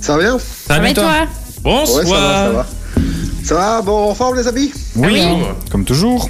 Ça 0.00 0.16
va 0.16 0.22
bien 0.22 0.38
Ça 0.38 0.78
va 0.78 0.90
et 0.90 0.94
toi? 0.94 1.12
Bonsoir. 1.62 2.04
Ouais, 2.04 2.04
ça 2.04 2.20
va, 2.20 2.44
ça 2.46 2.50
va. 2.50 2.66
Ça 3.42 3.54
va, 3.54 3.82
bon, 3.82 4.10
en 4.10 4.14
forme 4.14 4.36
les 4.36 4.46
amis? 4.48 4.72
Oui, 4.96 5.08
oui. 5.12 5.44
comme 5.70 5.84
toujours. 5.84 6.28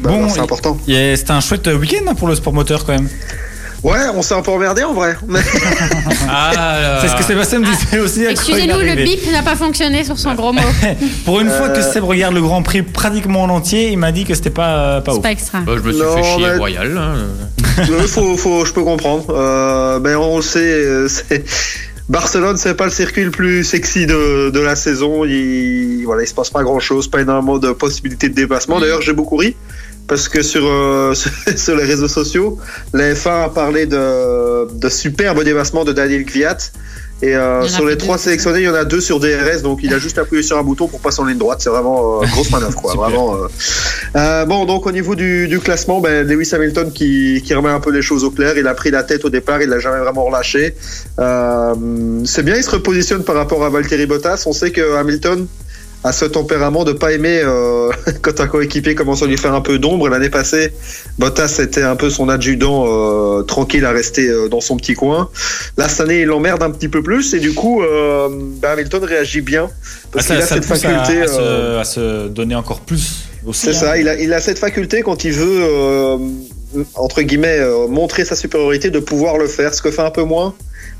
Bah, 0.00 0.10
Bon, 0.10 0.28
c'est 0.28 0.40
important. 0.40 0.76
Et 0.86 1.16
C'était 1.16 1.32
un 1.32 1.40
chouette 1.40 1.66
week-end 1.66 2.14
pour 2.14 2.28
le 2.28 2.34
sport 2.34 2.52
moteur 2.52 2.84
quand 2.84 2.92
même. 2.92 3.08
Ouais, 3.84 3.98
on 4.14 4.22
s'est 4.22 4.34
un 4.34 4.42
peu 4.42 4.50
emmerdé 4.50 4.82
en 4.82 4.92
vrai. 4.92 5.16
Ah. 6.30 6.98
C'est 7.00 7.08
ce 7.08 7.16
que 7.16 7.22
Sébastien 7.24 7.60
me 7.60 7.64
disait 7.64 8.00
aussi. 8.00 8.20
à 8.20 8.24
quoi 8.24 8.30
il 8.30 8.32
Excusez-nous, 8.32 8.80
le 8.80 8.94
bip 9.04 9.32
n'a 9.32 9.42
pas 9.42 9.56
fonctionné 9.56 10.04
sur 10.04 10.18
son 10.18 10.34
gros 10.34 10.52
mot. 10.52 10.60
Pour 11.24 11.40
une 11.40 11.48
fois 11.48 11.70
que 11.70 11.78
Euh. 11.78 11.92
Seb 11.92 12.04
regarde 12.04 12.34
le 12.34 12.42
Grand 12.42 12.62
Prix 12.62 12.82
pratiquement 12.82 13.42
en 13.44 13.48
entier, 13.50 13.90
il 13.90 13.96
m'a 13.98 14.12
dit 14.12 14.24
que 14.24 14.34
c'était 14.34 14.50
pas, 14.50 14.68
euh, 14.96 15.00
pas 15.00 15.12
C'est 15.12 15.18
ouf. 15.18 15.22
pas 15.22 15.30
extra. 15.30 15.60
Bah, 15.60 15.72
je 15.76 15.80
me 15.82 15.92
suis 15.92 16.02
Non, 16.02 16.16
fait 16.16 16.22
chier 16.22 16.46
mais- 16.50 16.56
royal. 16.56 16.98
hein. 16.98 17.14
Euh, 17.90 18.06
faut, 18.08 18.36
faut, 18.36 18.64
je 18.64 18.72
peux 18.72 18.82
comprendre. 18.82 19.26
Euh, 19.30 20.00
ben, 20.00 20.16
on 20.16 20.36
le 20.38 20.42
sait, 20.42 20.58
euh, 20.58 21.08
Barcelone, 22.08 22.56
c'est 22.56 22.74
pas 22.74 22.86
le 22.86 22.90
circuit 22.90 23.22
le 23.24 23.30
plus 23.30 23.62
sexy 23.62 24.04
de, 24.06 24.50
de 24.50 24.58
la 24.60 24.74
saison. 24.74 25.24
Il, 25.24 26.02
voilà, 26.04 26.22
il 26.24 26.26
se 26.26 26.34
passe 26.34 26.50
pas 26.50 26.64
grand 26.64 26.80
chose, 26.80 27.06
pas 27.08 27.20
énormément 27.20 27.58
de 27.58 27.70
possibilités 27.70 28.28
de 28.28 28.34
dépassement. 28.34 28.80
D'ailleurs, 28.80 29.00
j'ai 29.02 29.12
beaucoup 29.12 29.36
ri 29.36 29.54
parce 30.08 30.28
que 30.28 30.42
sur, 30.42 30.66
euh, 30.66 31.14
sur 31.56 31.76
les 31.76 31.84
réseaux 31.84 32.08
sociaux, 32.08 32.58
la 32.92 33.12
F1 33.14 33.44
a 33.44 33.48
parlé 33.50 33.86
de, 33.86 34.72
de 34.72 34.88
superbes 34.88 35.44
dépassements 35.44 35.84
de 35.84 35.92
Daniel 35.92 36.24
Kvyat. 36.24 36.58
Et 37.20 37.34
euh, 37.34 37.66
sur 37.66 37.84
les 37.84 37.96
trois 37.96 38.16
sélectionnés, 38.16 38.60
il 38.60 38.64
y 38.66 38.68
en 38.68 38.74
a 38.74 38.84
deux 38.84 39.00
sur 39.00 39.18
DRS, 39.18 39.62
donc 39.62 39.80
il 39.82 39.92
a 39.92 39.98
juste 39.98 40.18
appuyé 40.18 40.40
sur 40.44 40.56
un 40.56 40.62
bouton 40.62 40.86
pour 40.86 41.00
passer 41.00 41.20
en 41.20 41.24
ligne 41.24 41.36
droite. 41.36 41.60
C'est 41.60 41.68
vraiment 41.68 42.22
euh, 42.22 42.26
grosse 42.32 42.50
manœuvre, 42.52 42.80
quoi. 42.80 42.94
Vraiment. 42.94 43.34
euh. 43.34 43.48
Euh, 44.14 44.44
bon, 44.44 44.66
donc 44.66 44.86
au 44.86 44.92
niveau 44.92 45.16
du, 45.16 45.48
du 45.48 45.58
classement, 45.58 46.00
ben, 46.00 46.24
Lewis 46.24 46.50
Hamilton 46.52 46.92
qui, 46.92 47.42
qui 47.44 47.54
remet 47.54 47.70
un 47.70 47.80
peu 47.80 47.90
les 47.90 48.02
choses 48.02 48.22
au 48.22 48.30
clair. 48.30 48.56
Il 48.56 48.68
a 48.68 48.74
pris 48.74 48.92
la 48.92 49.02
tête 49.02 49.24
au 49.24 49.30
départ, 49.30 49.60
il 49.60 49.68
l'a 49.68 49.80
jamais 49.80 49.98
vraiment 49.98 50.24
relâché. 50.24 50.76
Euh, 51.18 51.74
c'est 52.24 52.44
bien, 52.44 52.54
il 52.54 52.62
se 52.62 52.70
repositionne 52.70 53.24
par 53.24 53.34
rapport 53.34 53.64
à 53.64 53.68
Valtteri 53.68 54.06
Bottas. 54.06 54.44
On 54.46 54.52
sait 54.52 54.70
que 54.70 54.94
Hamilton 54.94 55.48
a 56.04 56.12
ce 56.12 56.24
tempérament 56.24 56.84
de 56.84 56.92
pas 56.92 57.12
aimer 57.12 57.40
euh, 57.42 57.90
quand 58.22 58.40
un 58.40 58.46
coéquipier 58.46 58.94
commence 58.94 59.22
à 59.22 59.26
lui 59.26 59.36
faire 59.36 59.52
un 59.54 59.60
peu 59.60 59.78
d'ombre. 59.78 60.08
L'année 60.08 60.30
passée, 60.30 60.72
Bottas 61.18 61.58
était 61.60 61.82
un 61.82 61.96
peu 61.96 62.08
son 62.08 62.28
adjudant 62.28 62.84
euh, 62.86 63.42
tranquille 63.42 63.84
à 63.84 63.90
rester 63.90 64.28
euh, 64.28 64.48
dans 64.48 64.60
son 64.60 64.76
petit 64.76 64.94
coin. 64.94 65.28
Là, 65.76 65.88
cette 65.88 66.00
année, 66.02 66.20
il 66.20 66.26
l'emmerde 66.26 66.62
un 66.62 66.70
petit 66.70 66.88
peu 66.88 67.02
plus 67.02 67.34
et 67.34 67.40
du 67.40 67.52
coup, 67.52 67.82
euh, 67.82 68.28
ben, 68.30 68.70
Hamilton 68.70 69.02
réagit 69.04 69.40
bien 69.40 69.68
parce 70.12 70.26
Ah, 70.30 70.34
qu'il 70.34 70.42
a 70.42 70.46
ça 70.46 70.54
cette 70.54 70.70
à- 70.70 70.76
faculté. 70.76 71.20
à, 71.22 71.24
euh, 71.40 71.74
se, 71.74 71.80
à 71.80 71.84
se 71.84 72.28
donner 72.28 72.54
encore 72.54 72.80
plus 72.80 73.24
c'est 73.52 73.70
hein. 73.70 73.72
ça, 73.72 73.98
il 73.98 74.08
a, 74.08 74.16
il 74.20 74.32
a 74.34 74.40
cette 74.40 74.58
faculté 74.58 75.00
quand 75.02 75.24
il 75.24 75.32
veut, 75.32 75.62
euh, 75.62 76.18
entre 76.96 77.22
guillemets, 77.22 77.58
euh, 77.60 77.86
montrer 77.86 78.24
sa 78.26 78.36
supériorité, 78.36 78.90
de 78.90 78.98
pouvoir 78.98 79.38
le 79.38 79.46
faire, 79.46 79.72
ce 79.72 79.80
que 79.80 79.90
fait 79.90 80.02
un 80.02 80.10
peu 80.10 80.22
moins 80.24 80.54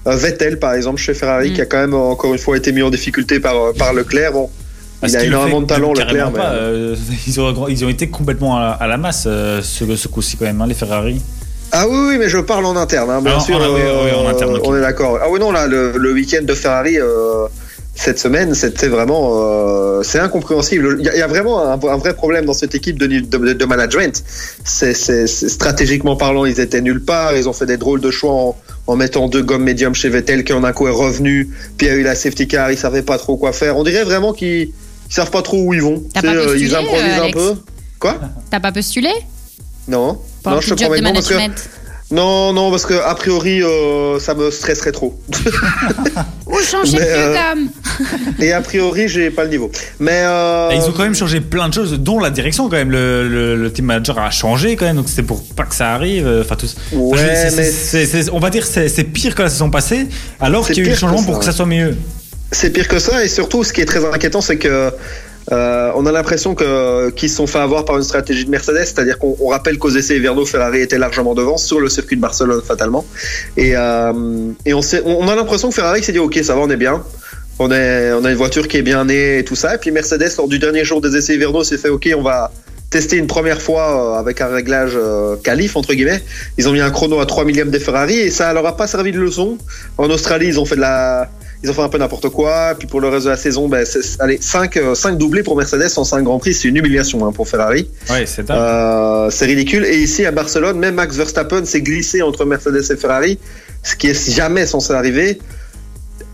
euh, 0.07 0.15
Vettel, 0.17 0.59
par 0.59 0.73
exemple, 0.75 0.99
chez 1.01 1.13
Ferrari, 1.15 1.51
Mm. 1.51 1.55
qui 1.55 1.61
a 1.61 1.67
quand 1.67 1.79
même, 1.79 1.95
euh, 1.95 1.99
encore 1.99 2.33
une 2.33 2.39
fois, 2.39 2.57
été 2.57 2.73
mis 2.73 2.81
en 2.83 2.91
difficulté 2.91 3.39
par, 3.41 3.57
euh, 3.57 3.73
par 3.73 3.93
Leclerc. 3.93 4.33
Bon, 4.33 4.49
Parce 5.01 5.13
il 5.13 5.17
a 5.17 5.25
énormément 5.25 5.61
de 5.61 5.67
talent, 5.67 5.93
Leclerc. 5.93 6.31
mais- 6.33 6.41
euh, 6.43 6.97
ils, 7.27 7.41
ont, 7.41 7.69
ils 7.69 7.85
ont 7.85 7.89
été 7.89 8.09
complètement 8.09 8.57
à 8.57 8.61
la, 8.61 8.71
à 8.73 8.87
la 8.87 8.97
masse 8.97 9.25
euh, 9.27 9.61
ce, 9.63 9.95
ce 9.97 10.09
coup-ci 10.09 10.37
quand 10.37 10.45
même, 10.45 10.61
hein, 10.61 10.67
les 10.67 10.75
Ferrari. 10.75 11.21
Ah 11.71 11.87
oui, 11.89 11.97
oui, 12.11 12.17
mais 12.19 12.29
je 12.29 12.39
parle 12.39 12.65
en 12.65 12.77
interne, 12.77 13.11
hein, 13.11 13.21
bien 13.23 13.35
Ah, 13.37 13.41
sûr. 13.41 13.57
en- 13.57 13.75
oui, 13.75 13.81
oui, 14.05 14.11
en 14.13 14.29
interne, 14.29 14.57
ok. 14.57 14.63
On 14.65 14.77
est 14.77 14.81
d'accord. 14.81 15.19
Ah 15.23 15.27
oui, 15.31 15.39
non, 15.39 15.53
là, 15.53 15.67
le, 15.67 15.93
le 15.97 16.13
week-end 16.13 16.43
de 16.43 16.55
Ferrari. 16.55 16.99
euh, 16.99 17.47
cette 17.95 18.21
semaine, 18.21 18.55
c'était 18.55 18.87
vraiment, 18.87 19.33
euh, 19.35 20.03
c'est 20.05 20.21
incompréhensible. 20.21 20.99
Il 21.01 21.05
y, 21.07 21.09
a, 21.09 21.15
il 21.17 21.19
y 21.19 21.23
a 21.23 21.27
vraiment 21.27 21.61
un, 21.61 21.73
un 21.73 21.97
vrai 21.97 22.15
problème 22.15 22.45
dans 22.45 22.53
cette 22.53 22.77
équipe 22.77 22.97
de, 22.97 23.07
de, 23.09 23.53
de 23.55 23.65
management. 23.65 24.23
C'est- 24.65 25.27
stratégiquement 25.27 26.15
parlant, 26.17 26.45
ils 26.45 26.61
étaient 26.61 26.81
nulle 26.81 27.03
part. 27.05 27.37
Ils 27.37 27.49
ont 27.49 27.53
fait 27.53 27.67
des 27.67 27.77
drôles 27.77 28.01
de 28.01 28.11
choix 28.13 28.33
en, 28.33 28.57
en 28.87 28.95
mettant 28.97 29.27
deux 29.29 29.43
gommes 29.43 29.65
médium 29.65 29.95
chez 29.97 30.09
Vettel, 30.11 30.45
qui 30.45 30.53
en 30.53 30.63
un 30.65 30.73
coup 30.73 30.87
est 30.87 30.93
revenu. 30.93 31.51
Puis 31.77 31.89
il 31.89 31.91
y 31.91 31.93
a 31.93 31.97
eu 31.97 32.03
la 32.05 32.15
safety 32.15 32.47
car, 32.47 32.71
ils 32.71 32.79
savaient 32.79 33.03
pas 33.03 33.19
trop 33.19 33.37
quoi 33.37 33.53
faire. 33.53 33.77
On 33.77 33.83
dirait 33.83 34.05
vraiment 34.05 34.33
qu'ils 34.33 34.71
ils 35.09 35.13
savent 35.15 35.31
pas 35.31 35.43
trop 35.43 35.63
où 35.63 35.75
ils 35.75 35.83
vont. 35.83 36.03
Pas 36.15 36.21
euh, 36.25 36.57
ils 36.59 36.75
improvisent 36.75 37.19
euh, 37.19 37.25
un 37.27 37.31
peu. 37.31 37.55
Quoi? 37.99 38.19
T'as 38.51 38.61
pas 38.61 38.73
postulé? 38.73 39.11
Non. 39.89 40.19
pour 40.43 40.53
non, 40.53 40.59
un 40.59 40.61
je 40.61 40.75
te 40.75 40.83
promets 40.85 40.99
de 41.01 41.05
non 41.05 41.13
parce 41.15 41.29
que 41.29 41.35
management 41.35 41.69
non, 42.11 42.55
non, 42.55 42.71
parce 42.71 42.87
que 42.87 42.95
a 42.95 43.15
priori, 43.15 43.63
euh, 43.63 44.19
ça 44.19 44.33
me 44.33 44.51
stresserait 44.51 44.93
trop. 44.93 45.21
Ou 46.47 46.57
changer 46.63 46.97
de 46.97 47.03
Mais, 47.03 47.07
euh, 47.07 47.55
Et 48.41 48.53
a 48.55 48.63
priori, 48.63 49.09
j'ai 49.09 49.31
pas 49.31 49.45
le 49.45 49.51
niveau. 49.51 49.71
Mais 49.99 50.23
euh, 50.25 50.71
ils 50.75 50.81
ont 50.89 50.93
quand 50.93 51.03
même 51.03 51.15
changé 51.15 51.43
plein 51.43 51.69
de 51.69 51.75
choses, 51.75 51.93
dont 52.01 52.19
la 52.19 52.31
direction 52.31 52.71
quand 52.71 52.77
même. 52.77 52.91
Le, 52.91 53.29
le, 53.29 53.57
le 53.57 53.73
team 53.73 53.85
manager 53.85 54.19
a 54.19 54.31
changé 54.31 54.75
quand 54.77 54.87
même, 54.87 54.97
donc 54.97 55.11
c'était 55.11 55.23
pour 55.23 55.45
pas 55.55 55.65
que 55.65 55.75
ça 55.75 55.93
arrive. 55.93 56.27
Enfin, 56.41 56.57
tout. 56.57 56.67
Ouais, 56.93 57.13
Enfin, 57.13 57.27
je- 57.27 57.51
c'est- 57.51 57.57
mais- 57.57 57.71
c'est- 57.71 58.07
c'est- 58.07 58.23
c'est- 58.23 58.31
on 58.33 58.39
va 58.39 58.49
dire 58.49 58.63
que 58.63 58.69
c'est 58.73 58.89
c'est 58.89 59.05
pire 59.05 59.35
que 59.35 59.43
la 59.43 59.51
saison 59.51 59.69
passée, 59.69 60.07
alors 60.41 60.65
C'est 60.67 60.73
qu'il 60.73 60.85
y 60.85 60.87
a 60.87 60.89
eu 60.89 60.93
le 60.95 60.99
changement 60.99 61.19
ça, 61.19 61.27
pour 61.27 61.39
que 61.41 61.45
ça 61.45 61.53
soit 61.53 61.67
mieux. 61.67 61.95
C'est 62.53 62.71
pire 62.71 62.89
que 62.89 62.99
ça. 62.99 63.25
Et 63.25 63.29
surtout, 63.29 63.65
ce 63.65 63.73
qui 63.73 63.81
est 63.81 63.87
très 63.87 64.05
inquiétant, 64.05 64.41
c'est 64.41 64.59
que 64.59 64.91
euh, 65.51 65.91
on 65.95 66.05
a 66.05 66.13
l'impression 66.13 66.55
que 66.55 67.11
qu'ils 67.11 67.31
se 67.31 67.37
sont 67.37 67.47
fait 67.47 67.59
avoir 67.59 67.85
par 67.85 67.97
une 67.97 68.03
stratégie 68.03 68.45
de 68.45 68.51
Mercedes, 68.51 68.85
c'est-à-dire 68.85 69.19
qu'on 69.19 69.37
on 69.41 69.49
rappelle 69.49 69.79
qu'aux 69.79 69.91
essais 69.91 70.17
hivernaux, 70.17 70.45
Ferrari 70.45 70.81
était 70.81 70.99
largement 70.99 71.35
devant 71.35 71.57
sur 71.57 71.81
le 71.81 71.89
circuit 71.89 72.17
de 72.17 72.21
Barcelone 72.21 72.61
fatalement. 72.63 73.07
Et, 73.57 73.73
euh, 73.75 74.13
et 74.67 74.75
on, 74.75 74.83
sait, 74.83 75.03
on 75.07 75.27
a 75.27 75.35
l'impression 75.35 75.69
que 75.71 75.75
Ferrari 75.75 76.03
s'est 76.03 76.13
dit 76.13 76.19
ok, 76.19 76.39
ça 76.43 76.55
va, 76.55 76.61
on 76.61 76.71
est 76.71 76.77
bien. 76.77 77.03
On, 77.61 77.73
est, 77.73 78.13
on 78.13 78.25
a 78.25 78.31
une 78.31 78.37
voiture 78.37 78.69
qui 78.69 78.77
est 78.77 78.83
bien 78.83 79.07
née 79.07 79.39
et 79.39 79.45
tout 79.45 79.57
ça. 79.57 79.75
Et 79.75 79.79
puis 79.79 79.91
Mercedes, 79.91 80.31
lors 80.37 80.49
du 80.49 80.59
dernier 80.59 80.85
jour 80.85 81.01
des 81.01 81.17
essais 81.17 81.35
hivernaux, 81.35 81.65
s'est 81.65 81.79
fait 81.79 81.89
ok, 81.89 82.09
on 82.17 82.23
va 82.23 82.53
testé 82.91 83.17
une 83.17 83.27
première 83.27 83.61
fois 83.61 84.15
euh, 84.17 84.19
avec 84.19 84.41
un 84.41 84.49
réglage 84.49 84.93
euh, 84.95 85.37
qualif 85.37 85.77
entre 85.77 85.95
guillemets. 85.95 86.23
Ils 86.59 86.69
ont 86.69 86.73
mis 86.73 86.81
un 86.81 86.91
chrono 86.91 87.21
à 87.21 87.27
3 87.27 87.45
millièmes 87.45 87.71
des 87.71 87.81
Ferrari 87.81 88.19
et 88.19 88.31
ça 88.31 88.53
leur 88.53 88.67
a 88.67 88.77
pas 88.77 88.87
servi 88.87 89.13
de 89.13 89.19
leçon. 89.19 89.59
En 89.97 90.11
Australie, 90.11 90.47
ils 90.47 90.61
ont 90.61 90.65
fait 90.65 90.77
de 90.77 90.81
la 90.83 91.31
ils 91.63 91.71
ont 91.71 91.75
fait 91.75 91.83
un 91.83 91.89
peu 91.89 91.99
n'importe 91.99 92.29
quoi. 92.29 92.75
Puis 92.79 92.87
pour 92.87 93.01
le 93.01 93.09
reste 93.09 93.25
de 93.25 93.31
la 93.31 93.37
saison, 93.37 93.69
ben, 93.69 93.85
allez, 94.21 94.39
5, 94.41 94.79
5 94.95 95.19
doublés 95.19 95.43
pour 95.43 95.57
Mercedes 95.57 95.91
en 95.97 96.05
5 96.05 96.23
Grands 96.23 96.39
Prix, 96.39 96.55
c'est 96.55 96.69
une 96.69 96.77
humiliation 96.77 97.27
hein, 97.27 97.33
pour 97.33 97.49
Ferrari. 97.49 97.89
Ouais, 98.11 98.27
c'est 98.27 98.49
euh, 98.51 99.31
C'est 99.31 99.47
ridicule. 99.47 99.85
Et 99.85 99.99
ici 99.99 100.25
à 100.25 100.31
Barcelone, 100.31 100.79
même 100.79 100.95
Max 100.95 101.17
Verstappen 101.17 101.65
s'est 101.65 101.83
glissé 101.83 102.23
entre 102.23 102.45
Mercedes 102.45 102.91
et 102.91 102.97
Ferrari, 102.97 103.39
ce 103.83 103.97
qui 103.97 104.09
est 104.09 104.31
jamais 104.31 104.67
censé 104.67 104.93
arriver 104.93 105.39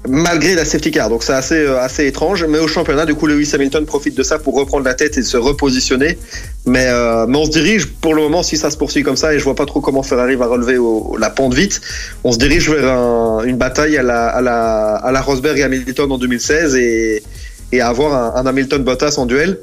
malgré 0.08 0.54
la 0.54 0.64
safety 0.64 0.90
car. 0.90 1.08
Donc 1.08 1.22
c'est 1.22 1.32
assez, 1.32 1.56
euh, 1.56 1.80
assez 1.80 2.06
étrange. 2.06 2.44
Mais 2.44 2.58
au 2.58 2.68
championnat, 2.68 3.06
du 3.06 3.14
coup, 3.14 3.26
Lewis 3.26 3.50
Hamilton 3.54 3.86
profite 3.86 4.16
de 4.16 4.22
ça 4.22 4.38
pour 4.38 4.54
reprendre 4.54 4.84
la 4.84 4.94
tête 4.94 5.16
et 5.18 5.22
se 5.22 5.36
repositionner. 5.36 6.18
Mais, 6.66 6.86
euh, 6.88 7.26
mais 7.26 7.38
on 7.38 7.44
se 7.44 7.50
dirige 7.50 7.86
pour 7.86 8.14
le 8.14 8.22
moment, 8.22 8.42
si 8.42 8.56
ça 8.56 8.70
se 8.70 8.76
poursuit 8.76 9.02
comme 9.02 9.16
ça, 9.16 9.34
et 9.34 9.38
je 9.38 9.44
vois 9.44 9.54
pas 9.54 9.66
trop 9.66 9.80
comment 9.80 10.02
Ferrari 10.02 10.36
va 10.36 10.46
relever 10.46 10.78
la 11.18 11.30
pente 11.30 11.54
vite, 11.54 11.80
on 12.22 12.32
se 12.32 12.38
dirige 12.38 12.70
vers 12.70 13.42
une 13.44 13.56
bataille 13.56 13.96
à 13.96 14.02
la, 14.02 14.28
à, 14.28 14.40
la, 14.40 14.94
à 14.96 15.12
la 15.12 15.20
Rosberg 15.20 15.58
et 15.58 15.62
Hamilton 15.62 16.12
en 16.12 16.18
2016 16.18 16.76
et, 16.76 17.22
et 17.72 17.80
avoir 17.80 18.36
un, 18.36 18.46
Hamilton 18.46 18.82
Bottas 18.82 19.14
en 19.18 19.26
duel. 19.26 19.58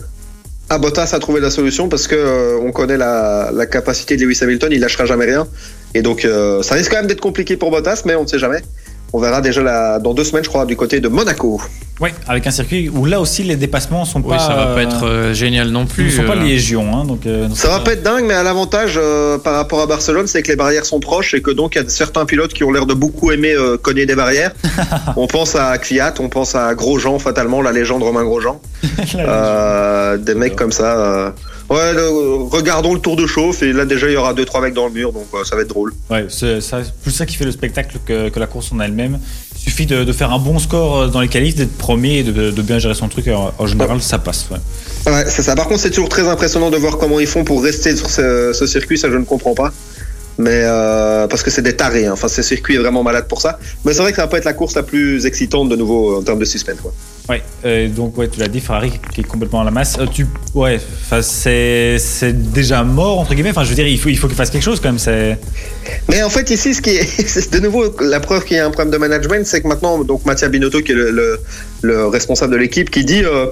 À 0.70 0.78
Bottas 0.78 1.10
a 1.14 1.20
trouvé 1.20 1.42
la 1.42 1.52
solution 1.52 1.90
parce 1.90 2.08
que 2.08 2.16
euh, 2.16 2.58
on 2.62 2.72
connaît 2.72 2.96
la, 2.98 3.52
la, 3.54 3.66
capacité 3.66 4.16
de 4.16 4.24
Lewis 4.24 4.40
Hamilton, 4.42 4.70
il 4.72 4.80
lâchera 4.80 5.06
jamais 5.06 5.26
rien. 5.26 5.48
Et 5.94 6.02
donc 6.02 6.26
ça 6.62 6.76
risque 6.76 6.92
quand 6.92 6.98
même 6.98 7.08
d'être 7.08 7.20
compliqué 7.20 7.58
pour 7.58 7.72
Bottas, 7.72 8.04
mais 8.06 8.16
on 8.16 8.24
ne 8.24 8.28
sait 8.28 8.40
jamais. 8.40 8.62
On 9.14 9.20
verra 9.20 9.42
déjà 9.42 10.00
dans 10.00 10.14
deux 10.14 10.24
semaines, 10.24 10.44
je 10.44 10.50
crois, 10.50 10.66
du 10.66 10.76
côté 10.76 11.00
de 11.00 11.08
Monaco. 11.08 11.62
Oui, 12.00 12.10
avec 12.28 12.48
un 12.48 12.52
circuit 12.52 12.90
où 12.90 13.06
là 13.06 13.22
aussi 13.22 13.44
les 13.44 13.56
dépassements 13.56 14.06
sont 14.06 14.24
pas. 14.24 14.30
Oui, 14.30 14.40
ça 14.40 14.56
va 14.56 14.74
pas 14.74 14.82
être 14.82 15.06
euh, 15.06 15.34
génial 15.34 15.70
non 15.70 15.86
plus. 15.86 16.06
Ils 16.06 16.12
sont 16.12 16.24
pas 16.24 16.36
euh. 16.36 16.44
légion, 16.44 16.96
hein, 16.96 17.06
donc. 17.06 17.28
Euh, 17.28 17.48
ça 17.54 17.70
va 17.70 17.80
pas 17.82 17.94
être 17.94 18.02
dingue, 18.02 18.26
mais 18.26 18.34
à 18.34 18.42
l'avantage 18.42 19.00
par 19.44 19.54
rapport 19.54 19.82
à 19.82 19.86
Barcelone, 19.86 20.26
c'est 20.26 20.42
que 20.42 20.48
les 20.48 20.56
barrières 20.56 20.86
sont 20.86 21.00
proches 21.00 21.36
et 21.36 21.42
que 21.44 21.52
donc 21.52 21.76
il 21.76 21.84
y 21.84 21.86
a 21.86 21.90
certains 21.90 22.26
pilotes 22.26 22.54
qui 22.54 22.64
ont 22.64 22.72
l'air 22.72 22.88
de 22.88 22.96
beaucoup 22.96 23.32
aimer 23.32 23.56
cogner 23.84 24.08
des 24.08 24.16
barrières. 24.16 24.52
on 25.16 25.28
pense 25.28 25.56
à 25.56 25.78
Kvyat, 25.78 26.16
on 26.20 26.30
pense 26.30 26.56
à 26.56 26.74
Grosjean, 26.74 27.20
fatalement, 27.20 27.62
la 27.62 27.72
légende 27.72 28.02
Romain 28.02 28.24
Grosjean. 28.24 28.60
des 30.26 30.36
mecs 30.36 30.56
comme 30.56 30.72
ça. 30.72 31.36
Ouais, 31.72 31.94
regardons 32.52 32.94
le 32.94 33.00
tour 33.00 33.16
de 33.16 33.26
chauffe 33.26 33.64
et 33.64 33.72
là 33.72 33.86
déjà 33.86 34.08
il 34.08 34.14
y 34.14 34.18
aura 34.18 34.34
deux 34.34 34.44
trois 34.44 34.60
mecs 34.60 34.74
dans 34.74 34.88
le 34.88 34.92
mur 34.92 35.14
donc 35.14 35.28
ça 35.46 35.56
va 35.56 35.62
être 35.62 35.70
drôle. 35.70 35.94
Ouais, 36.10 36.26
c'est 36.28 36.60
plus 37.02 37.12
ça 37.12 37.26
qui 37.26 37.38
fait 37.38 37.46
le 37.46 37.52
spectacle 37.52 37.98
que, 38.06 38.28
que 38.28 38.40
la 38.40 38.48
course 38.48 38.74
en 38.74 38.82
elle-même. 38.82 39.20
Il 39.56 39.60
suffit 39.60 39.86
de, 39.86 40.04
de, 40.04 40.12
faire 40.12 40.34
un 40.34 40.40
bon 40.40 40.60
score 40.60 41.10
dans 41.10 41.22
les 41.22 41.30
qualifs, 41.30 41.56
d'être 41.56 41.78
premier 41.78 42.20
et 42.20 42.24
de, 42.24 42.52
de, 42.52 42.62
bien 42.62 42.80
gérer 42.80 42.96
son 42.96 43.08
truc. 43.08 43.30
En, 43.30 43.68
général, 43.68 44.02
ça 44.02 44.18
passe. 44.18 44.48
Ouais, 44.52 45.14
ouais 45.14 45.24
c'est 45.28 45.44
ça. 45.44 45.56
Par 45.56 45.68
contre, 45.68 45.80
c'est 45.80 45.92
toujours 45.92 46.10
très 46.10 46.28
impressionnant 46.28 46.72
de 46.72 46.78
voir 46.78 46.98
comment 46.98 47.20
ils 47.20 47.28
font 47.28 47.44
pour 47.44 47.64
rester 47.64 47.96
sur 47.96 48.10
ce, 48.10 48.54
ce 48.54 48.66
circuit. 48.66 48.98
Ça, 48.98 49.10
je 49.10 49.18
ne 49.18 49.24
comprends 49.24 49.54
pas 49.54 49.72
mais 50.38 50.62
euh, 50.64 51.28
parce 51.28 51.44
que 51.44 51.52
c'est 51.52 51.62
des 51.62 51.76
tarés. 51.76 52.06
Hein. 52.06 52.14
Enfin, 52.14 52.28
ce 52.28 52.42
circuit 52.42 52.76
est 52.76 52.80
vraiment 52.80 53.04
malade 53.04 53.28
pour 53.28 53.42
ça. 53.42 53.60
Mais 53.86 53.94
c'est 53.94 54.02
vrai 54.02 54.12
que 54.12 54.16
ça 54.18 54.24
va 54.24 54.28
pas 54.28 54.38
être 54.38 54.46
la 54.46 54.54
course 54.54 54.76
la 54.76 54.84
plus 54.84 55.26
excitante 55.26 55.70
de 55.70 55.76
nouveau 55.76 56.18
en 56.18 56.24
termes 56.24 56.40
de 56.40 56.46
suspense. 56.46 56.80
Quoi. 56.82 56.94
Ouais, 57.30 57.44
euh, 57.66 57.88
donc 57.88 58.18
ouais, 58.18 58.28
tu 58.28 58.40
l'as 58.40 58.48
dit, 58.48 58.60
Ferrari 58.60 58.92
qui 59.14 59.22
est 59.22 59.24
complètement 59.24 59.62
à 59.62 59.64
la 59.64 59.72
masse. 59.72 59.98
Euh, 60.00 60.06
tu, 60.06 60.26
ouais, 60.56 60.80
c'est 61.22 61.98
c'est 62.00 62.52
déjà 62.52 62.84
mort 62.84 63.20
entre 63.20 63.34
guillemets. 63.34 63.52
Enfin, 63.52 63.64
je 63.64 63.70
veux 63.70 63.76
dire, 63.76 63.88
il 63.88 64.00
faut 64.00 64.10
il 64.10 64.18
faut 64.18 64.28
qu'il 64.28 64.36
fasse 64.36 64.50
quelque 64.50 64.64
chose 64.64 64.80
quand 64.80 64.90
même. 64.90 65.00
C'est. 65.00 65.38
Mais 66.10 66.24
en 66.24 66.30
fait 66.30 66.50
ici, 66.50 66.74
ce 66.74 66.82
qui 66.82 66.92
est, 66.92 67.52
de 67.54 67.60
nouveau 67.60 67.96
la 68.02 68.20
preuve 68.20 68.44
qu'il 68.44 68.58
y 68.58 68.60
a 68.60 68.66
un 68.66 68.72
problème 68.72 68.92
de 68.92 68.98
management, 68.98 69.46
c'est 69.46 69.62
que 69.62 69.68
maintenant, 69.68 70.04
donc 70.04 70.26
Mattia 70.26 70.50
Binotto 70.50 70.82
qui 70.82 70.92
est 70.92 70.96
le, 70.96 71.12
le, 71.12 71.40
responsable 71.84 72.54
de 72.54 72.58
l'équipe, 72.58 72.90
qui 72.90 73.06
dit, 73.06 73.24
euh, 73.24 73.48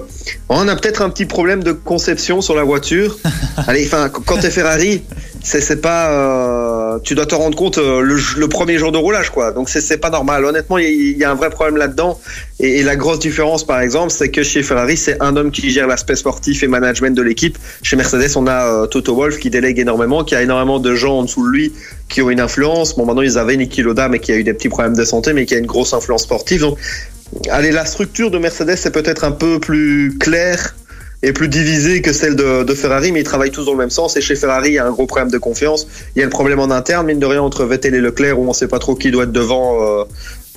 on 0.48 0.68
a 0.68 0.76
peut-être 0.76 1.02
un 1.02 1.10
petit 1.10 1.26
problème 1.26 1.62
de 1.62 1.72
conception 1.72 2.40
sur 2.40 2.54
la 2.54 2.64
voiture. 2.64 3.18
Allez, 3.66 3.84
enfin, 3.86 4.08
quand 4.08 4.38
t'es 4.38 4.50
Ferrari, 4.50 5.02
c'est 5.42 5.80
pas 5.80 6.10
euh, 6.10 6.98
tu 7.02 7.14
dois 7.14 7.26
te 7.26 7.34
rendre 7.34 7.56
compte 7.56 7.78
euh, 7.78 8.02
le, 8.02 8.48
premier 8.48 8.78
jour 8.78 8.92
de 8.92 8.98
roulage 8.98 9.30
quoi. 9.30 9.52
Donc 9.52 9.68
c'est 9.68 9.98
pas 9.98 10.10
normal. 10.10 10.44
Honnêtement 10.44 10.78
il 10.78 11.16
y, 11.16 11.24
a 11.24 11.30
un 11.30 11.34
vrai 11.34 11.50
problème 11.50 11.76
là-dedans. 11.76 12.20
Et, 12.58 12.82
la 12.82 12.96
grosse 12.96 13.20
différence 13.20 13.64
par 13.64 13.80
exemple 13.80 14.10
c'est 14.10 14.30
que 14.30 14.42
chez 14.42 14.62
Ferrari 14.62 14.96
c'est 14.96 15.20
un 15.22 15.36
homme 15.36 15.50
qui 15.50 15.70
gère 15.70 15.86
l'aspect 15.86 16.16
sportif 16.16 16.62
et 16.62 16.66
management 16.66 17.16
de 17.16 17.22
l'équipe. 17.22 17.58
Chez 17.82 17.96
Mercedes 17.96 18.36
on 18.36 18.46
a 18.46 18.86
Toto 18.88 19.14
Wolf 19.14 19.38
qui 19.38 19.50
délègue 19.50 19.78
énormément 19.78 20.24
qui 20.24 20.34
a 20.34 20.42
énormément 20.42 20.78
de 20.78 20.94
gens 20.94 21.18
en 21.18 21.22
dessous 21.22 21.46
de 21.46 21.52
lui 21.52 21.72
qui 22.08 22.22
ont 22.22 22.30
une 22.30 22.40
influence. 22.40 22.94
Bon 22.96 23.06
maintenant 23.06 23.22
ils 23.22 23.38
avaient 23.38 23.56
Niki 23.56 23.82
Loda 23.82 24.08
mais 24.08 24.18
qui 24.18 24.32
a 24.32 24.36
eu 24.36 24.44
des 24.44 24.52
petits 24.52 24.68
problèmes 24.68 24.96
de 24.96 25.04
santé 25.04 25.32
mais 25.32 25.46
qui 25.46 25.54
a 25.54 25.58
une 25.58 25.66
grosse 25.66 25.94
influence 25.94 26.22
sportive. 26.22 26.60
Donc 26.60 26.78
allez 27.50 27.70
la 27.70 27.84
structure 27.84 28.30
de 28.30 28.38
Mercedes 28.38 28.76
c'est 28.76 28.90
peut-être 28.90 29.24
un 29.24 29.32
peu 29.32 29.60
plus 29.60 30.16
clair 30.18 30.74
est 31.22 31.32
plus 31.32 31.48
divisée 31.48 32.00
que 32.00 32.12
celle 32.12 32.34
de, 32.34 32.62
de, 32.62 32.74
Ferrari, 32.74 33.12
mais 33.12 33.20
ils 33.20 33.24
travaillent 33.24 33.50
tous 33.50 33.66
dans 33.66 33.72
le 33.72 33.78
même 33.78 33.90
sens. 33.90 34.16
Et 34.16 34.20
chez 34.20 34.36
Ferrari, 34.36 34.70
il 34.70 34.74
y 34.74 34.78
a 34.78 34.86
un 34.86 34.90
gros 34.90 35.06
problème 35.06 35.30
de 35.30 35.38
confiance. 35.38 35.86
Il 36.16 36.20
y 36.20 36.22
a 36.22 36.24
le 36.24 36.30
problème 36.30 36.60
en 36.60 36.70
interne, 36.70 37.06
mine 37.06 37.18
de 37.18 37.26
rien, 37.26 37.42
entre 37.42 37.64
Vettel 37.64 37.94
et 37.94 38.00
Leclerc, 38.00 38.38
où 38.38 38.44
on 38.44 38.48
ne 38.48 38.54
sait 38.54 38.68
pas 38.68 38.78
trop 38.78 38.94
qui 38.94 39.10
doit 39.10 39.24
être 39.24 39.32
devant 39.32 39.82
euh, 39.82 40.04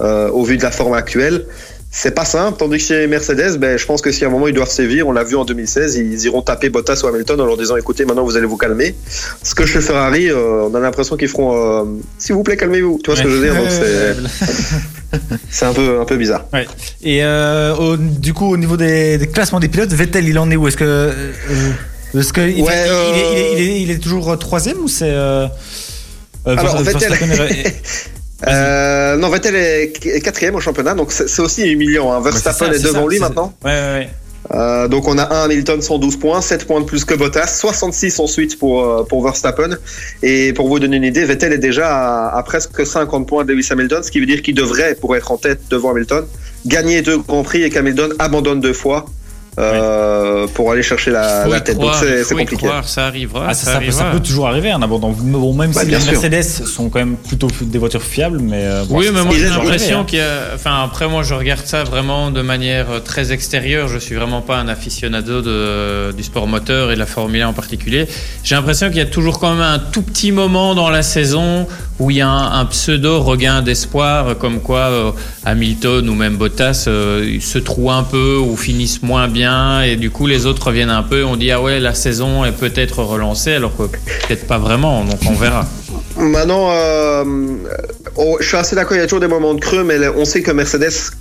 euh, 0.01 0.29
au 0.29 0.43
vu 0.43 0.57
de 0.57 0.63
la 0.63 0.71
forme 0.71 0.93
actuelle. 0.93 1.45
C'est 1.95 2.15
pas 2.15 2.25
simple, 2.25 2.57
tandis 2.57 2.77
que 2.77 2.83
chez 2.83 3.05
Mercedes, 3.05 3.59
ben, 3.59 3.77
je 3.77 3.85
pense 3.85 4.01
que 4.01 4.11
si 4.11 4.25
à 4.25 4.27
un 4.27 4.31
moment 4.31 4.47
ils 4.47 4.53
doivent 4.53 4.67
sévir, 4.67 5.07
on 5.07 5.11
l'a 5.11 5.23
vu 5.23 5.35
en 5.35 5.45
2016, 5.45 5.95
ils 5.97 6.25
iront 6.25 6.41
taper 6.41 6.69
Bottas 6.69 7.01
ou 7.03 7.07
Hamilton 7.07 7.39
en 7.39 7.45
leur 7.45 7.55
disant 7.55 7.77
écoutez, 7.77 8.03
maintenant 8.03 8.23
vous 8.23 8.35
allez 8.35 8.47
vous 8.47 8.57
calmer. 8.57 8.95
Ce 9.43 9.53
que 9.53 9.67
chez 9.67 9.79
Ferrari, 9.79 10.27
euh, 10.27 10.69
on 10.71 10.73
a 10.73 10.79
l'impression 10.79 11.17
qu'ils 11.17 11.27
feront 11.27 11.53
euh, 11.55 11.85
s'il 12.17 12.33
vous 12.33 12.41
plaît, 12.41 12.57
calmez-vous. 12.57 12.99
Tu 13.03 13.11
vois 13.11 13.15
ce 13.15 13.21
que 13.21 13.29
je 13.29 13.35
veux 13.35 13.43
dire 13.43 13.53
c'est 15.51 15.65
un 15.65 15.73
peu, 15.73 15.99
un 15.99 16.05
peu 16.05 16.17
bizarre. 16.17 16.45
Ouais. 16.51 16.65
Et 17.03 17.23
euh, 17.23 17.75
au, 17.75 17.95
du 17.95 18.33
coup, 18.33 18.51
au 18.51 18.57
niveau 18.57 18.75
des, 18.75 19.19
des, 19.19 19.27
classements 19.27 19.59
des 19.59 19.67
pilotes, 19.67 19.93
Vettel, 19.93 20.27
il 20.27 20.39
en 20.39 20.49
est 20.49 20.55
où? 20.55 20.67
Est-ce 20.67 20.77
que. 20.77 20.83
Euh, 20.83 21.31
est-ce 22.17 22.33
que 22.33 22.41
il, 22.41 22.57
il, 22.57 22.65
est, 22.65 23.53
il, 23.53 23.61
est, 23.61 23.81
il, 23.81 23.91
est, 23.91 23.99
toujours 23.99 24.35
troisième 24.39 24.79
ou 24.79 24.87
c'est. 24.87 25.11
Alors, 26.45 26.81
Vettel. 26.81 27.13
non, 29.17 29.29
Vettel 29.29 29.55
est 29.55 30.21
quatrième 30.23 30.55
au 30.55 30.59
championnat, 30.59 30.93
donc 30.93 31.11
c'est 31.11 31.41
aussi 31.41 31.69
humiliant. 31.69 32.11
Hein. 32.11 32.21
Verstappen 32.21 32.71
est, 32.71 32.83
devant 32.83 33.07
lui 33.07 33.19
maintenant. 33.19 33.53
Ouais, 33.63 33.71
ouais, 33.71 33.93
ouais. 33.99 34.09
Euh, 34.51 34.87
donc 34.87 35.07
on 35.07 35.17
a 35.17 35.33
un 35.33 35.45
Hamilton 35.45 35.81
112 35.81 36.17
points, 36.17 36.41
7 36.41 36.65
points 36.65 36.81
de 36.81 36.85
plus 36.85 37.05
que 37.05 37.13
Bottas, 37.13 37.47
66 37.47 38.19
ensuite 38.19 38.59
pour, 38.59 38.83
euh, 38.83 39.03
pour 39.03 39.23
Verstappen. 39.23 39.77
Et 40.21 40.53
pour 40.53 40.67
vous 40.67 40.79
donner 40.79 40.97
une 40.97 41.03
idée, 41.03 41.23
Vettel 41.25 41.53
est 41.53 41.57
déjà 41.57 42.27
à, 42.29 42.43
presque 42.43 42.85
50 42.85 43.27
points 43.27 43.45
de 43.45 43.53
Lewis 43.53 43.67
Hamilton, 43.71 44.03
ce 44.03 44.11
qui 44.11 44.19
veut 44.19 44.25
dire 44.25 44.41
qu'il 44.41 44.55
devrait, 44.55 44.95
pour 44.95 45.15
être 45.15 45.31
en 45.31 45.37
tête 45.37 45.61
devant 45.69 45.91
Hamilton, 45.91 46.25
gagner 46.65 47.01
deux 47.01 47.17
grands 47.17 47.43
prix 47.43 47.63
et 47.63 47.69
qu'Hamilton 47.69 48.13
abandonne 48.19 48.59
deux 48.59 48.73
fois. 48.73 49.05
Euh, 49.59 50.47
pour 50.55 50.71
aller 50.71 50.81
chercher 50.81 51.11
la, 51.11 51.47
la 51.47 51.61
tête. 51.61 51.77
Donc 51.77 51.93
c'est 51.95 52.27
compliqué. 52.35 52.65
Croire, 52.65 52.87
ça 52.87 53.05
arrivera. 53.05 53.47
Ah, 53.49 53.53
ça, 53.53 53.79
ça, 53.91 54.05
peut 54.05 54.19
toujours 54.19 54.47
arriver 54.47 54.71
un 54.71 54.81
abandon. 54.81 55.11
Bon, 55.11 55.53
même 55.53 55.73
si 55.73 55.85
les 55.85 55.91
Mercedes 55.91 56.65
sont 56.65 56.89
quand 56.89 56.99
même 56.99 57.17
plutôt 57.17 57.47
des 57.61 57.77
voitures 57.77 58.01
fiables, 58.01 58.39
mais 58.39 58.63
euh, 58.63 58.83
oui, 58.89 59.07
mais 59.13 59.23
moi 59.23 59.35
j'ai 59.37 59.49
l'impression 59.49 60.05
qu'il 60.05 60.19
y 60.19 60.21
a. 60.21 60.53
Enfin 60.55 60.83
après 60.83 61.07
moi 61.07 61.23
je 61.23 61.33
regarde 61.33 61.65
ça 61.65 61.83
vraiment 61.83 62.31
de 62.31 62.41
manière 62.41 62.89
euh, 62.89 62.99
très 62.99 63.31
extérieure. 63.31 63.87
Je 63.87 63.99
suis 63.99 64.15
vraiment 64.15 64.41
pas 64.41 64.57
un 64.57 64.67
aficionado 64.67 65.41
de, 65.41 66.11
du 66.13 66.23
sport 66.23 66.47
moteur 66.47 66.91
et 66.91 66.95
de 66.95 66.99
la 66.99 67.05
Formule 67.05 67.43
1 67.43 67.49
en 67.49 67.53
particulier. 67.53 68.07
J'ai 68.43 68.55
l'impression 68.55 68.87
qu'il 68.87 68.97
y 68.97 69.01
a 69.01 69.05
toujours 69.05 69.39
quand 69.39 69.51
même 69.51 69.61
un 69.61 69.79
tout 69.79 70.01
petit 70.01 70.31
moment 70.31 70.73
dans 70.73 70.89
la 70.89 71.03
saison 71.03 71.67
où 71.99 72.09
il 72.09 72.17
y 72.17 72.21
a 72.21 72.27
un, 72.27 72.65
pseudo 72.65 73.21
regain 73.21 73.61
d'espoir, 73.61 74.37
comme 74.39 74.61
quoi 74.61 75.13
Hamilton 75.45 76.09
ou 76.09 76.15
même 76.15 76.37
Bottas 76.37 76.73
se 76.73 77.57
trouent 77.59 77.91
un 77.91 78.03
peu 78.03 78.37
ou 78.37 78.57
finissent 78.57 79.03
moins 79.03 79.27
bien 79.27 79.42
et 79.85 79.95
du 79.95 80.09
coup 80.09 80.27
les 80.27 80.45
autres 80.45 80.67
reviennent 80.67 80.89
un 80.89 81.03
peu. 81.03 81.23
On 81.23 81.35
dit 81.35 81.51
ah 81.51 81.61
ouais 81.61 81.79
la 81.79 81.93
saison 81.93 82.45
est 82.45 82.51
peut-être 82.51 83.03
relancée 83.03 83.53
alors 83.53 83.75
que 83.75 83.83
peut-être 83.83 84.47
pas 84.47 84.57
vraiment. 84.57 85.03
Donc 85.03 85.19
on 85.29 85.33
verra. 85.33 85.65
Maintenant, 86.17 86.69
euh, 86.71 87.23
oh, 88.15 88.37
je 88.39 88.47
suis 88.47 88.57
assez 88.57 88.75
d'accord. 88.75 88.95
Il 88.95 88.99
y 88.99 89.03
a 89.03 89.05
toujours 89.05 89.19
des 89.19 89.27
moments 89.27 89.53
de 89.53 89.59
creux, 89.59 89.83
mais 89.83 90.07
on 90.09 90.25
sait 90.25 90.41
que 90.41 90.51
Mercedes 90.51 91.11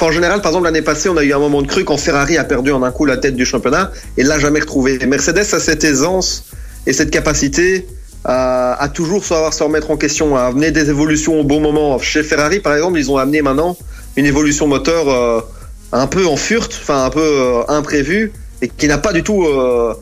en 0.00 0.12
général, 0.12 0.40
par 0.40 0.50
exemple, 0.52 0.66
l'année 0.66 0.82
passée, 0.82 1.08
on 1.08 1.16
a 1.16 1.24
eu 1.24 1.32
un 1.32 1.38
moment 1.38 1.62
de 1.62 1.66
creux 1.66 1.84
quand 1.84 1.96
Ferrari 1.96 2.38
a 2.38 2.44
perdu 2.44 2.72
en 2.72 2.82
un 2.82 2.90
coup 2.90 3.04
la 3.04 3.16
tête 3.16 3.36
du 3.36 3.44
championnat 3.44 3.92
et 4.16 4.22
l'a 4.22 4.38
jamais 4.38 4.60
retrouvé. 4.60 4.98
Mercedes 5.06 5.38
a 5.38 5.60
cette 5.60 5.84
aisance 5.84 6.44
et 6.86 6.92
cette 6.92 7.10
capacité 7.10 7.86
à, 8.24 8.88
toujours 8.94 9.24
savoir 9.24 9.52
se 9.52 9.62
remettre 9.62 9.90
en 9.90 9.96
question, 9.96 10.36
à 10.36 10.42
amener 10.42 10.70
des 10.70 10.90
évolutions 10.90 11.40
au 11.40 11.44
bon 11.44 11.60
moment. 11.60 11.98
Chez 11.98 12.22
Ferrari, 12.22 12.60
par 12.60 12.74
exemple, 12.74 12.98
ils 12.98 13.10
ont 13.10 13.16
amené 13.16 13.42
maintenant 13.42 13.76
une 14.16 14.26
évolution 14.26 14.66
moteur. 14.66 15.46
Euh, 15.92 15.96
un 15.96 16.06
peu 16.06 16.26
en 16.26 16.36
furte, 16.36 16.78
enfin 16.80 17.04
un 17.04 17.10
peu 17.10 17.20
euh, 17.20 17.62
imprévu, 17.68 18.32
et 18.62 18.68
qui 18.68 18.86
n'a 18.88 18.98
pas 18.98 19.12
du 19.12 19.22
tout 19.22 19.44
euh, 19.44 19.94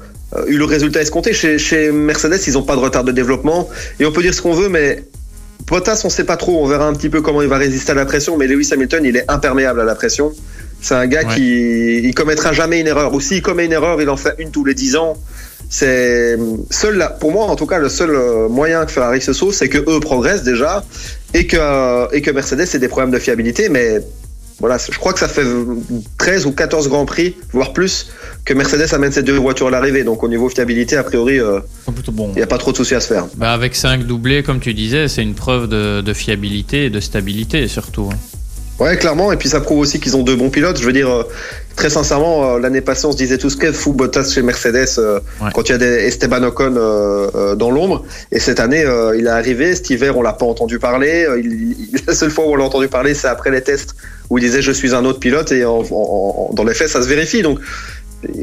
eu 0.46 0.58
le 0.58 0.64
résultat 0.64 1.00
escompté. 1.00 1.32
Chez, 1.32 1.58
chez 1.58 1.90
Mercedes, 1.90 2.40
ils 2.46 2.54
n'ont 2.54 2.62
pas 2.62 2.76
de 2.76 2.80
retard 2.80 3.04
de 3.04 3.12
développement, 3.12 3.68
et 4.00 4.06
on 4.06 4.12
peut 4.12 4.22
dire 4.22 4.34
ce 4.34 4.42
qu'on 4.42 4.54
veut, 4.54 4.68
mais 4.68 5.04
Bottas, 5.66 6.00
on 6.04 6.08
ne 6.08 6.12
sait 6.12 6.24
pas 6.24 6.36
trop. 6.36 6.62
On 6.62 6.66
verra 6.66 6.86
un 6.86 6.94
petit 6.94 7.08
peu 7.08 7.20
comment 7.20 7.42
il 7.42 7.48
va 7.48 7.58
résister 7.58 7.92
à 7.92 7.94
la 7.94 8.06
pression, 8.06 8.36
mais 8.36 8.46
Lewis 8.46 8.70
Hamilton, 8.72 9.04
il 9.04 9.16
est 9.16 9.24
imperméable 9.28 9.80
à 9.80 9.84
la 9.84 9.94
pression. 9.94 10.32
C'est 10.80 10.94
un 10.94 11.06
gars 11.06 11.24
qui 11.24 11.98
il 11.98 12.14
commettra 12.14 12.52
jamais 12.52 12.80
une 12.80 12.86
erreur. 12.86 13.12
Ou 13.12 13.20
s'il 13.20 13.42
commet 13.42 13.66
une 13.66 13.72
erreur, 13.72 14.00
il 14.00 14.08
en 14.08 14.16
fait 14.16 14.34
une 14.38 14.50
tous 14.50 14.64
les 14.64 14.74
dix 14.74 14.96
ans. 14.96 15.16
C'est 15.68 16.38
seul, 16.70 17.06
pour 17.20 17.32
moi 17.32 17.46
en 17.46 17.56
tout 17.56 17.66
cas, 17.66 17.78
le 17.78 17.88
seul 17.88 18.10
euh, 18.10 18.48
moyen 18.48 18.86
que 18.86 18.92
Ferrari 18.92 19.20
se 19.20 19.34
sauve, 19.34 19.52
c'est 19.52 19.68
que 19.68 19.78
eux 19.78 20.00
progressent 20.00 20.44
déjà 20.44 20.84
et 21.34 21.46
que 21.46 22.14
et 22.14 22.22
que 22.22 22.30
Mercedes 22.30 22.74
ait 22.74 22.78
des 22.78 22.88
problèmes 22.88 23.10
de 23.10 23.18
fiabilité. 23.18 23.68
Mais 23.68 24.00
voilà, 24.60 24.76
je 24.78 24.98
crois 24.98 25.12
que 25.12 25.20
ça 25.20 25.28
fait 25.28 25.44
13 26.18 26.46
ou 26.46 26.52
14 26.52 26.88
grands 26.88 27.06
prix, 27.06 27.36
voire 27.52 27.72
plus, 27.72 28.10
que 28.44 28.54
Mercedes 28.54 28.92
amène 28.92 29.12
ces 29.12 29.22
deux 29.22 29.36
voitures 29.36 29.68
à 29.68 29.70
l'arrivée. 29.70 30.02
Donc 30.02 30.24
au 30.24 30.28
niveau 30.28 30.48
fiabilité, 30.48 30.96
a 30.96 31.04
priori, 31.04 31.38
euh, 31.38 31.60
il 31.86 32.12
bon. 32.12 32.32
n'y 32.34 32.42
a 32.42 32.46
pas 32.46 32.58
trop 32.58 32.72
de 32.72 32.76
soucis 32.76 32.96
à 32.96 33.00
se 33.00 33.06
faire. 33.06 33.26
Bah 33.36 33.52
avec 33.52 33.76
5 33.76 34.04
doublés, 34.04 34.42
comme 34.42 34.58
tu 34.58 34.74
disais, 34.74 35.06
c'est 35.06 35.22
une 35.22 35.34
preuve 35.34 35.68
de, 35.68 36.00
de, 36.00 36.12
fiabilité 36.12 36.86
et 36.86 36.90
de 36.90 36.98
stabilité 36.98 37.68
surtout. 37.68 38.10
Ouais, 38.78 38.96
clairement. 38.96 39.32
Et 39.32 39.36
puis 39.36 39.48
ça 39.48 39.60
prouve 39.60 39.80
aussi 39.80 39.98
qu'ils 39.98 40.16
ont 40.16 40.22
deux 40.22 40.36
bons 40.36 40.50
pilotes. 40.50 40.78
Je 40.78 40.84
veux 40.84 40.92
dire, 40.92 41.10
euh, 41.10 41.22
très 41.74 41.90
sincèrement, 41.90 42.54
euh, 42.54 42.58
l'année 42.60 42.80
passée, 42.80 43.06
on 43.06 43.12
se 43.12 43.16
disait 43.16 43.38
tous 43.38 43.56
que 43.56 43.72
fou 43.72 43.92
Bottas 43.92 44.30
chez 44.32 44.42
Mercedes 44.42 44.86
euh, 44.98 45.20
ouais. 45.42 45.50
quand 45.52 45.68
il 45.68 45.72
y 45.72 45.74
a 45.74 45.78
des 45.78 46.06
Esteban 46.06 46.42
Ocon 46.44 46.70
dans 47.56 47.70
l'ombre. 47.70 48.04
Et 48.30 48.38
cette 48.38 48.60
année, 48.60 48.84
il 49.16 49.26
est 49.26 49.30
arrivé. 49.30 49.74
Cet 49.74 49.90
hiver, 49.90 50.16
on 50.16 50.22
l'a 50.22 50.32
pas 50.32 50.46
entendu 50.46 50.78
parler. 50.78 51.26
La 52.06 52.14
seule 52.14 52.30
fois 52.30 52.46
où 52.46 52.52
on 52.52 52.56
l'a 52.56 52.64
entendu 52.64 52.88
parler, 52.88 53.14
c'est 53.14 53.28
après 53.28 53.50
les 53.50 53.62
tests 53.62 53.94
où 54.30 54.38
il 54.38 54.42
disait 54.42 54.62
je 54.62 54.72
suis 54.72 54.94
un 54.94 55.04
autre 55.04 55.18
pilote. 55.18 55.50
Et 55.52 55.64
en, 55.64 55.82
en, 55.90 56.50
dans 56.52 56.64
les 56.64 56.74
faits, 56.74 56.88
ça 56.88 57.02
se 57.02 57.08
vérifie. 57.08 57.42
Donc 57.42 57.58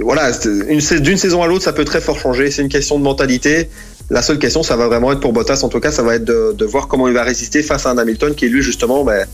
voilà, 0.02 0.32
d'une 0.32 1.18
saison 1.18 1.44
à 1.44 1.48
l'autre, 1.48 1.64
ça 1.64 1.74
peut 1.74 1.86
très 1.86 2.02
fort 2.02 2.20
changer. 2.20 2.52
C'est 2.52 2.62
une 2.62 2.70
question 2.70 2.98
de 3.00 3.04
mentalité. 3.04 3.70
La 4.10 4.22
seule 4.22 4.38
question, 4.38 4.62
ça 4.64 4.76
va 4.76 4.88
vraiment 4.88 5.12
être 5.12 5.20
pour 5.20 5.34
Bottas, 5.34 5.62
en 5.64 5.70
tout 5.70 5.80
cas, 5.80 5.92
ça 5.92 6.04
va 6.04 6.16
être 6.16 6.24
de, 6.24 6.54
de 6.56 6.66
voir 6.66 6.88
comment 6.88 7.08
il 7.08 7.14
va 7.16 7.24
résister 7.24 7.64
face 7.64 7.88
à 7.88 7.90
un 7.90 7.98
Hamilton 7.98 8.36
qui, 8.36 8.48
lui, 8.48 8.62
justement, 8.62 9.04
ben, 9.04 9.26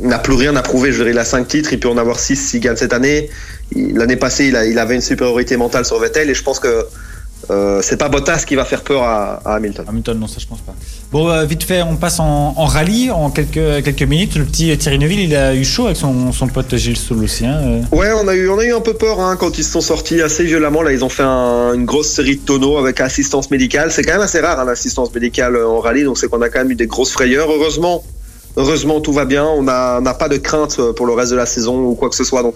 n'a 0.00 0.18
plus 0.18 0.34
rien 0.34 0.54
à 0.56 0.62
prouver. 0.62 0.92
Je 0.92 0.98
dirais, 0.98 1.10
il 1.10 1.18
a 1.18 1.24
5 1.24 1.46
titres, 1.48 1.72
il 1.72 1.80
peut 1.80 1.88
en 1.88 1.98
avoir 1.98 2.18
6 2.18 2.36
s'il 2.36 2.60
gagne 2.60 2.76
cette 2.76 2.92
année. 2.92 3.30
L'année 3.74 4.16
passée, 4.16 4.46
il, 4.46 4.56
a, 4.56 4.66
il, 4.66 4.78
avait 4.78 4.94
une 4.94 5.00
supériorité 5.00 5.56
mentale 5.56 5.84
sur 5.84 5.98
Vettel 5.98 6.30
et 6.30 6.34
je 6.34 6.42
pense 6.42 6.58
que 6.58 6.86
euh, 7.50 7.80
c'est 7.82 7.96
pas 7.96 8.08
Bottas 8.08 8.44
qui 8.46 8.56
va 8.56 8.64
faire 8.64 8.82
peur 8.82 9.02
à, 9.02 9.40
à, 9.44 9.54
Hamilton. 9.54 9.86
Hamilton, 9.88 10.18
non, 10.18 10.26
ça 10.26 10.36
je 10.38 10.46
pense 10.46 10.60
pas. 10.60 10.74
Bon, 11.10 11.30
euh, 11.30 11.44
vite 11.44 11.62
fait, 11.62 11.82
on 11.82 11.96
passe 11.96 12.20
en, 12.20 12.54
en, 12.56 12.64
rallye 12.66 13.10
en 13.10 13.30
quelques, 13.30 13.84
quelques 13.84 14.02
minutes. 14.02 14.36
Le 14.36 14.44
petit 14.44 14.76
Thierry 14.76 14.98
Neuville, 14.98 15.20
il 15.20 15.34
a 15.34 15.54
eu 15.54 15.64
chaud 15.64 15.86
avec 15.86 15.96
son, 15.96 16.32
son 16.32 16.48
pote 16.48 16.76
Gilles 16.76 16.98
Solossien. 16.98 17.54
Euh. 17.54 17.80
Ouais, 17.92 18.10
on 18.12 18.28
a, 18.28 18.34
eu, 18.34 18.50
on 18.50 18.58
a 18.58 18.64
eu 18.64 18.74
un 18.74 18.80
peu 18.80 18.94
peur 18.94 19.20
hein, 19.20 19.36
quand 19.36 19.56
ils 19.58 19.64
se 19.64 19.70
sont 19.70 19.80
sortis 19.80 20.20
assez 20.20 20.44
violemment. 20.44 20.82
Là, 20.82 20.92
ils 20.92 21.04
ont 21.04 21.08
fait 21.08 21.22
un, 21.22 21.72
une 21.74 21.86
grosse 21.86 22.08
série 22.08 22.36
de 22.36 22.42
tonneaux 22.42 22.76
avec 22.76 23.00
assistance 23.00 23.50
médicale. 23.50 23.92
C'est 23.92 24.02
quand 24.02 24.12
même 24.12 24.20
assez 24.20 24.40
rare 24.40 24.60
hein, 24.60 24.64
l'assistance 24.64 25.14
médicale 25.14 25.56
en 25.56 25.78
rallye, 25.78 26.04
donc 26.04 26.18
c'est 26.18 26.28
qu'on 26.28 26.42
a 26.42 26.50
quand 26.50 26.58
même 26.58 26.72
eu 26.72 26.76
des 26.76 26.86
grosses 26.86 27.12
frayeurs. 27.12 27.50
Heureusement, 27.50 28.04
heureusement 28.58 29.00
tout 29.00 29.12
va 29.12 29.24
bien. 29.24 29.46
On 29.46 29.62
n'a 29.62 30.14
pas 30.14 30.28
de 30.28 30.36
crainte 30.36 30.78
pour 30.92 31.06
le 31.06 31.14
reste 31.14 31.30
de 31.30 31.36
la 31.36 31.46
saison 31.46 31.80
ou 31.84 31.94
quoi 31.94 32.10
que 32.10 32.16
ce 32.16 32.24
soit. 32.24 32.42
Donc 32.42 32.54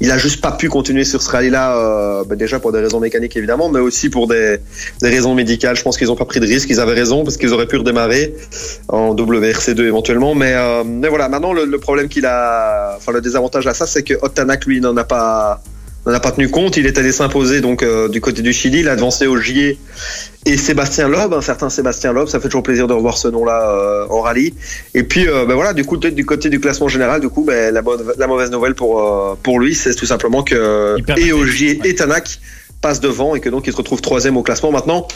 il 0.00 0.10
a 0.10 0.16
juste 0.16 0.40
pas 0.40 0.52
pu 0.52 0.70
continuer 0.70 1.04
sur 1.04 1.20
ce 1.20 1.28
rallye-là, 1.28 1.76
euh, 1.76 2.24
bah 2.24 2.34
déjà 2.34 2.58
pour 2.58 2.72
des 2.72 2.80
raisons 2.80 3.00
mécaniques 3.00 3.36
évidemment, 3.36 3.68
mais 3.68 3.80
aussi 3.80 4.08
pour 4.08 4.28
des, 4.28 4.58
raisons 5.02 5.34
médicales. 5.34 5.76
Je 5.76 5.82
pense 5.82 5.98
qu'ils 5.98 6.10
ont 6.10 6.16
pas 6.16 6.24
pris 6.24 6.40
de 6.40 6.46
risque, 6.46 6.70
ils 6.70 6.80
avaient 6.80 6.94
raison 6.94 7.22
parce 7.22 7.36
qu'ils 7.36 7.52
auraient 7.52 7.66
pu 7.66 7.76
redémarrer 7.76 8.34
en 8.88 9.14
WRC2 9.14 9.82
éventuellement. 9.82 10.34
Mais, 10.34 10.54
euh, 10.54 10.84
mais 10.84 11.08
voilà, 11.08 11.28
maintenant 11.28 11.52
le, 11.52 11.78
problème 11.78 12.08
qu'il 12.08 12.24
a, 12.24 12.94
enfin 12.96 13.12
le 13.12 13.20
désavantage 13.20 13.66
à 13.66 13.74
ça, 13.74 13.86
c'est 13.86 14.02
que 14.02 14.14
Otanak 14.22 14.64
lui 14.64 14.80
n'en 14.80 14.96
a 14.96 15.04
pas 15.04 15.62
n'en 16.06 16.12
a 16.12 16.20
pas 16.20 16.32
tenu 16.32 16.48
compte. 16.48 16.76
Il 16.76 16.86
est 16.86 16.98
allé 16.98 17.12
s'imposer 17.12 17.60
donc 17.60 17.82
euh, 17.82 18.08
du 18.08 18.20
côté 18.20 18.42
du 18.42 18.52
Chili, 18.52 18.80
il 18.80 18.88
a 18.88 18.92
avancé 18.92 19.26
au 19.26 19.36
JE 19.36 19.76
et 20.46 20.56
Sébastien 20.56 21.08
Loeb, 21.08 21.34
un 21.34 21.40
certain 21.40 21.68
Sébastien 21.68 22.12
Loeb. 22.12 22.28
Ça 22.28 22.40
fait 22.40 22.48
toujours 22.48 22.62
plaisir 22.62 22.86
de 22.86 22.94
revoir 22.94 23.18
ce 23.18 23.28
nom-là 23.28 23.70
euh, 23.70 24.06
en 24.08 24.20
rallye. 24.20 24.54
Et 24.94 25.02
puis 25.02 25.28
euh, 25.28 25.44
ben 25.46 25.54
voilà, 25.54 25.74
du 25.74 25.84
coup 25.84 25.96
du 25.96 26.24
côté 26.24 26.48
du 26.48 26.60
classement 26.60 26.88
général, 26.88 27.20
du 27.20 27.28
coup 27.28 27.44
ben, 27.44 27.72
la, 27.72 27.82
bonne, 27.82 28.02
la 28.16 28.26
mauvaise 28.26 28.50
nouvelle 28.50 28.74
pour 28.74 29.00
euh, 29.00 29.34
pour 29.42 29.60
lui, 29.60 29.74
c'est 29.74 29.94
tout 29.94 30.06
simplement 30.06 30.42
que 30.42 30.96
et 31.18 31.32
au 31.32 31.44
JE 31.44 31.84
et 31.84 31.94
Tanak 31.94 32.40
passe 32.80 33.00
devant 33.00 33.34
et 33.34 33.40
que 33.40 33.50
donc 33.50 33.66
il 33.66 33.72
se 33.72 33.76
retrouve 33.76 34.00
troisième 34.00 34.36
au 34.36 34.42
classement. 34.42 34.72
Maintenant, 34.72 35.06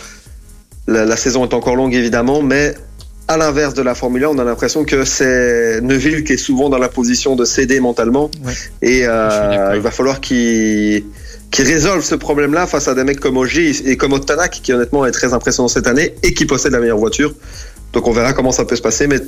la, 0.87 1.07
la 1.07 1.17
saison 1.17 1.45
est 1.45 1.55
encore 1.55 1.77
longue 1.77 1.95
évidemment, 1.95 2.43
mais 2.43 2.75
à 3.27 3.37
l'inverse 3.37 3.75
de 3.75 3.83
la 3.83 3.95
Formule 3.95 4.25
1, 4.25 4.29
on 4.29 4.39
a 4.39 4.45
l'impression 4.45 4.85
que 4.85 5.05
c'est 5.05 5.81
Neuville 5.81 6.25
qui 6.25 6.35
est 6.35 6.39
souvent 6.39 6.69
dans 6.69 6.79
la 6.79 6.89
position 6.89 7.37
de 7.37 7.45
céder 7.45 7.81
mentalement. 7.81 8.31
Ouais. 8.45 8.53
Et 8.83 9.07
euh, 9.07 9.73
il 9.75 9.81
va 9.81 9.91
falloir 9.91 10.21
qu'il 10.21 11.05
qu 11.51 11.63
résolve 11.63 12.05
ce 12.05 12.15
problème-là 12.15 12.67
face 12.67 12.89
à 12.89 12.95
des 12.95 13.05
mecs 13.05 13.21
comme 13.21 13.37
Ogier 13.37 13.73
et 13.87 13.97
comme 13.97 14.13
Otanak, 14.13 14.61
qui 14.63 14.73
honnêtement 14.73 15.07
est 15.07 15.13
très 15.13 15.33
impressionnant 15.33 15.69
cette 15.69 15.87
année 15.87 16.15
et 16.23 16.35
qui 16.35 16.45
possède 16.45 16.73
la 16.73 16.81
meilleure 16.81 16.99
voiture. 16.99 17.35
Donc 17.93 18.07
on 18.07 18.13
verra 18.13 18.33
comment 18.33 18.53
ça 18.53 18.65
peut 18.65 18.77
se 18.77 18.83
passer. 18.83 19.07
Mais 19.07 19.21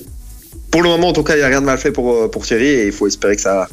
pour 0.71 0.83
le 0.83 0.89
moment, 0.91 1.09
en 1.09 1.13
tout 1.13 1.23
cas, 1.23 1.35
il 1.35 1.39
n'y 1.39 1.45
a 1.45 1.49
rien 1.49 1.61
de 1.61 1.67
mal 1.67 1.79
fait 1.79 1.93
pour, 1.93 2.31
pour 2.31 2.45
Thierry 2.45 2.67
et 2.67 2.87
il 2.87 2.93
faut 2.93 3.07
espérer 3.07 3.37
que 3.37 3.43
ça 3.43 3.69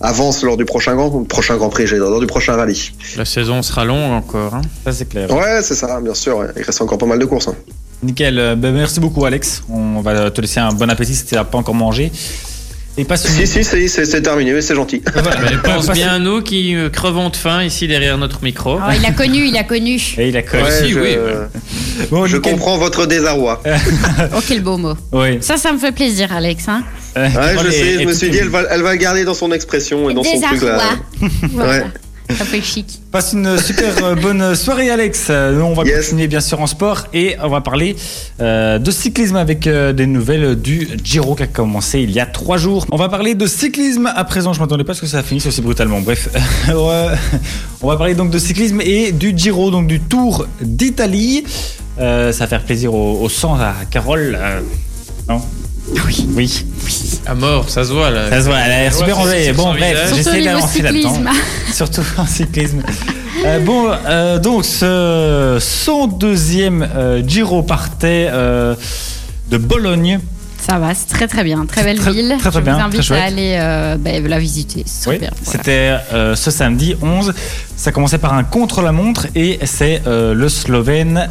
avance 0.00 0.42
lors 0.42 0.56
du 0.56 0.64
prochain 0.64 0.94
grand, 0.94 1.24
prochain 1.24 1.56
grand 1.56 1.68
prix, 1.68 1.86
lors 1.86 2.20
du 2.20 2.26
prochain 2.26 2.56
rallye. 2.56 2.92
La 3.16 3.24
saison 3.24 3.62
sera 3.62 3.84
longue 3.84 4.12
encore. 4.12 4.54
Hein. 4.54 4.62
Ça 4.84 4.92
c'est 4.92 5.08
clair. 5.08 5.30
Ouais, 5.30 5.60
c'est 5.62 5.74
ça, 5.74 6.00
bien 6.00 6.14
sûr. 6.14 6.46
Il 6.56 6.62
reste 6.62 6.80
encore 6.80 6.98
pas 6.98 7.06
mal 7.06 7.18
de 7.18 7.24
courses. 7.24 7.48
Hein. 7.48 7.56
Nickel. 8.02 8.56
Ben, 8.56 8.72
merci 8.72 9.00
beaucoup, 9.00 9.24
Alex. 9.24 9.62
On 9.68 10.00
va 10.00 10.30
te 10.30 10.40
laisser 10.40 10.60
un 10.60 10.72
bon 10.72 10.90
appétit 10.90 11.14
si 11.14 11.26
tu 11.26 11.34
n'as 11.34 11.44
pas 11.44 11.58
encore 11.58 11.74
mangé. 11.74 12.12
Et 12.96 13.04
pas 13.04 13.16
si, 13.16 13.46
si, 13.46 13.62
si 13.62 13.88
c'est 13.88 14.22
terminé, 14.22 14.52
mais 14.52 14.60
c'est 14.60 14.74
gentil. 14.74 15.00
Voilà, 15.12 15.40
mais 15.40 15.56
pense 15.62 15.88
bien 15.90 16.14
à 16.14 16.18
nous 16.18 16.42
qui 16.42 16.74
crevons 16.92 17.28
de 17.28 17.36
faim 17.36 17.62
ici 17.62 17.86
derrière 17.86 18.18
notre 18.18 18.42
micro. 18.42 18.76
Oh, 18.76 18.92
il 18.92 19.06
a 19.06 19.12
connu, 19.12 19.46
il 19.46 19.56
a 19.56 19.62
connu. 19.62 20.02
Et 20.18 20.30
il 20.30 20.36
a 20.36 20.42
connu. 20.42 20.64
Ouais, 20.64 20.68
Aussi, 20.68 20.90
je, 20.90 20.98
oui. 20.98 21.16
Bon, 22.10 22.26
je 22.26 22.38
comprends 22.38 22.76
votre 22.76 23.06
désarroi. 23.06 23.62
oh, 24.36 24.40
quel 24.48 24.62
beau 24.62 24.78
mot. 24.78 24.94
Oui. 25.12 25.38
Ça, 25.40 25.56
ça 25.58 25.72
me 25.72 25.78
fait 25.78 25.92
plaisir, 25.92 26.32
Alex. 26.32 26.66
Hein 26.68 26.82
ouais, 27.14 27.30
je 27.64 27.70
sais, 27.70 28.02
je 28.02 28.04
me 28.04 28.12
suis 28.12 28.30
dit, 28.30 28.38
elle 28.38 28.48
va, 28.48 28.62
elle 28.68 28.82
va 28.82 28.92
le 28.92 28.98
garder 28.98 29.24
dans 29.24 29.34
son 29.34 29.52
expression 29.52 30.10
et 30.10 30.14
dans 30.14 30.24
son 30.24 30.40
truc 30.40 30.62
là. 30.62 30.96
voilà. 31.52 31.70
Ouais. 31.70 31.84
Ça 32.36 32.44
fait 32.44 32.60
chic. 32.60 33.00
Passe 33.10 33.32
une 33.32 33.56
super 33.58 34.14
bonne 34.16 34.54
soirée, 34.54 34.90
Alex. 34.90 35.30
Nous, 35.30 35.62
on 35.62 35.72
va 35.74 35.84
Yes. 35.84 36.04
continuer 36.06 36.26
bien 36.28 36.40
sûr 36.40 36.60
en 36.60 36.66
sport 36.66 37.06
et 37.14 37.36
on 37.42 37.48
va 37.48 37.60
parler 37.62 37.96
euh, 38.40 38.78
de 38.78 38.90
cyclisme 38.90 39.36
avec 39.36 39.66
euh, 39.66 39.92
des 39.94 40.06
nouvelles 40.06 40.54
du 40.56 40.86
Giro 41.02 41.34
qui 41.34 41.44
a 41.44 41.46
commencé 41.46 42.00
il 42.00 42.10
y 42.10 42.20
a 42.20 42.26
trois 42.26 42.58
jours. 42.58 42.86
On 42.92 42.96
va 42.96 43.08
parler 43.08 43.34
de 43.34 43.46
cyclisme 43.46 44.12
à 44.14 44.24
présent. 44.24 44.52
Je 44.52 44.60
m'attendais 44.60 44.84
pas 44.84 44.92
à 44.92 44.94
ce 44.94 45.00
que 45.00 45.06
ça 45.06 45.22
finisse 45.22 45.46
aussi 45.46 45.62
brutalement. 45.62 46.00
Bref, 46.00 46.28
on 46.68 47.86
va 47.88 47.96
parler 47.96 48.14
donc 48.14 48.30
de 48.30 48.38
cyclisme 48.38 48.80
et 48.82 49.12
du 49.12 49.32
Giro, 49.36 49.70
donc 49.70 49.86
du 49.86 50.00
Tour 50.00 50.46
d'Italie. 50.60 51.44
Euh, 51.98 52.30
ça 52.32 52.44
va 52.44 52.48
faire 52.48 52.62
plaisir 52.64 52.92
au, 52.94 53.20
au 53.22 53.28
sang 53.28 53.54
à 53.54 53.74
Carole. 53.90 54.36
euh, 54.40 54.60
non? 55.28 55.40
Oui. 56.06 56.26
Oui. 56.34 56.64
À 57.26 57.34
mort, 57.34 57.68
ça 57.68 57.84
se 57.84 57.92
voit 57.92 58.10
là. 58.10 58.30
Ça 58.30 58.40
se 58.40 58.46
voit, 58.46 58.58
elle 58.58 58.72
a 58.72 58.78
l'air 58.82 58.94
super 58.94 59.18
enlevée. 59.18 59.52
Bon, 59.52 59.74
bref, 59.74 60.12
j'essaie 60.14 60.42
d'avancer 60.42 60.82
là-dedans. 60.82 61.14
Surtout 61.72 62.02
en 62.16 62.26
cyclisme. 62.26 62.82
Euh, 63.44 63.60
bon, 63.60 63.90
euh, 64.06 64.38
donc 64.38 64.64
ce 64.64 65.58
102e 65.58 66.82
euh, 66.82 67.22
Giro 67.26 67.62
partait 67.62 68.28
euh, 68.30 68.74
de 69.50 69.58
Bologne. 69.58 70.20
Ça 70.68 70.78
va, 70.78 70.94
c'est 70.94 71.06
très 71.06 71.26
très 71.26 71.44
bien. 71.44 71.64
Très 71.64 71.82
belle 71.82 71.98
Très- 71.98 72.12
ville. 72.12 72.34
très, 72.38 72.50
très 72.50 72.58
Je 72.58 72.64
bien, 72.64 72.74
vous 72.74 72.96
invite 72.96 73.10
à 73.10 73.22
aller 73.24 73.56
euh, 73.58 73.96
ben, 73.98 74.26
la 74.26 74.38
visiter. 74.38 74.84
Oui. 75.06 75.16
Voilà. 75.18 75.32
C'était 75.42 75.96
euh, 76.12 76.36
ce 76.36 76.50
samedi 76.50 76.94
11. 77.00 77.32
Ça 77.74 77.90
commençait 77.90 78.18
par 78.18 78.34
un 78.34 78.44
contre-la-montre 78.44 79.28
et 79.34 79.58
c'est 79.64 80.02
euh, 80.06 80.34
le 80.34 80.48
Slovène 80.50 81.30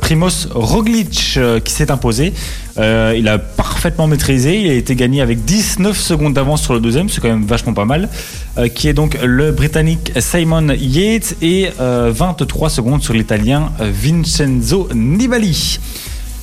Primoz 0.00 0.48
Roglic 0.52 1.38
qui 1.64 1.72
s'est 1.72 1.92
imposé. 1.92 2.32
Il 2.76 3.28
a 3.28 3.38
parfaitement 3.38 4.08
maîtrisé. 4.08 4.60
Il 4.60 4.70
a 4.70 4.74
été 4.74 4.96
gagné 4.96 5.20
avec 5.20 5.44
19 5.44 5.96
secondes 5.96 6.34
d'avance 6.34 6.62
sur 6.62 6.74
le 6.74 6.80
deuxième, 6.80 7.08
c'est 7.08 7.20
quand 7.20 7.28
même 7.28 7.44
vachement 7.46 7.74
pas 7.74 7.84
mal. 7.84 8.08
Qui 8.74 8.88
est 8.88 8.94
donc 8.94 9.16
le 9.22 9.52
Britannique 9.52 10.12
Simon 10.18 10.68
Yates 10.76 11.36
et 11.40 11.70
euh, 11.80 12.10
23 12.12 12.68
secondes 12.68 13.02
sur 13.02 13.14
l'Italien 13.14 13.70
Vincenzo 13.78 14.88
Nibali. 14.92 15.78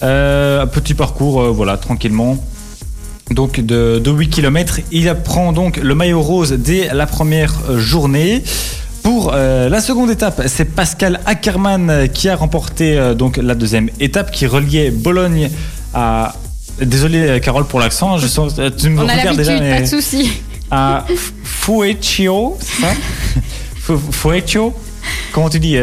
Euh, 0.04 0.62
un 0.62 0.68
petit 0.68 0.94
parcours, 0.94 1.42
euh, 1.42 1.50
voilà, 1.50 1.78
tranquillement 1.78 2.38
donc 3.32 3.60
de, 3.60 4.00
de 4.04 4.10
8 4.12 4.30
km. 4.30 4.80
Il 4.92 5.14
prend 5.24 5.52
donc 5.54 5.78
le 5.78 5.94
maillot 5.94 6.22
rose 6.22 6.54
dès 6.54 6.90
la 6.94 7.06
première 7.06 7.54
euh, 7.70 7.78
journée. 7.80 8.44
Pour 9.04 9.32
euh, 9.34 9.70
la 9.70 9.82
seconde 9.82 10.10
étape, 10.10 10.42
c'est 10.48 10.66
Pascal 10.66 11.20
Ackermann 11.26 12.08
qui 12.14 12.28
a 12.28 12.36
remporté 12.36 13.14
donc 13.16 13.38
la 13.38 13.56
deuxième 13.56 13.90
étape 14.00 14.32
qui 14.32 14.46
reliait 14.48 14.90
Bologne 14.92 15.50
à 15.94 16.34
Désolé 16.82 17.40
Carole 17.42 17.66
pour 17.66 17.80
l'accent, 17.80 18.18
je 18.18 18.28
sens 18.28 18.54
tu 18.78 18.90
me 18.90 19.00
On 19.02 19.08
regardes 19.08 19.38
déjà 19.38 19.54
pas 19.58 19.60
mais 19.62 19.82
de 19.82 19.86
souci. 19.86 20.32
à 20.72 21.06
Fuecchio, 21.44 22.58
c'est 22.60 22.82
ça 22.82 22.88
Fu- 23.82 23.94
Fuecchio 24.12 24.74
Comment 25.34 25.50
tu 25.50 25.60
dis 25.60 25.78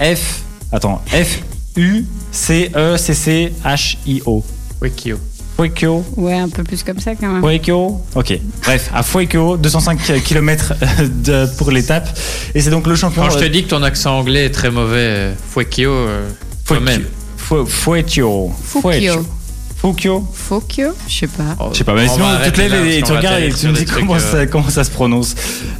F 0.00 0.42
Attends, 0.72 1.02
F 1.08 1.40
U 1.76 2.04
C 2.32 2.70
E 2.74 2.96
C 2.96 3.14
C 3.14 3.52
H 3.64 3.96
I 4.06 4.22
O. 4.26 4.42
Wikio. 4.80 5.18
Fuecchio 5.60 6.04
Ouais, 6.16 6.38
un 6.38 6.48
peu 6.48 6.64
plus 6.64 6.82
comme 6.82 7.00
ça 7.00 7.14
quand 7.14 7.28
même. 7.28 7.42
Fueco, 7.42 8.00
ok. 8.14 8.40
Bref, 8.62 8.90
à 8.94 9.02
Fueco, 9.02 9.58
205 9.58 10.22
km 10.24 10.72
de, 11.22 11.46
pour 11.58 11.70
l'étape. 11.70 12.08
Et 12.54 12.62
c'est 12.62 12.70
donc 12.70 12.86
le 12.86 12.94
champion. 12.94 13.24
Quand 13.24 13.30
je 13.30 13.38
te 13.38 13.44
euh, 13.44 13.48
dis 13.48 13.64
que 13.64 13.68
ton 13.68 13.82
accent 13.82 14.18
anglais 14.18 14.46
est 14.46 14.50
très 14.50 14.70
mauvais, 14.70 14.96
euh, 14.96 15.34
Fuekio, 15.52 15.90
euh, 15.90 16.30
toi-même. 16.64 17.04
Fukio. 19.80 20.26
Fukio. 20.32 20.90
Je 21.08 21.14
sais 21.20 21.26
pas. 21.26 21.56
Oh, 21.58 21.70
Je 21.72 21.78
sais 21.78 21.84
pas, 21.84 21.94
mais 21.94 22.08
on 22.08 22.12
sinon 22.12 22.26
va 22.26 22.32
tu 22.44 22.52
te 22.52 22.60
arrêter 22.60 22.68
lèves 22.68 22.84
là, 22.84 22.90
et 22.90 23.00
parce 23.00 23.10
tu 23.10 23.16
regardes 23.16 23.42
et 23.42 23.52
tu 23.52 23.66
me 23.68 23.72
dis 23.72 23.84
comment, 23.86 24.14
euh, 24.14 24.18
ça, 24.18 24.46
comment 24.46 24.68
ça 24.68 24.84
se 24.84 24.90
prononce. 24.90 25.34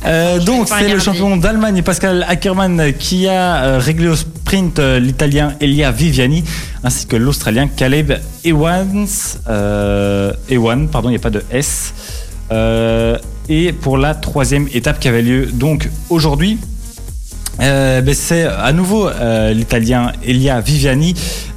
Euh, 0.06 0.38
donc 0.38 0.68
c'est 0.68 0.88
le 0.88 0.98
champion 0.98 1.36
d'Allemagne, 1.36 1.82
Pascal 1.82 2.24
Ackermann, 2.28 2.92
qui 2.98 3.28
a 3.28 3.56
euh, 3.64 3.78
réglé 3.78 4.08
au 4.08 4.16
sprint 4.16 4.78
l'italien 4.78 5.54
Elia 5.60 5.90
Viviani 5.90 6.42
ainsi 6.82 7.06
que 7.06 7.16
l'australien 7.16 7.68
Caleb 7.68 8.14
Ewans. 8.44 9.36
Euh, 9.48 10.32
Ewan, 10.48 10.88
pardon, 10.88 11.08
il 11.10 11.12
n'y 11.12 11.16
a 11.18 11.20
pas 11.20 11.30
de 11.30 11.42
S. 11.50 11.92
Euh, 12.52 13.18
Et 13.48 13.72
pour 13.72 13.98
la 13.98 14.14
troisième 14.14 14.66
étape 14.72 14.98
qui 14.98 15.08
avait 15.08 15.22
lieu 15.22 15.46
donc 15.52 15.88
aujourd'hui, 16.08 16.58
euh, 17.60 18.00
ben, 18.00 18.14
c'est 18.14 18.44
à 18.44 18.72
nouveau 18.72 19.08
euh, 19.08 19.52
l'Italien 19.52 20.12
Elia 20.24 20.60
Viviani 20.60 21.14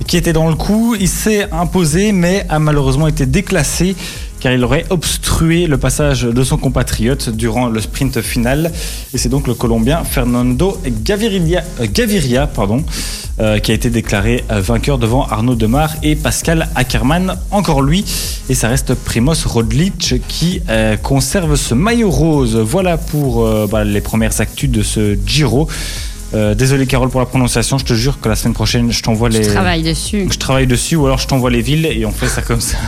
qui 0.07 0.17
était 0.17 0.33
dans 0.33 0.49
le 0.49 0.55
coup. 0.55 0.95
Il 0.99 1.07
s'est 1.07 1.47
imposé, 1.51 2.11
mais 2.11 2.45
a 2.49 2.59
malheureusement 2.59 3.07
été 3.07 3.25
déclassé 3.25 3.95
car 4.43 4.51
il 4.51 4.61
aurait 4.65 4.83
obstrué 4.89 5.67
le 5.67 5.77
passage 5.77 6.23
de 6.23 6.43
son 6.43 6.57
compatriote 6.57 7.29
durant 7.29 7.69
le 7.69 7.79
sprint 7.79 8.19
final. 8.19 8.73
Et 9.13 9.17
c'est 9.17 9.29
donc 9.29 9.47
le 9.47 9.53
Colombien 9.53 10.03
Fernando 10.03 10.77
Gaviria, 10.85 11.63
euh, 11.79 12.77
euh, 13.39 13.59
qui 13.59 13.71
a 13.71 13.73
été 13.73 13.89
déclaré 13.89 14.43
vainqueur 14.49 14.97
devant 14.97 15.25
Arnaud 15.27 15.55
Demar 15.55 15.95
et 16.03 16.17
Pascal 16.17 16.67
Ackermann, 16.75 17.37
encore 17.51 17.81
lui. 17.81 18.03
Et 18.49 18.53
ça 18.53 18.67
reste 18.67 18.95
Primoz 18.95 19.45
Roglic 19.45 20.15
qui 20.27 20.61
euh, 20.67 20.97
conserve 20.97 21.55
ce 21.55 21.73
maillot 21.73 22.09
rose. 22.11 22.57
Voilà 22.57 22.97
pour 22.97 23.47
bah, 23.69 23.85
les 23.85 24.01
premières 24.01 24.41
actus 24.41 24.69
de 24.69 24.83
ce 24.83 25.17
Giro. 25.25 25.69
Euh, 26.33 26.55
désolé 26.55 26.87
Carole 26.87 27.09
pour 27.09 27.19
la 27.19 27.27
prononciation, 27.27 27.77
je 27.77 27.85
te 27.85 27.93
jure 27.93 28.19
que 28.19 28.27
la 28.27 28.35
semaine 28.35 28.53
prochaine 28.55 28.91
je 28.91 29.03
t'envoie 29.03 29.29
les... 29.29 29.43
Je 29.43 29.49
travaille 29.51 29.83
dessus. 29.83 30.27
Je 30.31 30.37
travaille 30.39 30.65
dessus 30.65 30.95
ou 30.95 31.05
alors 31.05 31.19
je 31.19 31.27
t'envoie 31.27 31.51
les 31.51 31.61
villes 31.61 31.85
et 31.85 32.05
on 32.07 32.11
fait 32.11 32.27
ça 32.27 32.41
comme 32.41 32.61
ça. 32.61 32.77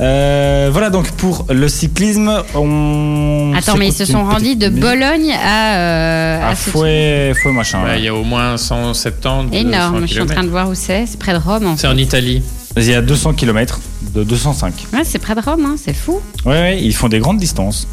Euh, 0.00 0.70
voilà 0.72 0.88
donc 0.88 1.10
pour 1.12 1.44
le 1.50 1.68
cyclisme. 1.68 2.42
On 2.54 3.52
Attends, 3.54 3.76
mais 3.76 3.88
ils 3.88 3.92
se 3.92 4.06
sont 4.06 4.24
rendus 4.24 4.56
de. 4.56 4.68
Bologne 4.70 5.30
à. 5.32 5.76
euh, 5.76 6.42
à 6.42 6.48
à 6.48 6.54
fouet, 6.54 7.32
fouet 7.42 7.52
machin. 7.52 7.84
Ouais. 7.84 7.98
Il 7.98 8.04
y 8.04 8.08
a 8.08 8.14
au 8.14 8.24
moins 8.24 8.56
170. 8.56 9.54
Énorme, 9.56 10.00
200 10.00 10.06
je 10.06 10.12
suis 10.12 10.20
en 10.22 10.26
train 10.26 10.42
de 10.44 10.48
voir 10.48 10.68
où 10.70 10.74
c'est. 10.74 11.04
C'est 11.06 11.18
près 11.18 11.32
de 11.34 11.38
Rome. 11.38 11.66
En 11.66 11.76
C'est 11.76 11.82
fait. 11.86 11.92
en 11.92 11.96
Italie. 11.98 12.42
Il 12.78 12.84
y 12.84 12.94
a 12.94 13.02
200 13.02 13.34
km 13.34 13.80
de 14.14 14.24
205. 14.24 14.86
Ouais, 14.94 15.00
c'est 15.04 15.18
près 15.18 15.34
de 15.34 15.40
Rome, 15.40 15.64
hein, 15.66 15.76
c'est 15.82 15.94
fou. 15.94 16.20
Ouais, 16.44 16.52
ouais, 16.52 16.82
ils 16.82 16.94
font 16.94 17.08
des 17.08 17.18
grandes 17.18 17.38
distances. 17.38 17.86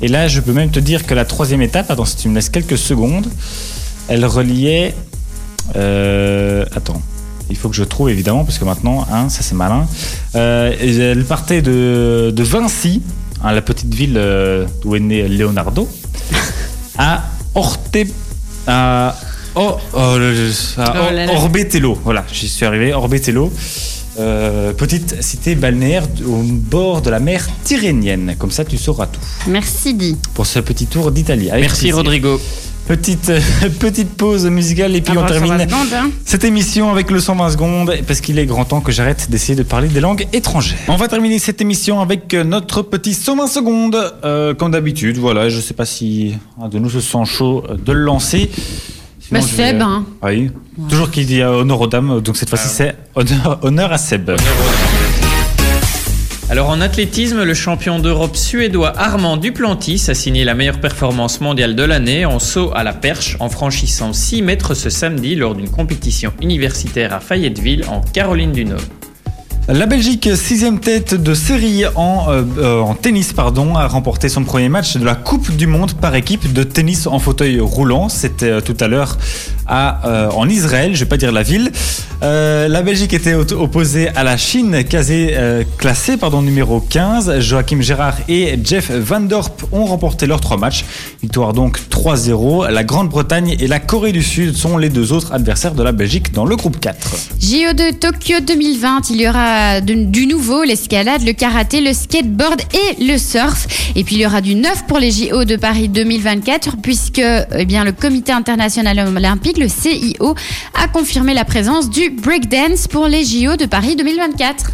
Et 0.00 0.08
là, 0.08 0.28
je 0.28 0.40
peux 0.40 0.52
même 0.52 0.70
te 0.70 0.78
dire 0.78 1.06
que 1.06 1.14
la 1.14 1.24
troisième 1.24 1.62
étape, 1.62 1.90
attends, 1.90 2.04
si 2.04 2.16
tu 2.16 2.28
me 2.28 2.34
laisses 2.34 2.50
quelques 2.50 2.78
secondes, 2.78 3.26
elle 4.08 4.24
reliait. 4.24 4.94
euh, 5.76 6.64
attends, 6.74 7.02
il 7.50 7.56
faut 7.56 7.68
que 7.68 7.74
je 7.76 7.84
trouve 7.84 8.10
évidemment, 8.10 8.44
parce 8.44 8.58
que 8.58 8.64
maintenant, 8.64 9.06
hein, 9.10 9.28
ça 9.28 9.42
c'est 9.42 9.54
malin. 9.54 9.86
Euh, 10.34 10.72
elle 10.80 11.24
partait 11.24 11.62
de, 11.62 12.32
de 12.34 12.42
Vinci, 12.42 13.02
hein, 13.42 13.52
la 13.52 13.62
petite 13.62 13.92
ville 13.92 14.14
euh, 14.16 14.66
où 14.84 14.94
est 14.94 15.00
né 15.00 15.26
Leonardo, 15.28 15.88
à 16.98 17.24
Orte. 17.54 17.96
à 18.66 19.16
Oh, 19.54 19.76
oh, 19.92 19.98
à 19.98 20.14
Oh 20.16 21.12
là 21.12 21.26
là. 21.26 21.32
Orbetello, 21.32 21.98
voilà, 22.04 22.24
j'y 22.32 22.48
suis 22.48 22.64
arrivé, 22.64 22.92
Orbetello. 22.92 23.52
Euh, 24.18 24.72
petite 24.72 25.22
cité 25.22 25.54
balnéaire 25.54 26.04
au 26.26 26.42
bord 26.42 27.02
de 27.02 27.10
la 27.10 27.20
mer 27.20 27.48
Tyrrhénienne. 27.64 28.34
Comme 28.38 28.50
ça, 28.50 28.64
tu 28.64 28.76
sauras 28.76 29.06
tout 29.06 29.20
Merci, 29.46 29.94
Di. 29.94 30.16
pour 30.34 30.46
ce 30.46 30.58
petit 30.58 30.86
tour 30.86 31.12
d'Italie. 31.12 31.50
Avec 31.50 31.62
Merci 31.62 31.80
plaisir. 31.82 31.96
Rodrigo. 31.96 32.40
Petite, 32.88 33.30
petite 33.80 34.14
pause 34.14 34.46
musicale 34.46 34.96
et 34.96 35.02
puis 35.02 35.12
Ah 35.14 35.20
on 35.20 35.22
bah, 35.22 35.28
termine 35.28 35.52
hein. 35.60 36.10
cette 36.24 36.42
émission 36.44 36.90
avec 36.90 37.10
le 37.10 37.20
120 37.20 37.50
secondes 37.50 37.94
parce 38.06 38.22
qu'il 38.22 38.38
est 38.38 38.46
grand 38.46 38.64
temps 38.64 38.80
que 38.80 38.90
j'arrête 38.92 39.30
d'essayer 39.30 39.54
de 39.54 39.62
parler 39.62 39.88
des 39.88 40.00
langues 40.00 40.26
étrangères. 40.32 40.78
On 40.88 40.96
va 40.96 41.06
terminer 41.06 41.38
cette 41.38 41.60
émission 41.60 42.00
avec 42.00 42.32
euh, 42.32 42.44
notre 42.44 42.80
petit 42.80 43.12
120 43.12 43.46
secondes. 43.46 44.14
Euh, 44.24 44.54
comme 44.54 44.70
d'habitude, 44.70 45.18
voilà, 45.18 45.50
je 45.50 45.60
sais 45.60 45.74
pas 45.74 45.84
si 45.84 46.34
un 46.60 46.68
de 46.68 46.78
nous 46.78 46.88
se 46.88 47.00
sent 47.00 47.24
chaud 47.26 47.62
euh, 47.68 47.76
de 47.76 47.92
le 47.92 48.00
lancer. 48.00 48.50
Sinon, 49.28 49.40
Bah, 49.40 49.46
vais- 49.46 49.56
Seb, 49.56 49.82
hein. 49.82 50.04
Oui. 50.22 50.50
Toujours 50.88 51.10
qu'il 51.10 51.26
dit 51.26 51.42
euh, 51.42 51.60
honneur 51.60 51.80
aux 51.80 51.86
dames, 51.86 52.20
donc 52.20 52.36
cette 52.36 52.48
fois-ci 52.48 52.64
Ah 52.66 52.72
c'est 52.74 52.96
honneur, 53.14 53.58
honneur 53.62 53.92
à 53.92 53.98
Seb. 53.98 54.30
Alors 56.50 56.70
en 56.70 56.80
athlétisme, 56.80 57.42
le 57.44 57.52
champion 57.52 57.98
d'Europe 57.98 58.34
suédois 58.34 58.94
Armand 58.98 59.36
Duplantis 59.36 60.02
a 60.08 60.14
signé 60.14 60.44
la 60.44 60.54
meilleure 60.54 60.80
performance 60.80 61.42
mondiale 61.42 61.76
de 61.76 61.82
l'année 61.82 62.24
en 62.24 62.38
saut 62.38 62.70
à 62.74 62.84
la 62.84 62.94
perche 62.94 63.36
en 63.38 63.50
franchissant 63.50 64.14
6 64.14 64.40
mètres 64.40 64.72
ce 64.72 64.88
samedi 64.88 65.34
lors 65.34 65.54
d'une 65.54 65.68
compétition 65.68 66.32
universitaire 66.40 67.12
à 67.12 67.20
Fayetteville 67.20 67.84
en 67.90 68.00
Caroline 68.00 68.52
du 68.52 68.64
Nord. 68.64 68.80
La 69.70 69.84
Belgique, 69.84 70.30
sixième 70.34 70.80
tête 70.80 71.12
de 71.12 71.34
série 71.34 71.84
en, 71.94 72.24
euh, 72.30 72.42
euh, 72.56 72.80
en 72.80 72.94
tennis, 72.94 73.34
pardon, 73.34 73.74
a 73.74 73.86
remporté 73.86 74.30
son 74.30 74.42
premier 74.42 74.70
match 74.70 74.96
de 74.96 75.04
la 75.04 75.14
Coupe 75.14 75.54
du 75.54 75.66
Monde 75.66 75.92
par 75.92 76.14
équipe 76.14 76.54
de 76.54 76.62
tennis 76.62 77.06
en 77.06 77.18
fauteuil 77.18 77.60
roulant. 77.60 78.08
C'était 78.08 78.48
euh, 78.48 78.60
tout 78.62 78.76
à 78.80 78.88
l'heure 78.88 79.18
euh, 79.70 80.30
en 80.30 80.48
Israël, 80.48 80.94
je 80.94 81.00
vais 81.00 81.08
pas 81.08 81.18
dire 81.18 81.32
la 81.32 81.42
ville. 81.42 81.70
La 82.22 82.82
Belgique 82.82 83.12
était 83.12 83.34
opposée 83.34 84.08
à 84.08 84.24
la 84.24 84.38
Chine, 84.38 84.82
casée, 84.82 85.36
classée 85.76 86.16
pardon, 86.16 86.40
numéro 86.40 86.80
15. 86.80 87.38
Joachim 87.40 87.80
Gérard 87.80 88.16
et 88.28 88.58
Jeff 88.64 88.90
Van 88.90 89.20
Dorp 89.20 89.64
ont 89.70 89.84
remporté 89.84 90.26
leurs 90.26 90.40
trois 90.40 90.56
matchs. 90.56 90.84
Victoire 91.22 91.52
donc 91.52 91.78
3-0. 91.90 92.70
La 92.70 92.82
Grande-Bretagne 92.82 93.56
et 93.60 93.68
la 93.68 93.78
Corée 93.78 94.12
du 94.12 94.22
Sud 94.22 94.56
sont 94.56 94.78
les 94.78 94.88
deux 94.88 95.12
autres 95.12 95.32
adversaires 95.32 95.74
de 95.74 95.82
la 95.82 95.92
Belgique 95.92 96.32
dans 96.32 96.46
le 96.46 96.56
groupe 96.56 96.80
4. 96.80 97.16
JO 97.38 97.72
de 97.74 97.94
Tokyo 97.94 98.40
2020, 98.44 99.10
il 99.10 99.20
y 99.20 99.28
aura 99.28 99.57
de- 99.80 100.04
du 100.04 100.26
nouveau, 100.26 100.62
l'escalade, 100.64 101.22
le 101.24 101.32
karaté, 101.32 101.80
le 101.80 101.92
skateboard 101.92 102.60
et 102.72 103.04
le 103.04 103.18
surf. 103.18 103.66
Et 103.96 104.04
puis 104.04 104.16
il 104.16 104.20
y 104.22 104.26
aura 104.26 104.40
du 104.40 104.54
neuf 104.54 104.84
pour 104.86 104.98
les 104.98 105.10
JO 105.10 105.44
de 105.44 105.56
Paris 105.56 105.88
2024 105.88 106.76
puisque 106.82 107.18
eh 107.20 107.64
bien, 107.64 107.84
le 107.84 107.92
Comité 107.92 108.32
international 108.32 108.98
olympique, 109.16 109.58
le 109.58 109.68
CIO, 109.68 110.34
a 110.74 110.88
confirmé 110.88 111.34
la 111.34 111.44
présence 111.44 111.90
du 111.90 112.10
breakdance 112.10 112.86
pour 112.88 113.08
les 113.08 113.24
JO 113.24 113.56
de 113.56 113.66
Paris 113.66 113.96
2024. 113.96 114.70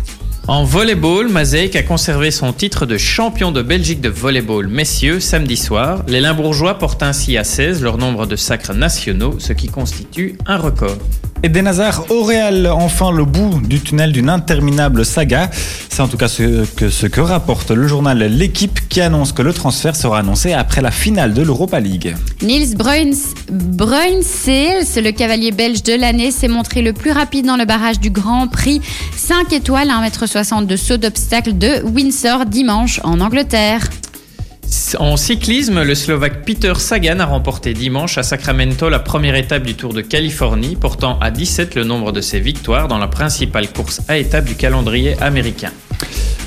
En 0.47 0.63
volleyball, 0.65 1.29
Mazeic 1.31 1.75
a 1.75 1.83
conservé 1.83 2.31
son 2.31 2.53
titre 2.53 2.85
de 2.85 2.99
champion 2.99 3.51
de 3.51 3.63
Belgique 3.63 4.03
de 4.03 4.11
volleyball 4.11 4.67
messieurs 4.69 5.19
samedi 5.19 5.57
soir. 5.57 6.03
Les 6.07 6.21
Limbourgeois 6.21 6.79
portent 6.79 7.03
ainsi 7.03 7.39
à 7.39 7.45
16 7.45 7.81
leur 7.83 7.97
nombre 7.97 8.27
de 8.27 8.37
sacres 8.37 8.75
nationaux, 8.75 9.37
ce 9.39 9.55
qui 9.55 9.69
constitue 9.69 10.37
un 10.47 10.59
record. 10.59 10.99
Et 11.45 11.51
des 11.51 11.61
Nazars 11.61 12.07
au 12.11 12.23
Real, 12.23 12.67
enfin 12.69 13.13
le 13.13 13.27
bout 13.27 13.61
du 13.61 13.79
tunnel 13.79 14.13
d'une 14.13 14.31
interminable 14.31 15.05
saga. 15.05 15.51
C'est 15.91 16.01
en 16.01 16.09
tout 16.09 16.17
cas 16.17 16.27
ce 16.27 17.07
que, 17.07 17.21
rapporte 17.21 17.71
le 17.71 17.87
journal 17.87 18.17
L'équipe 18.19 18.89
qui 18.89 19.03
annonce 19.03 19.33
que 19.33 19.43
le 19.43 19.53
transfert 19.53 19.95
sera 19.95 20.21
annoncé 20.21 20.55
après 20.55 20.81
la 20.81 20.91
finale 20.91 21.35
de 21.35 21.43
l'Europa 21.43 21.81
League. 21.81 22.17
Niels 22.41 22.75
Bruins, 22.79 23.35
Bruinseels, 23.51 25.03
le 25.05 25.11
cavalier 25.11 25.51
belge 25.51 25.83
de 25.83 25.93
l'année, 25.93 26.31
s'est 26.31 26.49
montré 26.49 26.81
le 26.81 26.95
plus 26.95 27.13
rapide 27.13 27.45
dans 27.45 27.59
le 27.59 27.67
barrage 27.67 28.01
du 28.01 28.09
Grand 28.09 28.49
Prix 28.49 28.81
5 29.15 29.53
étoiles, 29.53 29.89
1m60 29.89 30.65
de 30.65 30.77
saut 30.77 30.97
d'obstacle 30.97 31.59
de 31.59 31.83
Windsor 31.85 32.47
dimanche 32.47 33.03
en 33.05 33.21
Angleterre. 33.21 33.91
En 34.99 35.17
cyclisme, 35.17 35.83
le 35.83 35.95
Slovaque 35.95 36.45
Peter 36.45 36.75
Sagan 36.77 37.21
a 37.21 37.27
remporté 37.27 37.75
dimanche 37.75 38.19
à 38.19 38.23
Sacramento 38.23 38.89
la 38.89 38.99
première 38.99 39.35
étape 39.35 39.63
du 39.63 39.75
Tour 39.75 39.93
de 39.93 40.01
Californie, 40.01 40.77
portant 40.77 41.19
à 41.21 41.31
17 41.31 41.75
le 41.75 41.85
nombre 41.85 42.13
de 42.13 42.21
ses 42.21 42.41
victoires 42.41 42.89
dans 42.89 42.99
la 42.99 43.09
principale 43.09 43.73
course 43.73 44.03
à 44.09 44.19
étapes 44.19 44.47
du 44.47 44.55
calendrier 44.55 45.21
américain. 45.23 45.71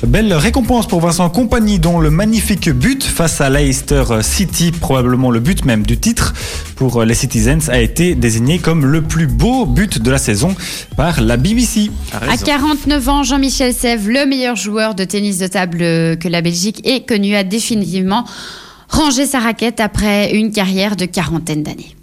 Belle 0.06 0.32
récompense 0.32 0.86
pour 0.86 1.00
Vincent 1.00 1.28
Compagnie 1.28 1.78
dont 1.80 1.98
le 1.98 2.10
magnifique 2.10 2.70
but 2.70 3.02
face 3.02 3.40
à 3.40 3.50
Leicester 3.50 4.04
City, 4.22 4.70
probablement 4.70 5.30
le 5.32 5.40
but 5.40 5.64
même 5.64 5.84
du 5.84 5.96
titre 5.98 6.34
pour 6.76 7.02
les 7.02 7.14
Citizens, 7.14 7.68
a 7.68 7.80
été 7.80 8.14
désigné 8.14 8.58
comme 8.60 8.86
le 8.86 9.02
plus 9.02 9.26
beau 9.26 9.66
but 9.66 10.00
de 10.00 10.10
la 10.10 10.18
saison 10.18 10.54
par 10.96 11.20
la 11.20 11.36
BBC. 11.36 11.90
A 12.12 12.16
À 12.18 12.30
raison. 12.30 12.44
49 12.46 13.08
ans, 13.08 13.22
Jean-Michel 13.24 13.74
Sèvres, 13.74 14.08
le 14.08 14.24
meilleur 14.26 14.54
joueur 14.54 14.94
de 14.94 15.02
tennis 15.02 15.38
de 15.38 15.48
table 15.48 15.78
que 15.78 16.28
la 16.28 16.42
Belgique 16.42 16.80
ait 16.86 17.00
connu, 17.04 17.34
a 17.34 17.42
définitivement 17.42 18.24
rangé 18.88 19.26
sa 19.26 19.40
raquette 19.40 19.80
après 19.80 20.32
une 20.34 20.52
carrière 20.52 20.94
de 20.94 21.06
quarantaine 21.06 21.64
d'années. 21.64 21.94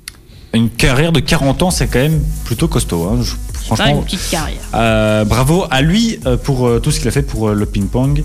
Une 0.53 0.69
carrière 0.69 1.11
de 1.11 1.19
40 1.19 1.63
ans, 1.63 1.71
c'est 1.71 1.87
quand 1.87 1.99
même 1.99 2.21
plutôt 2.43 2.67
costaud. 2.67 3.09
hein. 3.11 3.19
Je- 3.23 3.33
franchement, 3.65 3.97
une 3.99 4.03
petite 4.03 4.29
carrière. 4.29 4.57
Euh, 4.73 5.25
bravo 5.25 5.65
à 5.71 5.81
lui 5.81 6.19
euh, 6.25 6.37
pour 6.37 6.67
euh, 6.67 6.79
tout 6.79 6.91
ce 6.91 6.99
qu'il 6.99 7.07
a 7.07 7.11
fait 7.11 7.21
pour 7.21 7.49
euh, 7.49 7.53
le 7.53 7.65
ping-pong 7.65 8.23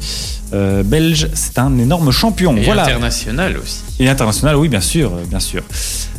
euh, 0.53 0.83
belge. 0.83 1.29
C'est 1.35 1.59
un 1.59 1.79
énorme 1.79 2.11
champion. 2.11 2.57
Et 2.57 2.63
voilà. 2.63 2.85
international 2.85 3.57
aussi. 3.63 3.81
Et 3.99 4.09
international, 4.09 4.57
oui, 4.57 4.69
bien 4.69 4.81
sûr, 4.81 5.11
bien 5.29 5.41
sûr. 5.41 5.63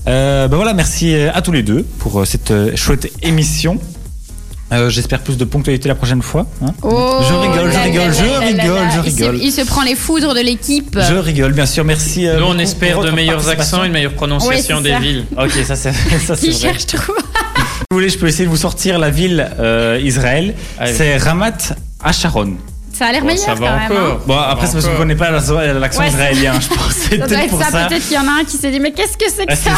Euh, 0.07 0.47
ben 0.47 0.55
voilà, 0.55 0.73
merci 0.73 1.13
à 1.15 1.41
tous 1.41 1.51
les 1.51 1.63
deux 1.63 1.83
pour 1.99 2.25
cette 2.25 2.53
chouette 2.75 3.11
émission. 3.21 3.77
Euh, 4.73 4.89
J'espère 4.89 5.19
plus 5.19 5.35
de 5.37 5.43
ponctualité 5.43 5.89
la 5.89 5.95
prochaine 5.95 6.21
fois. 6.21 6.47
hein. 6.65 6.67
je 6.81 7.33
rigole, 7.33 7.71
je 7.73 7.77
rigole, 7.79 8.13
je 8.13 8.23
rigole, 8.39 8.79
je 8.93 8.99
Il 9.09 9.11
se- 9.11 9.17
rigole. 9.23 9.39
Il 9.43 9.51
se 9.51 9.61
prend 9.65 9.81
les 9.81 9.95
foudres 9.95 10.33
de 10.33 10.39
l'équipe. 10.39 10.97
Je 10.97 11.15
rigole, 11.15 11.51
bien 11.51 11.65
sûr. 11.65 11.83
Merci. 11.83 12.25
Nous, 12.25 12.45
on 12.45 12.57
espère 12.57 13.01
de 13.01 13.09
meilleurs 13.11 13.49
accents, 13.49 13.83
une 13.83 13.91
meilleure 13.91 14.13
prononciation 14.13 14.77
Ouais, 14.77 14.83
des 14.83 14.97
villes. 14.99 15.25
Ok, 15.37 15.51
ça 15.67 15.75
c'est 15.75 15.91
ça 16.25 16.37
c'est 16.37 16.47
Il 16.47 16.53
vrai. 16.53 16.59
cherche 16.61 16.85
trop. 16.85 17.11
Si 17.91 17.93
vous 17.93 17.99
voulez, 17.99 18.09
je 18.09 18.17
peux 18.17 18.27
essayer 18.29 18.45
de 18.45 18.49
vous 18.49 18.55
sortir 18.55 18.97
la 18.99 19.09
ville 19.09 19.49
euh, 19.59 19.99
Israël. 20.01 20.53
C'est 20.85 21.17
Ramat 21.17 21.75
Asharon. 22.01 22.53
Ça 22.93 23.07
a 23.07 23.11
l'air 23.11 23.19
Bon, 23.19 23.27
meilleur 23.27 23.43
ça 23.43 23.53
quand 23.55 23.59
va 23.65 23.75
même. 23.79 23.91
encore. 23.91 24.11
hein. 24.13 24.17
Bon, 24.25 24.37
après, 24.37 24.67
c'est 24.67 24.73
parce 24.73 24.87
qu'on 24.87 24.95
connaît 24.95 25.15
pas 25.17 25.29
la- 25.29 25.73
l'accent 25.73 25.99
Ouais, 25.99 26.07
israélien, 26.07 26.53
je 26.61 26.69
pense. 26.69 26.93
C'est 26.93 27.09
Ça 27.09 27.17
doit 27.17 27.27
peut-être 27.27 27.41
être 27.43 27.49
pour 27.49 27.61
ça. 27.61 27.69
ça. 27.69 27.85
Peut-être 27.87 28.03
qu'il 28.07 28.15
y 28.15 28.17
en 28.17 28.27
a 28.29 28.39
un 28.39 28.43
qui 28.45 28.55
s'est 28.55 28.71
dit 28.71 28.79
mais 28.79 28.93
qu'est-ce 28.93 29.17
que 29.17 29.25
c'est 29.29 29.45
que 29.45 29.51
Ah, 29.51 29.55
ça 29.57 29.73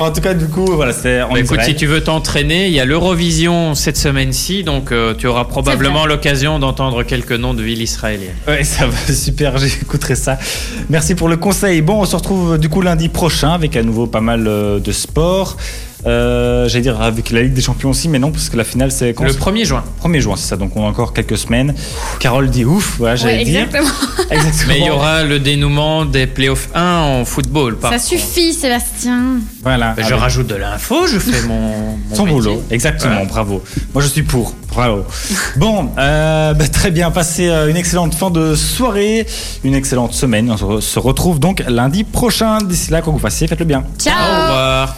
en 0.04 0.10
tout 0.12 0.20
cas, 0.20 0.34
du 0.34 0.44
coup, 0.46 0.66
voilà, 0.66 0.92
c'est 0.92 1.22
en 1.22 1.32
Bah, 1.32 1.38
écoute, 1.38 1.52
Israël. 1.52 1.64
si 1.70 1.74
tu 1.76 1.86
veux 1.86 2.02
t'entraîner, 2.04 2.66
il 2.66 2.74
y 2.74 2.80
a 2.80 2.84
l'Eurovision 2.84 3.74
cette 3.74 3.96
semaine-ci, 3.96 4.62
donc 4.62 4.92
euh, 4.92 5.14
tu 5.16 5.26
auras 5.26 5.44
probablement 5.46 6.04
l'occasion 6.04 6.58
d'entendre 6.58 7.02
quelques 7.02 7.32
noms 7.32 7.54
de 7.54 7.62
villes 7.62 7.80
israéliennes. 7.80 8.34
Ouais, 8.46 8.62
ça 8.62 8.86
va, 8.86 8.96
super, 9.14 9.56
j'écouterai 9.56 10.16
ça. 10.16 10.36
Merci 10.90 11.14
pour 11.14 11.28
le 11.30 11.38
conseil. 11.38 11.80
Bon, 11.80 12.02
on 12.02 12.04
se 12.04 12.14
retrouve 12.14 12.52
euh, 12.54 12.58
du 12.58 12.68
coup 12.68 12.82
lundi 12.82 13.08
prochain 13.08 13.52
avec 13.52 13.74
à 13.74 13.82
nouveau 13.82 14.06
pas 14.06 14.20
mal 14.20 14.46
euh, 14.46 14.80
de 14.80 14.92
sport. 14.92 15.56
Euh, 16.08 16.68
J'allais 16.68 16.82
dire 16.82 17.00
avec 17.00 17.30
la 17.30 17.42
Ligue 17.42 17.52
des 17.54 17.60
Champions 17.62 17.90
aussi, 17.90 18.08
mais 18.08 18.18
non, 18.18 18.30
parce 18.30 18.48
que 18.48 18.56
la 18.56 18.64
finale 18.64 18.90
c'est 18.90 19.12
quand 19.14 19.24
Le 19.24 19.32
1er 19.32 19.64
juin. 19.64 19.84
1er 20.04 20.20
juin, 20.20 20.34
c'est 20.36 20.48
ça, 20.48 20.56
donc 20.56 20.72
on 20.76 20.84
a 20.84 20.88
encore 20.88 21.12
quelques 21.12 21.36
semaines. 21.38 21.74
Carole 22.18 22.48
dit 22.50 22.64
ouf, 22.64 22.96
voilà, 22.98 23.16
j'allais 23.16 23.38
Ouais, 23.38 23.44
dire. 23.44 23.60
exactement. 23.62 23.88
Exactement. 24.30 24.72
Mais 24.74 24.80
il 24.80 24.86
y 24.86 24.90
aura 24.90 25.22
le 25.24 25.38
dénouement 25.38 26.04
des 26.04 26.26
playoffs 26.26 26.68
1 26.74 26.82
en 27.00 27.24
football. 27.24 27.76
par 27.78 27.90
Ça 27.92 27.96
contre. 27.96 28.08
suffit, 28.08 28.52
Sébastien. 28.52 29.38
Voilà. 29.62 29.94
Bah, 29.96 30.02
je 30.02 30.08
avec 30.08 30.18
rajoute 30.20 30.46
de 30.48 30.54
l'info, 30.54 31.06
je 31.06 31.18
fais 31.18 31.46
mon, 31.46 31.96
mon 32.08 32.14
Son 32.14 32.24
métier. 32.24 32.38
boulot, 32.40 32.62
exactement, 32.70 33.12
Voilà. 33.14 33.26
bravo. 33.28 33.62
Moi 33.94 34.02
je 34.02 34.08
suis 34.08 34.22
pour, 34.22 34.54
bravo. 34.68 35.04
bon, 35.56 35.90
euh, 35.98 36.52
bah, 36.52 36.68
très 36.68 36.90
bien, 36.90 37.10
passez 37.10 37.48
euh, 37.48 37.70
une 37.70 37.76
excellente 37.76 38.14
fin 38.14 38.30
de 38.30 38.54
soirée, 38.54 39.26
une 39.64 39.74
excellente 39.74 40.12
semaine. 40.12 40.50
On 40.50 40.56
se 40.58 40.64
re- 40.64 40.80
se 40.82 40.98
retrouve 40.98 41.40
donc 41.40 41.62
lundi 41.66 42.04
prochain. 42.04 42.58
D'ici 42.58 42.90
là, 42.90 43.00
quoi 43.00 43.12
que 43.12 43.16
vous 43.18 43.22
fassiez, 43.22 43.46
faites 43.46 43.60
le 43.60 43.64
bien. 43.64 43.82
Ciao. 43.98 44.12
Au 44.14 44.42
revoir. 44.42 44.96